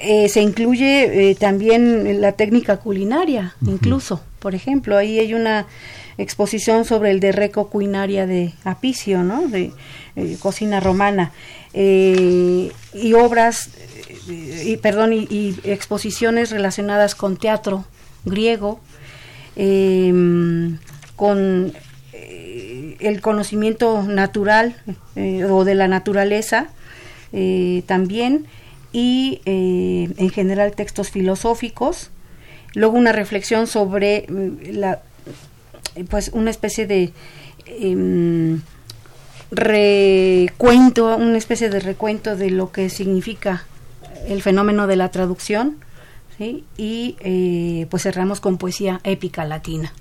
eh, 0.00 0.28
se 0.28 0.42
incluye 0.42 1.30
eh, 1.30 1.34
también 1.36 2.20
la 2.20 2.32
técnica 2.32 2.78
culinaria, 2.78 3.54
incluso, 3.64 4.20
por 4.40 4.56
ejemplo, 4.56 4.96
ahí 4.96 5.20
hay 5.20 5.34
una 5.34 5.66
exposición 6.18 6.84
sobre 6.84 7.10
el 7.10 7.20
de 7.20 7.32
reco 7.32 7.70
de 7.72 8.52
Apicio, 8.64 9.22
¿no? 9.22 9.48
De 9.48 9.72
eh, 10.16 10.36
cocina 10.40 10.80
romana 10.80 11.32
y 11.72 13.12
obras, 13.12 13.70
y 14.28 14.76
perdón, 14.78 15.12
y, 15.12 15.54
exposiciones 15.64 16.50
relacionadas 16.50 17.14
con 17.14 17.36
teatro 17.36 17.84
griego, 18.24 18.80
em, 19.54 20.78
con 21.14 21.72
el 22.12 23.20
conocimiento 23.20 24.02
natural 24.02 24.74
o 25.48 25.64
de 25.64 25.74
la 25.74 25.86
naturaleza 25.86 26.68
también 27.86 28.46
y 28.92 29.40
eh, 29.44 30.08
en 30.16 30.30
general 30.30 30.74
textos 30.74 31.10
filosóficos, 31.10 32.10
luego 32.74 32.96
una 32.96 33.12
reflexión 33.12 33.66
sobre 33.66 34.26
mm, 34.28 34.76
la 34.78 35.02
pues 36.08 36.30
una 36.32 36.50
especie 36.50 36.86
de 36.86 37.12
em, 37.66 38.60
recuento, 39.50 41.16
una 41.16 41.38
especie 41.38 41.70
de 41.70 41.80
recuento 41.80 42.36
de 42.36 42.50
lo 42.50 42.70
que 42.72 42.90
significa 42.90 43.64
el 44.26 44.42
fenómeno 44.42 44.86
de 44.86 44.96
la 44.96 45.10
traducción, 45.10 45.78
¿sí? 46.36 46.64
y 46.76 47.16
eh, 47.20 47.86
pues 47.90 48.02
cerramos 48.02 48.40
con 48.40 48.58
poesía 48.58 49.00
épica 49.04 49.44
latina. 49.44 49.92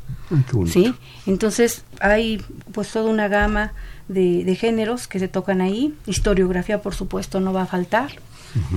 ¿sí? 0.67 0.93
Entonces 1.25 1.83
hay 2.01 2.43
pues 2.73 2.91
toda 2.91 3.09
una 3.09 3.29
gama 3.29 3.71
de, 4.09 4.43
de 4.43 4.55
géneros 4.55 5.07
que 5.07 5.19
se 5.19 5.27
tocan 5.27 5.61
ahí, 5.61 5.93
historiografía 6.05 6.81
por 6.81 6.95
supuesto 6.95 7.39
no 7.39 7.53
va 7.53 7.63
a 7.63 7.65
faltar, 7.65 8.11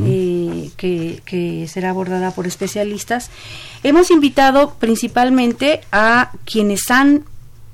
eh, 0.05 0.71
que, 0.77 1.67
será 1.69 1.91
abordada 1.91 2.33
por 2.33 2.47
especialistas. 2.47 3.31
Hemos 3.83 4.11
invitado 4.11 4.75
principalmente 4.75 5.81
a 5.93 6.33
quienes 6.45 6.91
han 6.91 7.25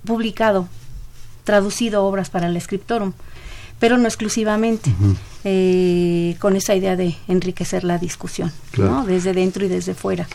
publicado, 0.05 0.69
traducido 1.45 2.05
obras 2.05 2.31
para 2.31 2.47
el 2.47 2.61
Scriptorum, 2.61 3.13
pero 3.79 3.99
no 3.99 4.07
exclusivamente, 4.07 4.95
eh, 5.45 6.37
con 6.39 6.57
esa 6.57 6.75
idea 6.75 6.97
de 6.97 7.17
enriquecer 7.29 7.85
la 7.85 7.99
discusión, 7.99 8.53
desde 9.07 9.33
dentro 9.33 9.65
y 9.65 9.69
desde 9.69 9.95
fuera, 9.95 10.29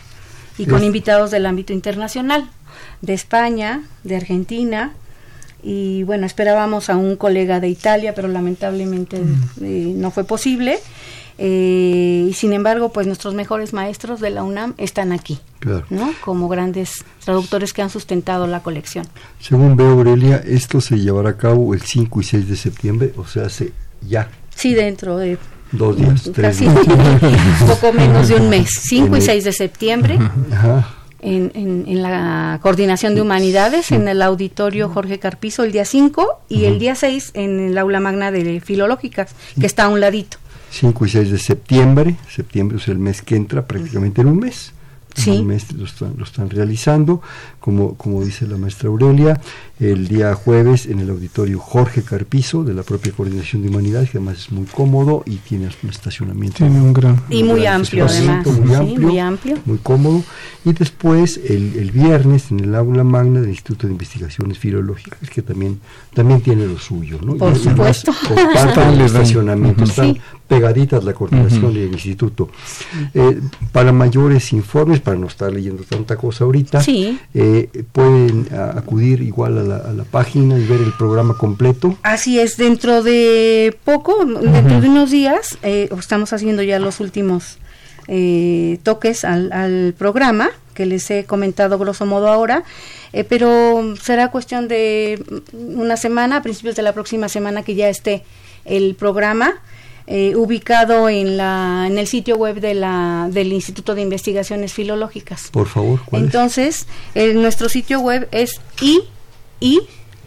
y 0.58 0.66
con 0.66 0.84
invitados 0.84 1.30
del 1.30 1.46
ámbito 1.46 1.72
internacional, 1.72 2.48
de 3.00 3.14
España, 3.14 3.82
de 4.04 4.16
Argentina, 4.16 4.92
y 5.62 6.02
bueno, 6.02 6.26
esperábamos 6.26 6.90
a 6.90 6.96
un 6.96 7.16
colega 7.16 7.60
de 7.60 7.68
Italia, 7.68 8.14
pero 8.14 8.28
lamentablemente 8.28 9.18
eh, 9.60 9.92
no 9.94 10.10
fue 10.10 10.24
posible. 10.24 10.78
Eh, 11.44 12.28
y 12.30 12.32
sin 12.34 12.52
embargo, 12.52 12.92
pues 12.92 13.08
nuestros 13.08 13.34
mejores 13.34 13.72
maestros 13.72 14.20
de 14.20 14.30
la 14.30 14.44
UNAM 14.44 14.74
están 14.78 15.10
aquí, 15.10 15.40
¿no? 15.90 16.12
Como 16.20 16.48
grandes 16.48 17.04
traductores 17.24 17.72
que 17.72 17.82
han 17.82 17.90
sustentado 17.90 18.46
la 18.46 18.60
colección. 18.60 19.06
Según 19.40 19.74
veo, 19.74 19.88
Aurelia, 19.88 20.36
esto 20.46 20.80
se 20.80 21.00
llevará 21.00 21.30
a 21.30 21.36
cabo 21.36 21.74
el 21.74 21.82
5 21.82 22.20
y 22.20 22.22
6 22.22 22.48
de 22.48 22.54
septiembre, 22.54 23.12
o 23.16 23.26
sea, 23.26 23.46
hace 23.46 23.72
ya. 24.08 24.30
Sí, 24.54 24.72
dentro 24.72 25.16
de 25.18 25.36
dos 25.72 25.96
días, 25.96 26.30
tres 26.32 26.60
días. 26.60 26.76
poco 27.66 27.92
menos 27.92 28.28
de 28.28 28.36
un 28.36 28.48
mes, 28.48 28.70
5 28.80 29.16
y 29.16 29.20
6 29.20 29.42
de 29.42 29.52
septiembre. 29.52 30.20
En, 31.24 31.50
en, 31.54 32.02
la 32.02 32.60
coordinación 32.62 33.16
de 33.16 33.22
humanidades 33.22 33.90
en 33.90 34.06
el 34.06 34.22
auditorio 34.22 34.88
Jorge 34.88 35.18
Carpizo 35.18 35.62
el 35.64 35.72
día 35.72 35.84
5 35.84 36.40
y 36.48 36.64
el 36.64 36.78
día 36.78 36.94
6 36.96 37.32
en 37.34 37.60
el 37.60 37.78
aula 37.78 38.00
magna 38.00 38.30
de 38.30 38.60
filológicas 38.60 39.34
que 39.58 39.66
está 39.66 39.84
a 39.84 39.88
un 39.88 40.00
ladito. 40.00 40.38
5 40.72 41.04
y 41.04 41.08
6 41.10 41.30
de 41.30 41.38
septiembre, 41.38 42.16
septiembre 42.28 42.78
es 42.78 42.88
el 42.88 42.98
mes 42.98 43.20
que 43.20 43.36
entra 43.36 43.66
prácticamente 43.66 44.22
en 44.22 44.28
un 44.28 44.38
mes, 44.38 44.72
sí. 45.14 45.44
lo 45.76 45.84
están, 45.84 46.14
lo 46.16 46.24
están 46.24 46.50
realizando, 46.50 47.22
como, 47.60 47.94
como 47.94 48.24
dice 48.24 48.46
la 48.46 48.56
maestra 48.56 48.88
Aurelia, 48.88 49.40
el 49.80 50.06
día 50.06 50.34
jueves 50.34 50.86
en 50.86 51.00
el 51.00 51.10
auditorio 51.10 51.58
Jorge 51.58 52.02
Carpizo 52.02 52.62
de 52.62 52.74
la 52.74 52.82
propia 52.82 53.12
Coordinación 53.12 53.62
de 53.62 53.68
Humanidades, 53.68 54.10
que 54.10 54.18
además 54.18 54.38
es 54.38 54.52
muy 54.52 54.66
cómodo 54.66 55.22
y 55.26 55.36
tiene 55.36 55.68
un 55.82 55.90
estacionamiento. 55.90 56.58
Tiene 56.58 56.80
un 56.80 56.92
gran. 56.92 57.20
Y 57.30 57.42
muy 57.42 57.66
amplio, 57.66 58.06
además. 58.06 58.46
Muy, 58.46 58.74
amplio, 58.74 59.08
muy 59.08 59.18
amplio. 59.18 59.58
Muy 59.64 59.78
cómodo. 59.78 60.22
Y 60.64 60.72
después 60.72 61.40
el, 61.48 61.76
el, 61.76 61.90
viernes 61.90 62.50
en 62.50 62.60
el 62.60 62.74
aula 62.74 63.02
magna 63.02 63.40
del 63.40 63.50
Instituto 63.50 63.86
de 63.86 63.92
Investigaciones 63.92 64.58
Filológicas, 64.58 65.28
que 65.28 65.42
también, 65.42 65.80
también 66.14 66.40
tiene 66.40 66.66
lo 66.66 66.78
suyo. 66.78 67.18
¿no? 67.20 67.34
Por 67.36 67.56
supuesto. 67.58 68.12
el 68.76 69.00
estacionamiento. 69.00 69.84
Están 69.84 70.18
pegaditas 70.46 71.02
la 71.02 71.14
coordinación 71.14 71.72
del 71.74 71.92
instituto. 71.92 72.50
Eh, 73.14 73.40
para 73.72 73.90
mayores 73.90 74.52
informes, 74.52 75.00
para 75.02 75.16
no 75.16 75.26
estar 75.26 75.52
leyendo 75.52 75.82
tanta 75.84 76.16
cosa 76.16 76.44
ahorita, 76.44 76.82
eh, 76.86 77.84
pueden 77.92 78.48
acudir 78.76 79.22
igual 79.22 79.58
a 79.58 79.62
la 79.62 79.82
a 79.82 79.92
la 79.92 80.04
página 80.04 80.58
y 80.58 80.64
ver 80.64 80.80
el 80.80 80.92
programa 80.92 81.36
completo. 81.36 81.96
Así 82.02 82.38
es, 82.38 82.56
dentro 82.56 83.02
de 83.02 83.76
poco, 83.84 84.24
dentro 84.24 84.80
de 84.80 84.88
unos 84.88 85.10
días, 85.10 85.58
eh, 85.62 85.88
estamos 85.98 86.32
haciendo 86.32 86.62
ya 86.62 86.78
los 86.78 87.00
últimos 87.00 87.58
eh, 88.08 88.78
toques 88.82 89.24
al, 89.24 89.94
programa, 89.96 90.50
que 90.74 90.86
les 90.86 91.10
he 91.10 91.24
comentado 91.24 91.78
grosso 91.78 92.06
modo 92.06 92.28
ahora, 92.28 92.64
eh, 93.12 93.24
pero 93.24 93.94
será 94.00 94.30
cuestión 94.30 94.68
de 94.68 95.22
una 95.52 95.96
semana, 95.96 96.36
a 96.36 96.42
principios 96.42 96.76
de 96.76 96.82
la 96.82 96.92
próxima 96.92 97.28
semana, 97.28 97.62
que 97.62 97.74
ya 97.74 97.88
esté 97.88 98.24
el 98.64 98.94
programa. 98.94 99.60
Ubicado 100.06 101.08
en 101.08 101.36
la 101.36 101.84
en 101.86 101.98
el 101.98 102.06
sitio 102.06 102.36
web 102.36 102.60
de 102.60 102.74
la 102.74 103.28
del 103.30 103.52
Instituto 103.52 103.94
de 103.94 104.02
Investigaciones 104.02 104.72
Filológicas. 104.72 105.50
Por 105.50 105.68
favor. 105.68 106.00
Entonces, 106.12 106.86
nuestro 107.14 107.68
sitio 107.68 108.00
web 108.00 108.28
es 108.32 108.60
i 108.80 109.02
y, 109.62 109.80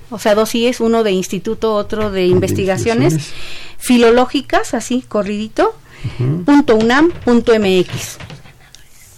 o 0.10 0.18
sea, 0.18 0.34
dos 0.34 0.56
es 0.56 0.80
uno 0.80 1.04
de 1.04 1.12
instituto, 1.12 1.74
otro 1.74 2.10
de 2.10 2.26
investigaciones, 2.26 3.34
filológicas, 3.78 4.74
así, 4.74 5.02
corridito, 5.02 5.76
.unam.mx. 6.20 8.18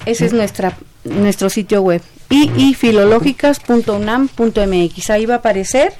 Ese 0.08 0.26
es 0.26 0.34
nuestra, 0.34 0.76
nuestro 1.04 1.52
sitio 1.52 1.84
web. 1.84 2.02
Y, 2.32 2.50
y 2.58 2.74
filológicas.unam.mx. 2.74 5.10
Ahí 5.12 5.28
va 5.28 5.36
a 5.36 5.38
aparecer 5.38 5.94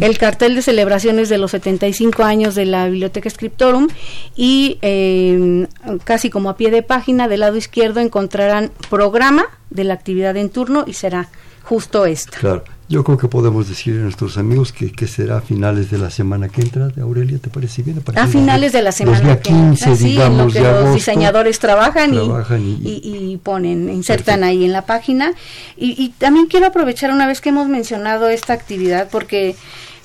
el 0.00 0.18
cartel 0.18 0.54
de 0.54 0.62
celebraciones 0.62 1.28
de 1.28 1.38
los 1.38 1.52
75 1.52 2.22
años 2.24 2.54
de 2.54 2.66
la 2.66 2.86
Biblioteca 2.86 3.30
Scriptorum 3.30 3.88
y 4.36 4.78
eh, 4.82 5.66
casi 6.04 6.30
como 6.30 6.50
a 6.50 6.56
pie 6.56 6.70
de 6.70 6.82
página 6.82 7.28
del 7.28 7.40
lado 7.40 7.56
izquierdo 7.56 8.00
encontrarán 8.00 8.70
programa 8.90 9.46
de 9.70 9.84
la 9.84 9.94
actividad 9.94 10.36
en 10.36 10.50
turno 10.50 10.84
y 10.86 10.94
será 10.94 11.28
justo 11.62 12.06
esta. 12.06 12.38
Claro. 12.38 12.64
Yo 12.88 13.04
creo 13.04 13.18
que 13.18 13.28
podemos 13.28 13.68
decir 13.68 13.98
a 13.98 14.02
nuestros 14.02 14.38
amigos 14.38 14.72
que, 14.72 14.90
que 14.90 15.06
será 15.06 15.38
a 15.38 15.40
finales 15.42 15.90
de 15.90 15.98
la 15.98 16.08
semana 16.08 16.48
que 16.48 16.62
entra. 16.62 16.90
Aurelia, 17.00 17.38
¿te 17.38 17.50
parece 17.50 17.82
bien? 17.82 18.02
A, 18.14 18.26
finales 18.26 18.72
de 18.72 18.80
la 18.80 18.92
semana 18.92 19.40
que 19.40 19.50
entra. 19.50 19.94
Sí, 19.94 20.04
digamos, 20.04 20.46
lo 20.46 20.52
que 20.52 20.60
los 20.60 20.94
diseñadores 20.94 21.58
trabajan, 21.58 22.14
y, 22.14 22.80
y, 22.82 23.36
ponen, 23.36 23.90
insertan 23.90 24.42
ahí 24.42 24.64
en 24.64 24.72
la 24.72 24.86
página. 24.86 25.34
Y, 25.76 26.02
y, 26.02 26.10
también 26.16 26.46
quiero 26.46 26.66
aprovechar 26.66 27.10
una 27.10 27.26
vez 27.26 27.42
que 27.42 27.50
hemos 27.50 27.68
mencionado 27.68 28.30
esta 28.30 28.54
actividad, 28.54 29.08
porque 29.10 29.54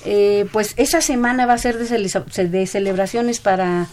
eh, 0.04 0.46
pues 0.52 0.74
esa 0.76 1.00
semana 1.00 1.46
va 1.46 1.54
a 1.54 1.58
ser 1.58 1.78
de, 1.78 2.48
de 2.48 2.66
celebraciones 2.66 3.40
para 3.40 3.88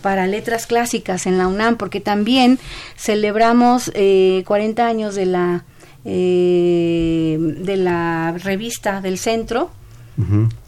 para 0.00 0.26
letras 0.26 0.66
clásicas 0.66 1.26
en 1.26 1.38
la 1.38 1.46
UNAM, 1.46 1.76
porque 1.76 2.00
también 2.00 2.58
celebramos 2.96 3.92
eh, 3.94 4.42
40 4.46 4.84
años 4.84 5.14
de 5.14 5.26
la 5.26 5.64
eh, 6.04 7.38
de 7.40 7.76
la 7.76 8.34
revista 8.38 9.00
del 9.00 9.18
centro, 9.18 9.70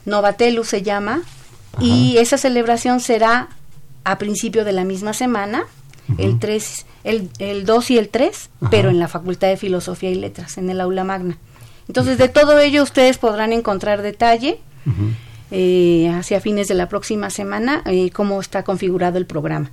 Novatelus 0.05 0.69
se 0.69 0.83
llama, 0.83 1.23
y 1.81 2.17
esa 2.19 2.39
celebración 2.39 3.01
será 3.01 3.49
a 4.05 4.19
principio 4.19 4.65
de 4.65 4.73
la 4.73 4.85
misma 4.85 5.13
semana, 5.13 5.65
el 6.19 6.39
3, 6.39 6.87
el, 7.05 7.31
el 7.39 7.65
2 7.65 7.91
y 7.91 7.99
el 7.99 8.09
3, 8.09 8.51
pero 8.71 8.91
en 8.91 8.99
la 8.99 9.09
Facultad 9.09 9.49
de 9.49 9.57
Filosofía 9.57 10.11
y 10.11 10.15
Letras, 10.15 10.59
en 10.59 10.71
el 10.71 10.81
aula 10.81 11.05
magna. 11.05 11.39
Entonces, 11.89 12.19
de 12.19 12.29
todo 12.29 12.59
ello 12.61 12.83
ustedes 12.83 13.19
podrán 13.19 13.53
encontrar 13.53 14.03
detalle 14.03 14.59
eh, 15.51 16.11
hacia 16.15 16.41
fines 16.41 16.69
de 16.69 16.75
la 16.75 16.89
próxima 16.89 17.31
semana 17.31 17.83
eh, 17.87 18.11
cómo 18.11 18.41
está 18.41 18.63
configurado 18.63 19.19
el 19.19 19.27
programa. 19.27 19.71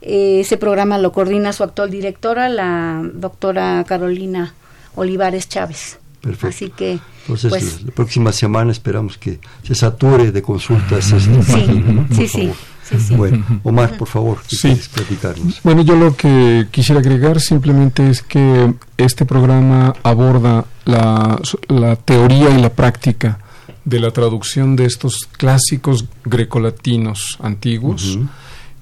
Eh, 0.00 0.40
ese 0.40 0.56
programa 0.56 0.98
lo 0.98 1.12
coordina 1.12 1.52
su 1.52 1.62
actual 1.62 1.90
directora, 1.90 2.48
la 2.48 3.00
doctora 3.14 3.84
Carolina 3.86 4.54
Olivares 4.94 5.48
Chávez. 5.48 5.98
Perfecto. 6.20 6.48
Así 6.48 6.70
que. 6.70 6.98
Entonces, 7.22 7.50
pues, 7.50 7.82
la, 7.82 7.92
próxima 7.92 8.32
semana 8.32 8.72
esperamos 8.72 9.18
que 9.18 9.40
se 9.62 9.74
sature 9.74 10.30
de 10.30 10.42
consultas. 10.42 11.04
Sí, 11.04 12.28
sí, 12.28 12.28
sí, 12.28 12.98
sí, 12.98 13.14
Bueno, 13.16 13.44
Omar, 13.64 13.96
por 13.96 14.08
favor, 14.08 14.38
¿qué 14.48 14.56
quieres 14.56 14.88
platicarnos? 14.88 15.60
Bueno, 15.62 15.82
yo 15.82 15.96
lo 15.96 16.16
que 16.16 16.68
quisiera 16.70 17.00
agregar 17.00 17.40
simplemente 17.40 18.08
es 18.08 18.22
que 18.22 18.74
este 18.96 19.24
programa 19.24 19.94
aborda 20.02 20.64
la, 20.84 21.40
la 21.68 21.96
teoría 21.96 22.50
y 22.50 22.60
la 22.60 22.72
práctica 22.72 23.38
de 23.84 24.00
la 24.00 24.12
traducción 24.12 24.76
de 24.76 24.86
estos 24.86 25.28
clásicos 25.36 26.06
grecolatinos 26.24 27.38
antiguos. 27.40 28.18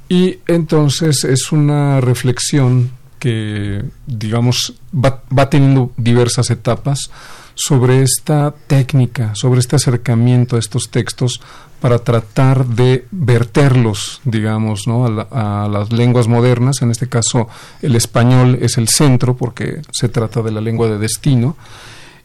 Y 0.09 0.39
entonces 0.47 1.25
es 1.25 1.53
una 1.53 2.01
reflexión 2.01 2.91
que, 3.21 3.85
digamos, 4.07 4.75
va, 4.93 5.49
teniendo 5.49 5.93
diversas 5.97 6.51
etapas 6.51 7.11
sobre 7.55 8.03
esta 8.03 8.53
técnica, 8.67 9.37
sobre 9.37 9.61
este 9.61 9.77
acercamiento 9.77 10.57
a 10.57 10.59
estos 10.59 10.91
textos 10.91 11.41
para 11.81 12.01
tratar 12.01 12.67
de 12.67 13.07
verterlos, 13.13 14.21
digamos, 14.25 14.89
¿no? 14.89 15.07
a, 15.31 15.69
las 15.71 15.93
lenguas 15.93 16.27
modernas. 16.27 16.83
En 16.83 16.91
este 16.91 17.09
caso, 17.09 17.49
el 17.83 17.95
español 17.95 18.59
es 18.61 18.77
el 18.79 18.89
centro 18.89 19.37
porque 19.37 19.83
se 19.93 20.09
trata 20.09 20.43
de 20.43 20.51
la 20.51 20.61
lengua 20.61 20.89
de 20.89 20.99
destino 20.99 21.57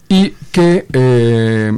y 0.08 0.32
que 0.52 0.88
eh, 0.92 1.78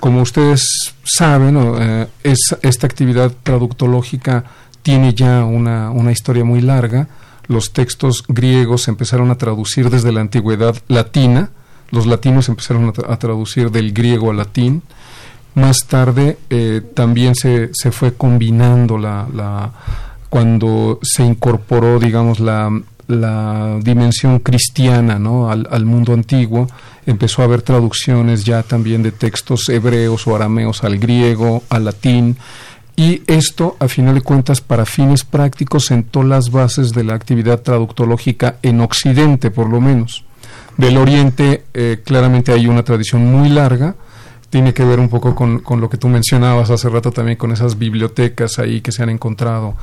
como 0.00 0.22
ustedes 0.22 0.94
saben, 1.02 1.58
eh, 1.80 2.06
esta 2.22 2.86
actividad 2.86 3.32
traductológica 3.42 4.44
tiene 4.82 5.12
ya 5.14 5.44
una, 5.44 5.90
una, 5.90 6.12
historia 6.12 6.44
muy 6.44 6.60
larga. 6.60 7.08
Los 7.48 7.72
textos 7.72 8.24
griegos 8.28 8.82
se 8.82 8.90
empezaron 8.90 9.30
a 9.30 9.38
traducir 9.38 9.90
desde 9.90 10.12
la 10.12 10.20
antigüedad 10.20 10.76
latina, 10.88 11.50
los 11.90 12.06
latinos 12.06 12.48
empezaron 12.48 12.92
a, 13.08 13.16
traducir 13.16 13.70
del 13.70 13.92
griego 13.92 14.30
al 14.30 14.36
latín. 14.36 14.82
Más 15.54 15.86
tarde 15.86 16.38
eh, 16.50 16.82
también 16.94 17.34
se, 17.34 17.70
se, 17.72 17.90
fue 17.90 18.14
combinando 18.14 18.98
la, 18.98 19.26
la, 19.34 19.72
cuando 20.28 21.00
se 21.02 21.24
incorporó, 21.24 21.98
digamos, 21.98 22.38
la, 22.38 22.70
la 23.08 23.78
dimensión 23.82 24.38
cristiana 24.40 25.18
¿no? 25.18 25.50
al, 25.50 25.66
al, 25.70 25.86
mundo 25.86 26.12
antiguo, 26.12 26.68
empezó 27.06 27.40
a 27.40 27.46
haber 27.46 27.62
traducciones 27.62 28.44
ya 28.44 28.62
también 28.62 29.02
de 29.02 29.12
textos 29.12 29.68
hebreos 29.70 30.26
o 30.26 30.36
arameos 30.36 30.84
al 30.84 30.98
griego, 30.98 31.62
al 31.70 31.86
latín, 31.86 32.36
y 32.98 33.22
esto, 33.28 33.76
a 33.78 33.86
final 33.86 34.16
de 34.16 34.22
cuentas, 34.22 34.60
para 34.60 34.84
fines 34.84 35.24
prácticos, 35.24 35.86
sentó 35.86 36.24
las 36.24 36.50
bases 36.50 36.90
de 36.90 37.04
la 37.04 37.14
actividad 37.14 37.62
traductológica 37.62 38.56
en 38.62 38.80
Occidente, 38.80 39.52
por 39.52 39.70
lo 39.70 39.80
menos. 39.80 40.24
Del 40.76 40.96
Oriente, 40.96 41.64
eh, 41.74 42.02
claramente 42.04 42.52
hay 42.52 42.66
una 42.66 42.82
tradición 42.82 43.24
muy 43.24 43.50
larga, 43.50 43.94
tiene 44.50 44.74
que 44.74 44.84
ver 44.84 44.98
un 44.98 45.08
poco 45.08 45.34
con, 45.34 45.60
con 45.60 45.80
lo 45.80 45.88
que 45.88 45.96
tú 45.96 46.08
mencionabas 46.08 46.70
hace 46.70 46.88
rato 46.88 47.12
también, 47.12 47.38
con 47.38 47.52
esas 47.52 47.78
bibliotecas 47.78 48.58
ahí 48.58 48.80
que 48.80 48.90
se 48.90 49.04
han 49.04 49.10
encontrado 49.10 49.76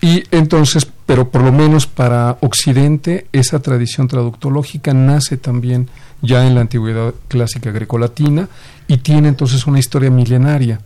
y 0.00 0.24
entonces, 0.30 0.86
pero 1.06 1.30
por 1.30 1.42
lo 1.42 1.52
menos 1.52 1.86
para 1.86 2.38
Occidente, 2.40 3.26
esa 3.32 3.60
tradición 3.60 4.08
traductológica 4.08 4.92
nace 4.92 5.36
también 5.36 5.88
ya 6.22 6.46
en 6.46 6.54
la 6.54 6.60
antigüedad 6.60 7.14
clásica 7.28 7.70
grecolatina 7.70 8.48
y 8.88 8.98
tiene 8.98 9.28
entonces 9.28 9.66
una 9.66 9.78
historia 9.78 10.10
milenaria. 10.10 10.80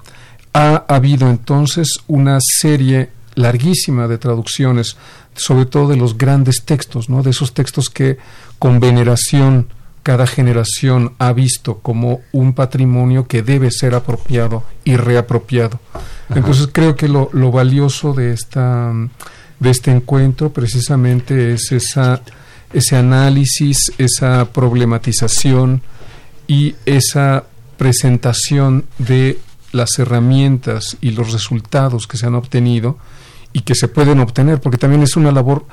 Ha 0.53 0.85
habido 0.89 1.31
entonces 1.31 1.89
una 2.09 2.39
serie 2.41 3.11
larguísima 3.35 4.09
de 4.09 4.19
traducciones, 4.19 4.97
sobre 5.35 5.67
todo 5.67 5.89
de 5.89 5.97
los 5.97 6.19
grandes 6.19 6.65
textos, 6.65 7.09
¿no? 7.09 7.23
de 7.23 7.31
esos 7.31 7.55
textos 7.55 7.89
que 7.89 8.19
con 8.59 8.81
veneración 8.81 9.69
cada 10.03 10.27
generación 10.27 11.13
ha 11.19 11.33
visto 11.33 11.79
como 11.79 12.21
un 12.33 12.55
patrimonio 12.55 13.27
que 13.27 13.43
debe 13.43 13.71
ser 13.71 13.95
apropiado 13.95 14.65
y 14.85 14.97
reapropiado. 14.97 15.79
Entonces 16.35 16.69
creo 16.73 16.97
que 16.97 17.07
lo, 17.07 17.29
lo, 17.33 17.51
valioso 17.51 18.15
de 18.15 18.33
esta 18.33 18.93
de 19.59 19.71
este 19.71 19.91
encuentro 19.91 20.53
precisamente 20.53 21.53
es 21.53 21.71
esa 21.73 22.23
ese 22.73 22.97
análisis, 22.97 23.93
esa 23.99 24.47
problematización 24.53 25.83
y 26.47 26.77
esa 26.87 27.45
presentación 27.77 28.85
de 28.99 29.39
las 29.73 29.99
herramientas 29.99 30.97
y 31.01 31.13
los 31.13 31.33
resultados 31.33 32.07
que 32.07 32.17
se 32.17 32.27
han 32.27 32.35
obtenido 32.35 32.99
y 33.53 33.61
que 33.61 33.75
se 33.75 33.89
pueden 33.89 34.21
obtener, 34.21 34.61
porque 34.61 34.79
también 34.79 35.03
es 35.03 35.17
una 35.17 35.33
labor 35.33 35.67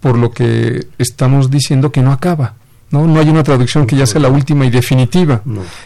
por 0.00 0.16
lo 0.16 0.30
que 0.30 0.86
estamos 0.98 1.50
diciendo 1.50 1.92
que 1.92 2.02
no 2.02 2.12
acaba. 2.12 2.54
¿no? 2.90 3.06
No 3.06 3.20
hay 3.20 3.28
una 3.28 3.42
traducción 3.42 3.86
que 3.86 3.96
ya 3.96 4.06
sea 4.06 4.20
la 4.20 4.28
última 4.28 4.64
y 4.64 4.70
definitiva, 4.70 5.42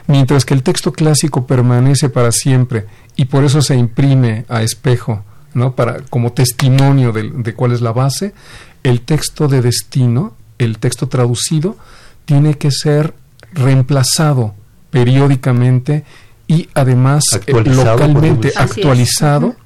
mientras 0.07 0.45
que 0.45 0.55
el 0.55 0.63
texto 0.63 0.93
clásico 0.93 1.47
permanece 1.47 2.09
para 2.09 2.31
siempre 2.31 2.87
y 3.17 3.25
por 3.25 3.45
eso 3.45 3.61
se 3.63 3.75
imprime 3.75 4.45
a 4.49 4.63
espejo, 4.63 5.25
¿no? 5.55 5.75
Para, 5.75 6.01
como 6.03 6.33
testimonio 6.33 7.13
de, 7.13 7.31
de 7.31 7.55
cuál 7.55 7.73
es 7.73 7.81
la 7.81 7.93
base, 7.93 8.35
el 8.83 9.01
texto 9.01 9.49
de 9.49 9.63
destino, 9.63 10.35
el 10.59 10.79
texto 10.79 11.09
traducido, 11.09 11.77
tiene 12.25 12.55
que 12.55 12.71
ser 12.71 13.15
reemplazado 13.53 14.55
periódicamente 14.91 16.05
y 16.47 16.69
además 16.75 17.25
eh, 17.47 17.53
localmente 17.65 18.53
actualizado 18.57 19.57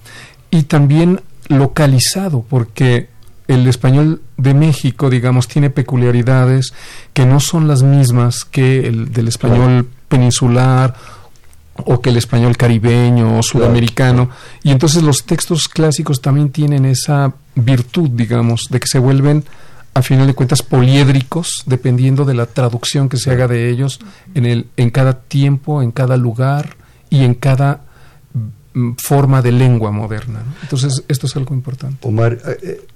y 0.51 0.64
también 0.64 1.20
localizado, 1.49 2.45
porque 2.49 3.09
el 3.49 3.66
español 3.66 4.22
de 4.37 4.55
México, 4.55 5.09
digamos, 5.09 5.49
tiene 5.49 5.70
peculiaridades 5.70 6.72
que 7.12 7.27
no 7.27 7.41
son 7.41 7.68
las 7.68 7.83
mismas 7.83 8.45
que 8.45 8.87
el 8.87 9.12
del 9.12 9.29
español 9.29 9.89
peninsular 10.09 10.95
o 11.74 12.01
que 12.01 12.11
el 12.11 12.16
español 12.16 12.57
caribeño 12.57 13.39
o 13.39 13.43
sudamericano. 13.43 14.31
Y 14.62 14.70
entonces 14.70 15.03
los 15.03 15.24
textos 15.24 15.68
clásicos 15.68 16.20
también 16.20 16.51
tienen 16.51 16.85
esa 16.87 17.35
virtud, 17.55 18.11
digamos, 18.11 18.62
de 18.70 18.81
que 18.81 18.87
se 18.87 18.99
vuelven, 18.99 19.45
a 19.97 20.03
final 20.03 20.26
de 20.26 20.34
cuentas, 20.34 20.61
poliédricos, 20.61 21.64
dependiendo 21.64 22.26
de 22.26 22.34
la 22.34 22.44
traducción 22.44 23.09
que 23.09 23.16
se 23.16 23.30
haga 23.30 23.49
de 23.49 23.70
ellos 23.70 23.99
en, 24.34 24.44
el, 24.44 24.68
en 24.76 24.90
cada 24.90 25.20
tiempo, 25.20 25.80
en 25.80 25.90
cada 25.90 26.18
lugar 26.18 26.76
y 27.09 27.24
en 27.24 27.32
cada 27.32 27.80
mm, 28.74 28.92
forma 28.99 29.40
de 29.40 29.53
lengua 29.53 29.90
moderna. 29.92 30.42
Entonces, 30.61 31.03
esto 31.09 31.26
es 31.26 31.34
algo 31.36 31.55
importante. 31.55 32.07
Omar, 32.07 32.34
eh, 32.34 32.59
eh, 32.62 32.86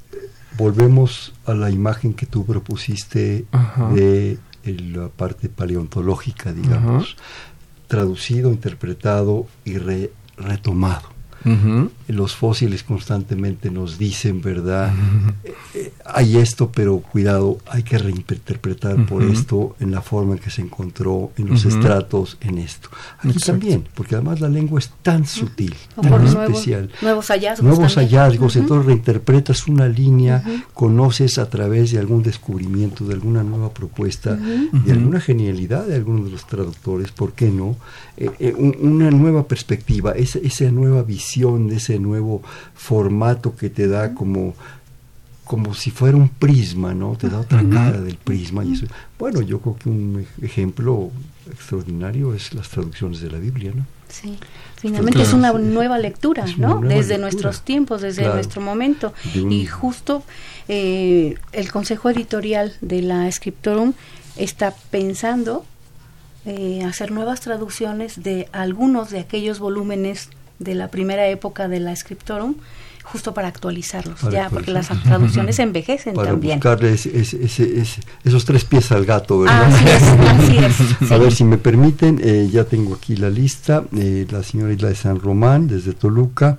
volvemos 0.59 1.32
a 1.46 1.55
la 1.55 1.70
imagen 1.70 2.12
que 2.12 2.26
tú 2.26 2.44
propusiste 2.44 3.46
de 3.94 4.38
la 4.64 5.09
parte 5.09 5.48
paleontológica, 5.48 6.53
digamos, 6.53 7.16
traducido, 7.88 8.53
interpretado 8.53 9.46
y 9.64 9.78
retomado. 10.36 11.19
Los 12.09 12.34
fósiles 12.34 12.82
constantemente 12.82 13.70
nos 13.70 13.99
dicen, 13.99 14.43
¿verdad? 14.43 14.93
Eh, 15.45 15.55
eh, 15.74 15.93
hay 16.05 16.36
esto, 16.36 16.70
pero 16.70 16.99
cuidado, 16.99 17.59
hay 17.66 17.82
que 17.82 17.99
reinterpretar 17.99 19.07
por 19.07 19.22
esto 19.22 19.76
en 19.80 19.91
la 19.91 20.03
forma 20.03 20.34
en 20.34 20.38
que 20.41 20.51
se 20.51 20.61
encontró, 20.62 21.32
en 21.36 21.49
los 21.49 21.64
estratos, 21.64 22.36
en 22.41 22.59
esto. 22.59 22.91
Aquí 23.20 23.38
también, 23.38 23.84
porque 23.95 24.16
además 24.16 24.41
la 24.41 24.49
lengua 24.49 24.78
es 24.78 24.91
tan 25.03 25.26
sutil, 25.26 25.74
tan 26.01 26.26
especial. 26.26 26.91
Nuevos 27.01 27.28
hallazgos. 27.28 27.64
Nuevos 27.64 27.95
hallazgos, 27.95 28.57
entonces 28.57 28.86
reinterpretas 28.86 29.66
una 29.66 29.88
línea, 29.88 30.43
conoces 30.74 31.38
a 31.38 31.49
través 31.49 31.93
de 31.93 31.99
algún 31.99 32.22
descubrimiento, 32.22 33.05
de 33.05 33.14
alguna 33.14 33.43
nueva 33.43 33.72
propuesta, 33.72 34.34
de 34.34 34.93
alguna 34.93 35.20
genialidad 35.20 35.86
de 35.86 35.95
algunos 35.95 36.24
de 36.24 36.32
los 36.32 36.47
traductores, 36.47 37.12
¿por 37.12 37.32
qué 37.32 37.51
no? 37.51 37.76
Eh, 38.16 38.55
una 38.80 39.11
nueva 39.11 39.47
perspectiva, 39.47 40.12
esa, 40.12 40.38
esa 40.41 40.70
nueva 40.70 41.03
visión 41.03 41.30
de 41.39 41.76
ese 41.76 41.99
nuevo 41.99 42.43
formato 42.74 43.57
que 43.57 43.70
te 43.70 43.87
da 43.87 44.14
como 44.14 44.55
como 45.45 45.74
si 45.74 45.91
fuera 45.91 46.16
un 46.16 46.28
prisma, 46.28 46.95
¿no? 46.95 47.16
Te 47.16 47.28
da 47.28 47.41
otra 47.41 47.64
cara 47.68 48.01
del 48.01 48.14
prisma. 48.14 48.64
Y 48.64 48.74
eso, 48.74 48.87
bueno, 49.18 49.41
yo 49.41 49.59
creo 49.59 49.76
que 49.76 49.89
un 49.89 50.24
ejemplo 50.43 51.11
extraordinario 51.51 52.35
es 52.35 52.55
las 52.55 52.68
traducciones 52.68 53.20
de 53.20 53.31
la 53.31 53.39
Biblia, 53.39 53.72
¿no? 53.74 53.85
Sí, 54.09 54.39
finalmente 54.76 55.22
es 55.22 55.33
una 55.33 55.53
nueva 55.53 55.99
lectura, 55.99 56.45
¿no? 56.57 56.81
desde 56.81 57.18
nuestros 57.18 57.62
tiempos, 57.62 58.01
desde 58.01 58.28
nuestro 58.28 58.61
momento. 58.61 59.12
Y 59.35 59.66
justo 59.66 60.22
eh, 60.68 61.35
el 61.51 61.72
consejo 61.72 62.11
editorial 62.11 62.74
de 62.81 63.03
la 63.03 63.31
Scriptorum 63.31 63.95
está 64.37 64.72
pensando 64.91 65.64
eh, 66.47 66.85
hacer 66.85 67.11
nuevas 67.11 67.41
traducciones 67.41 68.22
de 68.22 68.49
algunos 68.53 69.11
de 69.11 69.18
aquellos 69.20 69.59
volúmenes 69.59 70.31
de 70.61 70.74
la 70.76 70.88
primera 70.88 71.26
época 71.26 71.66
de 71.66 71.80
la 71.80 71.96
Scriptorum 71.96 72.54
justo 73.03 73.34
para 73.34 73.48
actualizarlos, 73.48 74.20
ya, 74.30 74.48
porque 74.51 74.70
las 74.70 74.88
traducciones 75.03 75.59
envejecen 75.59 76.14
para 76.14 76.30
también. 76.30 76.59
buscarle 76.59 76.92
esos 76.92 78.44
tres 78.44 78.64
pies 78.64 78.92
al 78.92 79.05
gato, 79.05 79.40
¿verdad? 79.40 79.72
Así 79.72 80.59
es, 80.59 81.11
A 81.12 81.18
ver, 81.18 81.32
si 81.32 81.44
me 81.44 81.59
permiten, 81.59 82.20
eh, 82.22 82.48
ya 82.51 82.64
tengo 82.64 82.94
aquí 82.94 83.16
la 83.16 83.30
lista, 83.30 83.84
eh, 83.96 84.26
la 84.30 84.42
señora 84.42 84.72
Isla 84.72 84.88
de 84.88 84.94
San 84.94 85.18
Román, 85.18 85.66
desde 85.66 85.92
Toluca, 85.92 86.59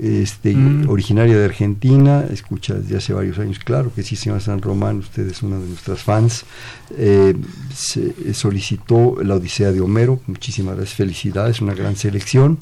este, 0.00 0.54
mm. 0.54 0.88
originaria 0.88 1.36
de 1.38 1.44
Argentina, 1.44 2.24
escucha 2.30 2.74
desde 2.74 2.96
hace 2.96 3.12
varios 3.12 3.38
años, 3.38 3.58
claro 3.58 3.92
que 3.94 4.02
sí, 4.02 4.16
señora 4.16 4.40
San 4.40 4.60
Román, 4.60 4.98
usted 4.98 5.28
es 5.28 5.42
una 5.42 5.58
de 5.58 5.66
nuestras 5.66 6.02
fans, 6.02 6.44
eh, 6.96 7.34
se, 7.74 8.34
solicitó 8.34 9.16
la 9.22 9.36
Odisea 9.36 9.72
de 9.72 9.80
Homero, 9.80 10.20
muchísimas 10.26 10.76
gracias, 10.76 10.96
felicidades, 10.96 11.60
una 11.60 11.74
gran 11.74 11.96
selección. 11.96 12.58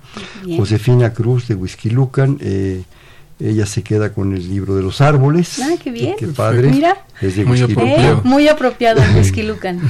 Josefina 0.57 1.13
Cruz 1.13 1.49
de 1.49 1.55
Whisky 1.55 1.91
Lucan, 1.91 2.39
eh, 2.41 2.80
ella 3.41 3.67
se 3.67 3.83
queda 3.83 4.13
con 4.13 4.35
el 4.35 4.49
libro 4.49 4.77
de 4.77 4.83
los 4.83 5.01
árboles. 5.01 5.61
Ah, 5.61 5.75
qué 5.83 5.91
bien. 5.91 6.15
Qué 6.19 6.27
padre. 6.29 6.71
Mira. 6.71 7.05
muy, 7.47 7.61
apropiado. 7.61 8.19
Eh, 8.19 8.21
muy 8.25 8.49
apropiado 8.49 9.03
Whisky 9.17 9.43
Lucan. 9.43 9.81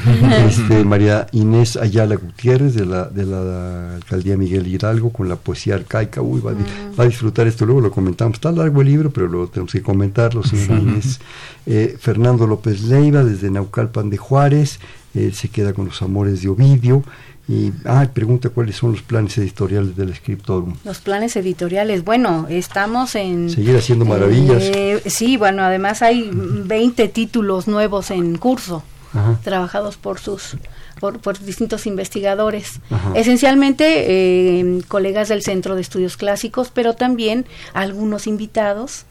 Este, 0.47 0.85
María 0.85 1.27
Inés 1.33 1.77
Ayala 1.77 2.15
Gutiérrez 2.15 2.75
de 2.75 2.87
la, 2.87 3.07
de 3.07 3.27
la 3.27 3.97
alcaldía 3.97 4.37
Miguel 4.37 4.67
Hidalgo 4.67 5.11
con 5.11 5.29
la 5.29 5.37
poesía 5.37 5.75
arcaica. 5.75 6.23
Uy, 6.23 6.41
va, 6.41 6.53
a, 6.97 7.07
disfrutar 7.07 7.47
esto. 7.49 7.67
Luego 7.67 7.81
lo 7.81 7.91
comentamos. 7.91 8.35
Está 8.35 8.53
largo 8.53 8.81
el 8.83 8.87
libro, 8.87 9.11
pero 9.11 9.27
luego 9.27 9.49
tenemos 9.49 9.73
que 9.73 9.83
comentarlo, 9.83 10.45
señora 10.45 10.81
Inés. 10.81 11.21
Eh, 11.67 11.97
Fernando 11.99 12.47
López 12.47 12.83
Leiva 12.83 13.25
desde 13.25 13.51
Naucalpan 13.51 14.11
de 14.11 14.17
Juárez. 14.17 14.79
Eh, 15.15 15.33
se 15.35 15.49
queda 15.49 15.73
con 15.73 15.87
los 15.87 16.01
amores 16.03 16.41
de 16.43 16.49
Ovidio. 16.49 17.03
Y 17.51 17.73
ah, 17.85 18.07
pregunta 18.15 18.49
cuáles 18.51 18.77
son 18.77 18.93
los 18.93 19.03
planes 19.03 19.37
editoriales 19.37 19.97
del 19.97 20.15
Scriptorum. 20.15 20.77
Los 20.85 21.01
planes 21.01 21.35
editoriales, 21.35 22.05
bueno, 22.05 22.47
estamos 22.49 23.17
en... 23.17 23.51
Seguir 23.51 23.77
haciendo 23.77 24.05
maravillas. 24.05 24.63
Eh, 24.63 25.03
sí, 25.07 25.37
bueno, 25.37 25.65
además 25.65 26.01
hay 26.01 26.31
20 26.33 27.09
títulos 27.09 27.67
nuevos 27.67 28.13
en 28.13 28.39
curso, 28.39 28.85
trabajados 29.43 29.97
por 29.97 30.21
sus... 30.21 30.59
Por, 31.01 31.39
distintos 31.41 31.87
investigadores, 31.87 32.79
esencialmente 33.15 34.05
eh, 34.61 34.83
colegas 34.87 35.29
del 35.29 35.43
Centro 35.43 35.75
de 35.75 35.81
Estudios 35.81 36.19
Clásicos, 36.19 36.71
pero 36.71 36.95
también 36.95 37.47
algunos 37.73 38.27
invitados 38.27 39.07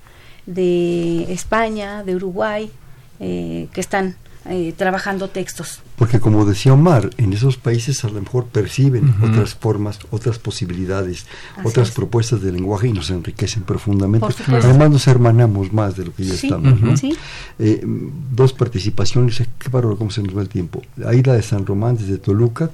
de 0.46 1.34
España, 1.34 2.04
de 2.04 2.16
Uruguay, 2.16 2.72
eh, 3.20 3.68
que 3.74 3.82
están 3.82 4.16
eh, 4.46 4.74
trabajando 4.76 5.28
textos. 5.28 5.82
Porque 5.98 6.20
como 6.20 6.46
decía 6.46 6.74
Omar, 6.74 7.10
en 7.18 7.34
esos 7.34 7.58
países 7.58 8.06
a 8.06 8.08
lo 8.08 8.22
mejor 8.22 8.46
perciben 8.46 9.14
otras 9.22 9.54
formas, 9.54 10.00
otras 10.12 10.40
posibilidades, 10.40 11.26
otras 11.64 11.92
propuestas 11.92 12.42
de 12.42 12.52
lenguaje 12.54 12.88
y 12.88 12.94
nos 12.94 13.10
enriquecen 13.10 13.64
profundamente. 13.64 14.28
Además 14.48 14.92
nos 14.92 15.08
hermanamos 15.08 15.74
más 15.74 15.98
de 15.98 16.06
lo 16.06 16.16
que 16.16 16.24
ya 16.24 16.34
estamos. 16.36 17.04
Eh, 17.60 17.86
dos 18.32 18.54
participaciones, 18.54 19.44
qué 19.58 19.70
bárbaro 19.70 19.98
cómo 19.98 20.10
se 20.10 20.24
nos 20.24 20.36
va 20.36 20.42
el 20.42 20.50
tiempo. 20.50 20.82
Aida 21.06 21.34
de 21.34 21.42
San 21.42 21.66
Román 21.66 21.98
desde 21.98 22.18
Toluca, 22.18 22.72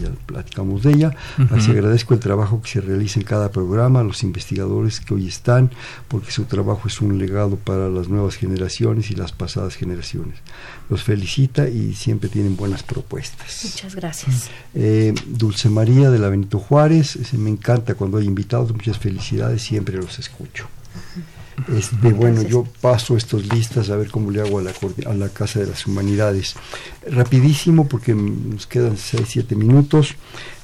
ya 0.00 0.10
platicamos 0.26 0.82
de 0.82 0.92
ella. 0.92 1.16
Así 1.50 1.70
agradezco 1.70 2.14
el 2.14 2.20
trabajo 2.20 2.60
que 2.62 2.68
se 2.68 2.80
realiza 2.80 3.20
en 3.20 3.26
cada 3.26 3.50
programa, 3.50 4.00
a 4.00 4.04
los 4.04 4.22
investigadores 4.22 5.00
que 5.00 5.14
hoy 5.14 5.28
están, 5.28 5.70
porque 6.08 6.30
su 6.30 6.44
trabajo 6.44 6.88
es 6.88 7.00
un 7.00 7.18
legado 7.18 7.56
para 7.56 7.88
las 7.88 8.08
nuevas 8.08 8.36
generaciones 8.36 9.10
y 9.10 9.14
las 9.14 9.32
pasadas 9.32 9.74
generaciones. 9.74 10.38
Los 10.88 11.02
felicita 11.02 11.68
y 11.68 11.94
siempre 11.94 12.28
tienen 12.28 12.56
buenas 12.56 12.82
propuestas. 12.82 13.60
Muchas 13.64 13.94
gracias. 13.94 14.50
Eh, 14.74 15.14
Dulce 15.26 15.68
María 15.68 16.10
de 16.10 16.18
la 16.18 16.28
Benito 16.28 16.58
Juárez, 16.58 17.18
me 17.34 17.50
encanta 17.50 17.94
cuando 17.94 18.18
hay 18.18 18.26
invitados, 18.26 18.72
muchas 18.72 18.98
felicidades, 18.98 19.62
siempre 19.62 19.96
los 19.96 20.18
escucho. 20.18 20.68
Este, 21.76 22.12
bueno, 22.12 22.42
yo 22.42 22.64
paso 22.80 23.16
estas 23.16 23.46
listas 23.52 23.90
a 23.90 23.96
ver 23.96 24.10
cómo 24.10 24.30
le 24.30 24.40
hago 24.40 24.58
a 24.58 24.62
la, 24.62 24.72
a 25.06 25.14
la 25.14 25.28
Casa 25.28 25.60
de 25.60 25.66
las 25.66 25.86
Humanidades. 25.86 26.54
Rapidísimo, 27.10 27.88
porque 27.88 28.14
nos 28.14 28.66
quedan 28.66 28.96
6, 28.96 29.22
7 29.26 29.54
minutos. 29.56 30.14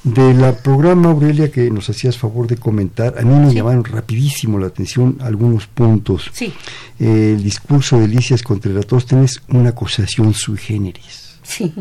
De 0.03 0.33
la 0.33 0.55
programa, 0.57 1.09
Aurelia, 1.09 1.51
que 1.51 1.69
nos 1.71 1.89
hacías 1.89 2.17
favor 2.17 2.47
de 2.47 2.57
comentar, 2.57 3.15
a 3.17 3.23
mí 3.23 3.33
me 3.33 3.53
llamaron 3.53 3.83
rapidísimo 3.83 4.59
la 4.59 4.67
atención 4.67 5.17
algunos 5.19 5.67
puntos. 5.67 6.29
Sí. 6.31 6.53
el 6.99 7.43
discurso 7.43 7.97
de 7.97 8.05
Alicia 8.05 8.37
contra 8.43 8.71
Eratóstenes, 8.71 9.41
una 9.49 9.69
acusación 9.69 10.33
sui 10.33 10.57
generis. 10.57 11.39
Sí, 11.43 11.73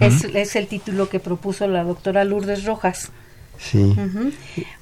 es, 0.00 0.24
es 0.24 0.56
el 0.56 0.66
título 0.66 1.08
que 1.08 1.20
propuso 1.20 1.66
la 1.68 1.84
doctora 1.84 2.24
Lourdes 2.24 2.64
Rojas. 2.64 3.10
Sí. 3.58 3.94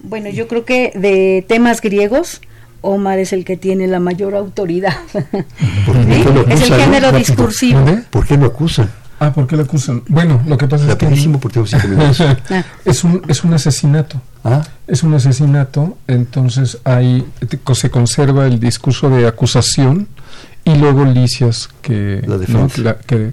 Bueno, 0.00 0.30
yo 0.30 0.48
creo 0.48 0.64
que 0.64 0.92
de 0.94 1.44
temas 1.46 1.80
griegos, 1.80 2.40
Omar 2.82 3.18
es 3.18 3.32
el 3.32 3.44
que 3.44 3.56
tiene 3.56 3.86
la 3.86 4.00
mayor 4.00 4.34
autoridad. 4.34 4.96
Es 6.48 6.62
el 6.62 6.74
género 6.74 7.12
discursivo. 7.12 7.84
¿Por 8.10 8.26
qué 8.26 8.36
lo 8.36 8.46
acusan? 8.46 8.90
Ah, 9.20 9.32
¿por 9.32 9.46
qué 9.46 9.56
lo 9.56 9.62
acusan? 9.62 10.02
Bueno, 10.08 10.42
lo 10.46 10.58
que 10.58 10.66
pasa 10.66 10.90
es 10.90 10.96
que 10.96 11.06
ah. 12.50 12.64
es 12.84 13.04
un 13.04 13.22
es 13.28 13.44
un 13.44 13.54
asesinato. 13.54 14.20
¿Ah? 14.42 14.62
Es 14.88 15.04
un 15.04 15.14
asesinato, 15.14 15.96
entonces 16.08 16.78
ahí 16.82 17.24
se 17.74 17.90
conserva 17.90 18.46
el 18.46 18.58
discurso 18.58 19.08
de 19.10 19.26
acusación 19.28 20.08
y 20.64 20.74
luego 20.74 21.04
Licias 21.04 21.68
que, 21.82 22.20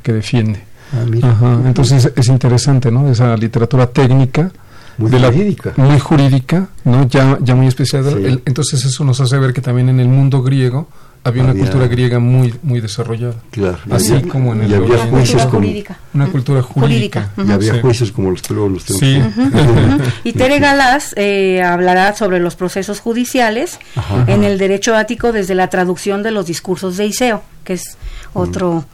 que, 0.04 0.14
defiende. 0.14 0.62
Ah, 0.94 1.60
entonces 1.66 2.12
es 2.16 2.28
interesante, 2.28 2.92
¿no? 2.92 3.10
Esa 3.10 3.36
literatura 3.36 3.88
técnica 3.88 4.52
muy 5.00 5.12
jurídica. 5.12 5.74
muy 5.78 6.00
jurídica, 6.00 6.68
¿no? 6.84 7.08
Ya, 7.08 7.38
ya 7.42 7.56
muy 7.56 7.68
especial. 7.68 8.42
entonces 8.46 8.86
eso 8.86 9.04
nos 9.04 9.20
hace 9.22 9.38
ver 9.38 9.54
que 9.54 9.62
también 9.62 9.90
en 9.90 10.00
el 10.00 10.08
mundo 10.08 10.42
griego 10.42 10.88
había, 11.24 11.44
una 11.44 11.54
cultura 11.54 11.88
griega 11.88 12.20
muy 12.20 12.54
muy 12.64 12.80
desarrollada. 12.80 13.36
Claro. 13.52 13.78
Así 13.92 14.22
como 14.24 14.54
en 14.54 14.64
el 14.64 14.72
y 14.72 14.74
había 14.74 14.98
juicios 14.98 15.46
como, 15.46 15.68
una 16.14 16.28
cultura 16.28 16.62
jurídica. 16.62 17.32
Y 17.38 17.52
había 17.52 17.82
juicios 17.82 18.12
como 18.12 18.32
los 18.32 18.42
que 18.42 18.54
luego 18.54 18.70
los 18.70 18.86
tenemos. 18.86 19.34
y 20.24 20.34
Tere 20.34 20.60
Galás 20.60 21.14
eh, 21.18 21.62
hablará 21.62 22.16
sobre 22.16 22.40
los 22.40 22.56
procesos 22.56 23.00
judiciales 23.00 23.80
en 24.28 24.44
el 24.44 24.58
derecho 24.58 24.96
ático 24.96 25.32
desde 25.32 25.56
la 25.56 25.70
traducción 25.70 26.24
de 26.24 26.32
los 26.32 26.46
discursos 26.46 26.98
de 26.98 27.08
Iseo, 27.08 27.44
que 27.64 27.74
es 27.74 27.98
otro 28.34 28.86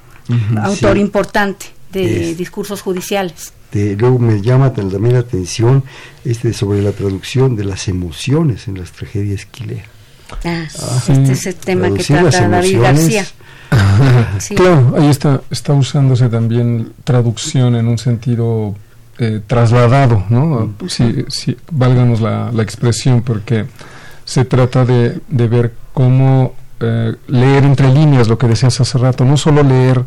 autor 0.61 0.97
importante 0.97 1.67
de 1.91 2.35
discursos 2.35 2.81
judiciales. 2.81 3.53
Este, 3.75 3.97
luego 3.97 4.19
me 4.19 4.41
llama 4.41 4.71
también 4.73 5.13
la 5.13 5.19
atención 5.19 5.83
este 6.23 6.53
sobre 6.53 6.81
la 6.81 6.91
traducción 6.91 7.55
de 7.57 7.65
las 7.65 7.87
emociones 7.89 8.69
en 8.69 8.77
las 8.77 8.91
tragedias 8.91 9.41
Esquilea. 9.41 9.83
Ah, 10.45 10.65
ah 10.79 11.03
este 11.09 11.31
es 11.33 11.45
el 11.45 11.55
tema 11.55 11.93
que 11.93 12.03
trata 12.03 12.47
David 12.47 12.79
García. 12.79 13.25
Claro, 14.55 14.95
ahí 14.97 15.09
está, 15.09 15.41
está 15.49 15.73
usándose 15.73 16.29
también 16.29 16.93
traducción 17.03 17.75
en 17.75 17.87
un 17.87 17.97
sentido 17.97 18.75
eh, 19.17 19.41
trasladado, 19.45 20.23
¿no? 20.29 20.73
Si, 20.87 21.25
si, 21.27 21.57
válganos 21.71 22.21
la, 22.21 22.51
la, 22.53 22.63
expresión, 22.63 23.23
porque 23.23 23.65
se 24.23 24.45
trata 24.45 24.85
de, 24.85 25.19
de 25.27 25.47
ver 25.47 25.73
cómo 25.93 26.53
eh, 26.79 27.15
leer 27.27 27.65
entre 27.65 27.91
líneas 27.91 28.29
lo 28.29 28.37
que 28.37 28.47
decías 28.47 28.79
hace 28.79 28.97
rato, 28.97 29.25
no 29.25 29.35
solo 29.35 29.63
leer 29.63 30.05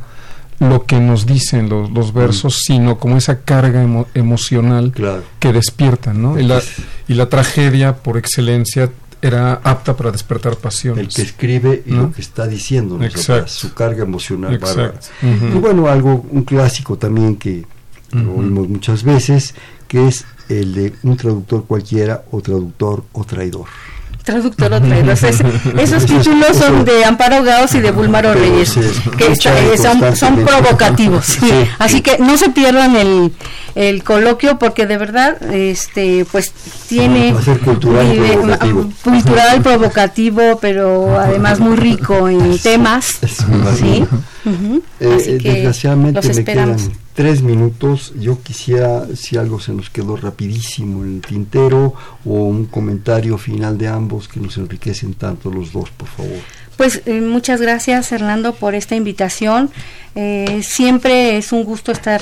lo 0.60 0.86
que 0.86 0.98
nos 0.98 1.26
dicen 1.26 1.68
los, 1.68 1.90
los 1.90 2.12
versos, 2.12 2.60
sino 2.64 2.98
como 2.98 3.16
esa 3.16 3.40
carga 3.42 3.86
emocional 4.14 4.92
que 5.38 5.52
despiertan, 5.52 6.20
¿no? 6.20 6.38
Y 6.38 6.42
la, 6.44 6.60
y 7.06 7.14
la 7.14 7.28
tragedia, 7.28 7.96
por 7.96 8.16
excelencia, 8.16 8.90
era 9.20 9.54
apta 9.64 9.96
para 9.96 10.10
despertar 10.10 10.56
pasiones. 10.56 11.06
El 11.06 11.14
que 11.14 11.22
escribe 11.22 11.82
y 11.86 11.92
¿No? 11.92 12.02
lo 12.02 12.12
que 12.12 12.20
está 12.20 12.46
diciendo, 12.46 12.98
su 13.46 13.74
carga 13.74 14.02
emocional. 14.02 14.58
Ujú. 15.22 15.46
Y 15.46 15.58
bueno, 15.58 15.88
algo, 15.88 16.24
un 16.30 16.42
clásico 16.42 16.96
también 16.98 17.36
que 17.36 17.64
lo 18.12 18.32
Ujú. 18.32 18.40
oímos 18.40 18.68
muchas 18.68 19.02
veces, 19.02 19.54
que 19.86 20.08
es 20.08 20.24
el 20.48 20.74
de 20.74 20.94
un 21.02 21.16
traductor 21.16 21.64
cualquiera 21.66 22.24
o 22.30 22.40
traductor 22.40 23.04
o 23.12 23.24
traidor. 23.24 23.66
Traductor 24.32 24.72
o 24.74 24.80
traidor. 24.82 25.10
Es- 25.10 25.22
esos 25.24 26.02
Eso- 26.02 26.06
títulos 26.06 26.56
son 26.56 26.84
de 26.84 27.02
Amparo 27.04 27.42
Gaos 27.42 27.74
y 27.74 27.80
de 27.80 27.90
Bulmaro 27.92 28.34
Reyes, 28.34 28.74
que 29.16 29.32
está- 29.32 29.58
eh, 29.58 29.78
son, 29.78 30.14
son 30.16 30.36
provocativos. 30.44 31.24
sí. 31.24 31.38
Sí, 31.40 31.52
Así 31.78 31.96
sí. 31.96 32.00
que 32.02 32.18
no 32.18 32.36
se 32.36 32.50
pierdan 32.50 32.94
el, 32.96 33.32
el 33.74 34.04
coloquio 34.04 34.58
porque 34.58 34.86
de 34.86 34.98
verdad 34.98 35.42
este 35.50 36.26
pues 36.30 36.52
tiene 36.88 37.32
Va 37.32 37.40
a 37.40 37.42
ser 37.42 37.58
cultural 37.60 38.06
vive- 38.12 38.32
provocativo. 38.34 38.88
ah, 38.90 38.94
cultural 39.04 39.62
provocativo, 39.62 40.58
pero 40.60 41.18
además 41.18 41.58
muy 41.60 41.76
rico 41.76 42.28
en 42.28 42.58
temas. 42.58 43.18
Sí. 43.78 44.04
Ujú. 44.44 44.82
Eh, 45.00 45.14
Así 45.16 45.30
eh, 45.30 45.38
que 45.38 45.52
desgraciadamente 45.52 46.18
los 46.18 46.26
me 46.26 46.32
esperamos. 46.32 46.82
quedan 46.82 46.92
tres 47.18 47.42
minutos. 47.42 48.12
Yo 48.16 48.40
quisiera, 48.40 49.04
si 49.16 49.36
algo 49.36 49.58
se 49.58 49.72
nos 49.72 49.90
quedó 49.90 50.14
rapidísimo 50.16 51.02
en 51.02 51.16
el 51.16 51.20
tintero, 51.20 51.92
o 52.24 52.32
un 52.44 52.66
comentario 52.66 53.36
final 53.38 53.76
de 53.76 53.88
ambos 53.88 54.28
que 54.28 54.38
nos 54.38 54.56
enriquecen 54.56 55.14
tanto 55.14 55.50
los 55.50 55.72
dos, 55.72 55.90
por 55.90 56.06
favor. 56.06 56.38
Pues 56.76 57.02
eh, 57.06 57.20
muchas 57.20 57.60
gracias 57.60 58.12
Hernando 58.12 58.54
por 58.54 58.76
esta 58.76 58.94
invitación. 58.94 59.68
Eh, 60.14 60.60
siempre 60.62 61.36
es 61.36 61.50
un 61.50 61.64
gusto 61.64 61.90
estar 61.90 62.20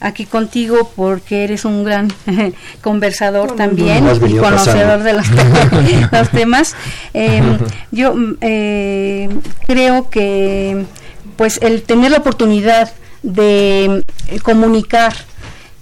aquí 0.00 0.24
contigo 0.24 0.90
porque 0.96 1.44
eres 1.44 1.66
un 1.66 1.84
gran 1.84 2.08
conversador 2.80 3.56
también 3.56 4.02
no, 4.06 4.14
y 4.26 4.38
conocedor 4.38 5.00
pasando. 5.00 5.04
de 5.04 5.12
los, 5.12 5.26
te- 5.30 6.08
los 6.16 6.30
temas. 6.30 6.74
Eh, 7.12 7.42
yo 7.90 8.14
creo 9.66 10.08
que 10.08 10.86
pues 11.36 11.58
el 11.60 11.82
tener 11.82 12.10
la 12.12 12.18
oportunidad 12.18 12.90
de 13.22 14.02
eh, 14.28 14.40
comunicar 14.42 15.14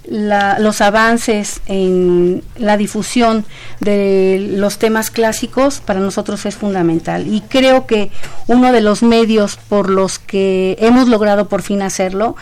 la- 0.05 0.57
los 0.59 0.81
avances 0.81 1.61
en 1.67 2.41
la 2.57 2.77
difusión 2.77 3.45
de 3.79 4.47
los 4.55 4.79
temas 4.79 5.11
clásicos 5.11 5.81
para 5.81 5.99
nosotros 5.99 6.45
es 6.47 6.55
fundamental. 6.55 7.27
Y 7.27 7.41
creo 7.41 7.85
que 7.85 8.09
uno 8.47 8.71
de 8.71 8.81
los 8.81 9.03
medios 9.03 9.57
por 9.69 9.89
los 9.89 10.17
que 10.17 10.77
hemos 10.79 11.07
logrado 11.07 11.47
por 11.47 11.61
fin 11.61 11.81
hacerlo 11.83 12.35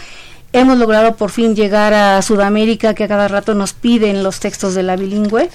hemos 0.53 0.77
logrado 0.77 1.17
por 1.17 1.29
fin 1.29 1.55
llegar 1.57 1.93
a 1.93 2.21
Sudamérica 2.21 2.93
que 2.93 3.03
a 3.03 3.07
cada 3.09 3.27
rato 3.27 3.53
nos 3.53 3.73
piden 3.73 4.23
los 4.23 4.39
textos 4.39 4.73
de 4.73 4.83
la 4.83 4.95
bilingüe 4.95 5.49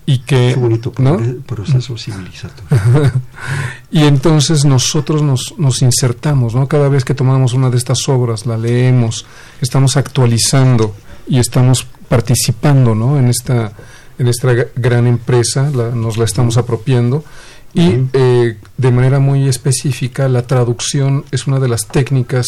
y 0.06 0.18
que 0.20 0.52
Qué 0.54 0.58
bonito 0.58 0.92
¿no? 0.98 1.18
proceso 1.46 1.96
civilizatorio. 1.96 3.12
y 3.92 4.04
entonces 4.04 4.64
nosotros 4.64 5.22
nos, 5.22 5.54
nos 5.58 5.82
insertamos, 5.82 6.54
¿no? 6.54 6.66
Cada 6.66 6.88
vez 6.88 7.04
que 7.04 7.14
tomamos 7.14 7.52
una 7.52 7.70
de 7.70 7.76
estas 7.76 8.08
obras, 8.08 8.46
la 8.46 8.56
leemos, 8.56 9.26
estamos 9.60 9.96
actualizando 9.96 10.96
y 11.28 11.38
estamos 11.38 11.86
participando, 12.08 12.94
¿no? 12.94 13.18
En 13.18 13.28
esta, 13.28 13.72
en 14.20 14.28
esta 14.28 14.52
gra- 14.52 14.68
gran 14.76 15.06
empresa, 15.08 15.68
la- 15.74 15.90
nos 15.90 16.16
la 16.16 16.24
estamos 16.24 16.56
apropiando. 16.56 17.24
Y 17.72 17.98
eh, 18.12 18.56
de 18.76 18.90
manera 18.90 19.18
muy 19.20 19.48
específica, 19.48 20.28
la 20.28 20.42
traducción 20.46 21.24
es 21.32 21.46
una 21.46 21.58
de 21.60 21.68
las 21.68 21.86
técnicas 21.88 22.46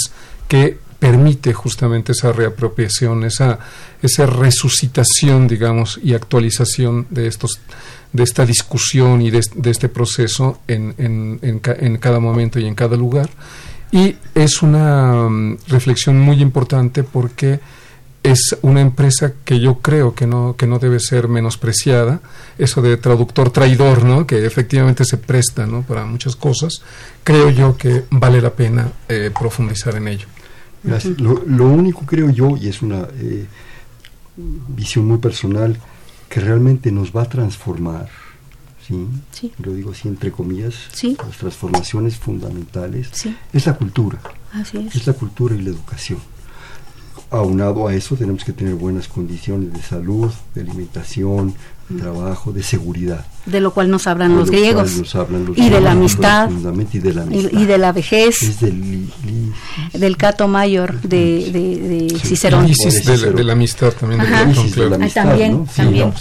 que 0.49 0.79
permite 0.99 1.53
justamente 1.53 2.13
esa 2.13 2.33
reapropiación, 2.33 3.25
esa, 3.25 3.59
esa 4.03 4.27
resucitación, 4.27 5.49
digamos, 5.49 5.99
y 6.03 6.15
actualización 6.15 7.07
de 7.11 7.27
estos 7.27 7.61
de 8.13 8.25
esta 8.25 8.45
discusión 8.45 9.23
y 9.23 9.31
de, 9.31 9.41
de 9.55 9.71
este 9.71 9.89
proceso 9.89 10.59
en, 10.69 10.95
en, 10.99 11.39
en, 11.41 11.59
ca- 11.61 11.77
en 11.79 11.97
cada 11.97 12.21
momento 12.21 12.61
y 12.61 12.67
en 12.67 12.75
cada 12.75 12.95
lugar. 12.97 13.31
Y 13.91 14.17
es 14.35 14.61
una 14.63 15.29
mm, 15.31 15.57
reflexión 15.69 16.19
muy 16.21 16.43
importante 16.43 17.05
porque 17.05 17.59
es 18.23 18.57
una 18.63 18.81
empresa 18.81 19.33
que 19.45 19.59
yo 19.59 19.79
creo 19.81 20.15
que 20.15 20.27
no, 20.27 20.55
que 20.57 20.67
no 20.67 20.79
debe 20.79 21.01
ser 21.01 21.27
menospreciada, 21.29 22.21
eso 22.59 22.81
de 22.81 22.97
traductor 22.97 23.51
traidor, 23.51 24.05
¿no? 24.05 24.27
que 24.27 24.47
efectivamente 24.47 25.05
se 25.05 25.17
presta 25.17 25.67
¿no? 25.67 25.83
para 25.83 26.05
muchas 26.07 26.37
cosas, 26.37 26.83
creo 27.25 27.51
yo 27.51 27.77
que 27.77 28.05
vale 28.11 28.41
la 28.41 28.51
pena 28.53 28.93
eh, 29.09 29.31
profundizar 29.37 29.97
en 29.97 30.07
ello. 30.09 30.27
Gracias. 30.85 31.21
Lo, 31.21 31.43
lo 31.47 31.67
único 31.67 32.07
creo 32.07 32.31
yo, 32.31 32.57
y 32.57 32.69
es 32.69 32.83
una 32.83 33.09
eh, 33.19 33.47
visión 34.37 35.07
muy 35.07 35.19
personal, 35.19 35.77
que 36.29 36.41
realmente 36.41 36.91
nos 36.93 37.13
va 37.15 37.23
a 37.23 37.29
transformar, 37.29 38.09
¿sí? 38.87 39.07
Sí. 39.33 39.53
Lo 39.59 39.73
digo 39.75 39.91
así 39.93 40.09
entre 40.09 40.33
comillas, 40.33 40.75
Sí. 40.93 41.17
las 41.27 41.37
transformaciones 41.39 42.17
fundamentales, 42.17 43.09
Sí, 43.13 43.37
es 43.53 43.67
la 43.67 43.75
cultura, 43.75 44.19
así 44.53 44.79
es. 44.79 44.95
es 44.95 45.07
la 45.07 45.13
cultura 45.13 45.55
y 45.55 45.61
la 45.63 45.71
educación. 45.71 46.19
Aunado 47.33 47.89
a 47.89 47.95
eso 47.95 48.15
tenemos 48.15 48.45
que 48.45 48.53
tener 48.53 48.75
buenas 48.75 49.09
condiciones 49.09 49.73
de 49.73 49.81
salud, 49.83 50.31
de 50.55 50.61
alimentación, 50.61 51.55
de 51.89 52.01
trabajo, 52.01 52.53
de 52.53 52.63
seguridad. 52.63 53.25
De 53.47 53.59
lo 53.61 53.73
cual 53.73 53.91
nos 53.91 54.07
hablan 54.07 54.33
De 54.33 54.37
los 54.37 54.47
lo 54.49 54.53
griegos. 54.53 54.97
nos 54.99 55.15
hablan 55.15 55.47
los 55.47 55.57
Y 55.57 55.71
de 55.71 55.81
la 55.81 55.93
amistad. 55.93 56.51
y 56.51 56.55
de 56.99 57.15
la 57.15 57.23
amistad. 57.23 57.59
y 57.59 57.65
de 57.65 57.79
la 57.79 57.93
vejez, 57.93 58.43
Es 58.43 58.61
del 58.61 58.81
li- 58.81 59.11
li- 59.25 59.99
del 59.99 60.17
cato 60.19 60.47
mayor 60.47 61.01
de, 61.01 61.51
de, 61.51 61.77
de 62.11 62.11
Sí. 62.21 62.29
Cicerón. 62.29 62.69
Y 62.69 62.73
Isis 62.73 63.05
de, 63.07 63.17
la- 63.17 63.31
de 63.33 63.45
la 63.45 63.53
amistad 63.55 63.93
también. 63.93 64.21
Ah, 64.21 64.27
también, 65.15 65.53
¿no? 65.53 65.67
Sí, 65.67 65.75
también. 65.77 66.13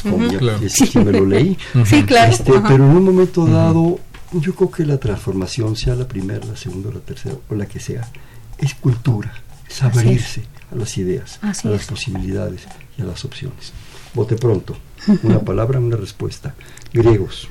pues, 0.60 0.74
sí 0.74 0.98
me 0.98 1.12
lo 1.12 1.26
leí. 1.26 1.58
Sí, 1.86 2.04
claro. 2.04 2.32
Este, 2.32 2.52
pero 2.54 2.76
en 2.76 2.82
un 2.84 3.04
momento 3.04 3.46
dado, 3.46 4.00
yo 4.32 4.56
creo 4.56 4.72
que 4.72 4.86
la 4.86 4.98
transformación, 4.98 5.76
sea 5.76 5.94
la 5.96 6.08
primera, 6.08 6.46
la 6.46 6.56
segunda, 6.56 6.90
la 6.94 7.02
tercera 7.02 7.36
o 7.50 7.56
la 7.56 7.66
que 7.66 7.80
sea, 7.82 8.10
es 8.58 8.76
cultura, 8.76 9.34
es 9.70 9.84
Así 9.84 10.00
abrirse 10.00 10.44
a 10.72 10.76
las 10.76 10.98
ideas, 10.98 11.40
Así 11.42 11.68
a 11.68 11.72
las 11.72 11.82
es. 11.82 11.88
posibilidades 11.88 12.62
y 12.98 13.02
a 13.02 13.06
las 13.06 13.24
opciones. 13.26 13.74
Vote 14.14 14.36
pronto. 14.36 14.78
Una 15.24 15.40
palabra, 15.46 15.80
una 15.80 15.98
respuesta. 15.98 16.54
Griegos, 16.94 17.48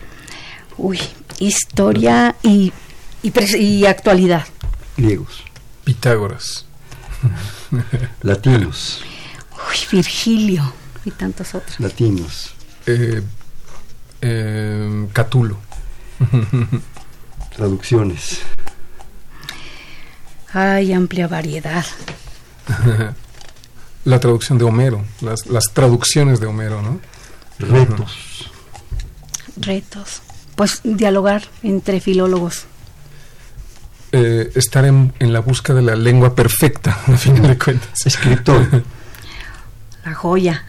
Uy, 0.76 0.98
historia 1.38 2.36
y, 2.42 2.72
y 3.22 3.84
actualidad. 3.86 4.46
griegos, 4.96 5.42
Pitágoras. 5.84 6.64
latinos, 8.22 9.02
Uy, 9.68 9.76
Virgilio 9.92 10.72
y 11.04 11.10
tantos 11.10 11.54
otros. 11.54 11.78
latinos, 11.80 12.54
Eh, 12.86 13.22
eh, 14.22 15.06
Catulo. 15.12 15.58
traducciones, 17.54 18.40
Hay 20.52 20.92
amplia 20.92 21.28
variedad. 21.28 21.84
La 24.04 24.18
traducción 24.18 24.56
de 24.56 24.64
Homero, 24.64 25.04
las, 25.20 25.46
las 25.46 25.64
traducciones 25.74 26.40
de 26.40 26.46
Homero, 26.46 26.80
¿no? 26.80 27.00
retos, 27.58 28.50
retos. 29.58 30.22
Pues 30.56 30.80
dialogar 30.84 31.42
entre 31.62 32.00
filólogos. 32.00 32.64
Eh, 34.12 34.50
estar 34.54 34.86
en, 34.86 35.12
en 35.18 35.32
la 35.34 35.40
busca 35.40 35.74
de 35.74 35.82
la 35.82 35.96
lengua 35.96 36.34
perfecta, 36.34 36.98
a 37.06 37.16
final 37.16 37.46
de 37.46 37.58
cuentas. 37.58 38.06
escritor, 38.06 38.82
La 40.04 40.14
joya 40.14 40.64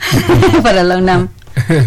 para 0.61 0.83
la 0.83 0.97
UNAM. 0.97 1.29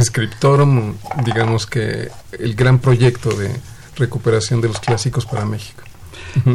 Scriptorum, 0.02 0.94
digamos 1.24 1.66
que 1.66 2.10
el 2.38 2.54
gran 2.54 2.78
proyecto 2.78 3.30
de 3.34 3.50
recuperación 3.96 4.60
de 4.60 4.68
los 4.68 4.80
clásicos 4.80 5.26
para 5.26 5.44
México. 5.44 5.82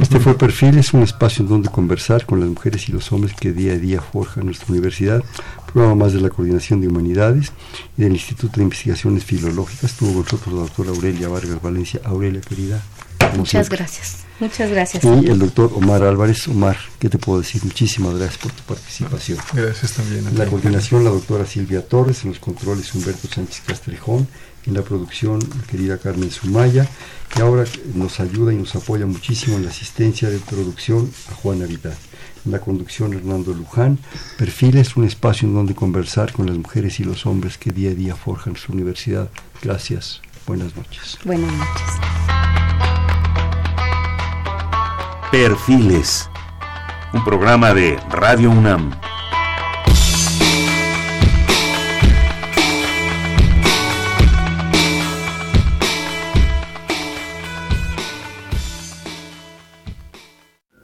Este 0.01 0.19
fue 0.19 0.37
Perfil, 0.37 0.77
es 0.77 0.93
un 0.93 1.03
espacio 1.03 1.43
en 1.43 1.49
donde 1.49 1.69
conversar 1.69 2.25
con 2.25 2.39
las 2.39 2.49
mujeres 2.49 2.89
y 2.89 2.91
los 2.91 3.11
hombres 3.11 3.33
que 3.33 3.53
día 3.53 3.73
a 3.73 3.77
día 3.77 4.01
forjan 4.01 4.45
nuestra 4.45 4.67
universidad. 4.69 5.23
Programa 5.71 5.95
más 5.95 6.13
de 6.13 6.21
la 6.21 6.29
Coordinación 6.29 6.81
de 6.81 6.87
Humanidades 6.87 7.51
y 7.97 8.03
del 8.03 8.13
Instituto 8.13 8.57
de 8.57 8.63
Investigaciones 8.63 9.23
Filológicas. 9.23 9.93
Tuvo 9.93 10.13
con 10.13 10.23
nosotros 10.23 10.53
la 10.53 10.61
doctora 10.61 10.89
Aurelia 10.89 11.27
Vargas 11.27 11.61
Valencia. 11.61 12.01
Aurelia, 12.05 12.41
querida, 12.41 12.81
Muchas 13.37 13.69
gracias. 13.69 14.25
Muchas 14.39 14.71
gracias. 14.71 15.03
Y 15.03 15.27
el 15.27 15.39
doctor 15.39 15.71
Omar 15.75 16.03
Álvarez. 16.03 16.47
Omar, 16.47 16.77
¿qué 16.97 17.09
te 17.09 17.17
puedo 17.17 17.41
decir? 17.41 17.63
Muchísimas 17.63 18.15
gracias 18.15 18.37
por 18.37 18.51
tu 18.51 18.63
participación. 18.63 19.37
Gracias 19.53 19.93
también. 19.93 20.25
En 20.27 20.37
la 20.37 20.45
coordinación, 20.45 21.03
la 21.03 21.09
doctora 21.09 21.45
Silvia 21.45 21.85
Torres, 21.85 22.23
en 22.23 22.29
los 22.29 22.39
controles 22.39 22.93
Humberto 22.95 23.27
Sánchez 23.27 23.61
Castrejón, 23.65 24.27
en 24.65 24.73
la 24.73 24.81
producción, 24.81 25.39
la 25.39 25.67
querida 25.67 25.97
Carmen 25.97 26.31
Sumaya, 26.31 26.87
que 27.33 27.41
ahora 27.41 27.65
nos 27.93 28.19
ayuda 28.19 28.53
y 28.53 28.57
nos 28.57 28.75
apoya 28.75 29.05
muchísimo 29.05 29.57
en 29.57 29.63
la 29.63 29.69
asistencia 29.69 30.29
de 30.29 30.39
producción 30.39 31.11
a 31.31 31.35
Juana 31.35 31.65
Vidal. 31.65 31.97
En 32.45 32.51
la 32.51 32.59
conducción, 32.59 33.13
Hernando 33.13 33.53
Luján. 33.53 33.99
Perfiles, 34.37 34.95
un 34.95 35.05
espacio 35.05 35.47
en 35.47 35.53
donde 35.53 35.75
conversar 35.75 36.31
con 36.31 36.47
las 36.47 36.57
mujeres 36.57 36.99
y 36.99 37.03
los 37.03 37.25
hombres 37.25 37.57
que 37.57 37.71
día 37.71 37.91
a 37.91 37.95
día 37.95 38.15
forjan 38.15 38.55
su 38.55 38.71
universidad. 38.71 39.29
Gracias. 39.61 40.21
Buenas 40.47 40.75
noches. 40.75 41.17
Buenas 41.25 41.51
noches. 41.51 41.99
Perfiles, 45.31 46.27
un 47.13 47.23
programa 47.23 47.73
de 47.73 47.97
Radio 48.09 48.49
UNAM. 48.49 48.91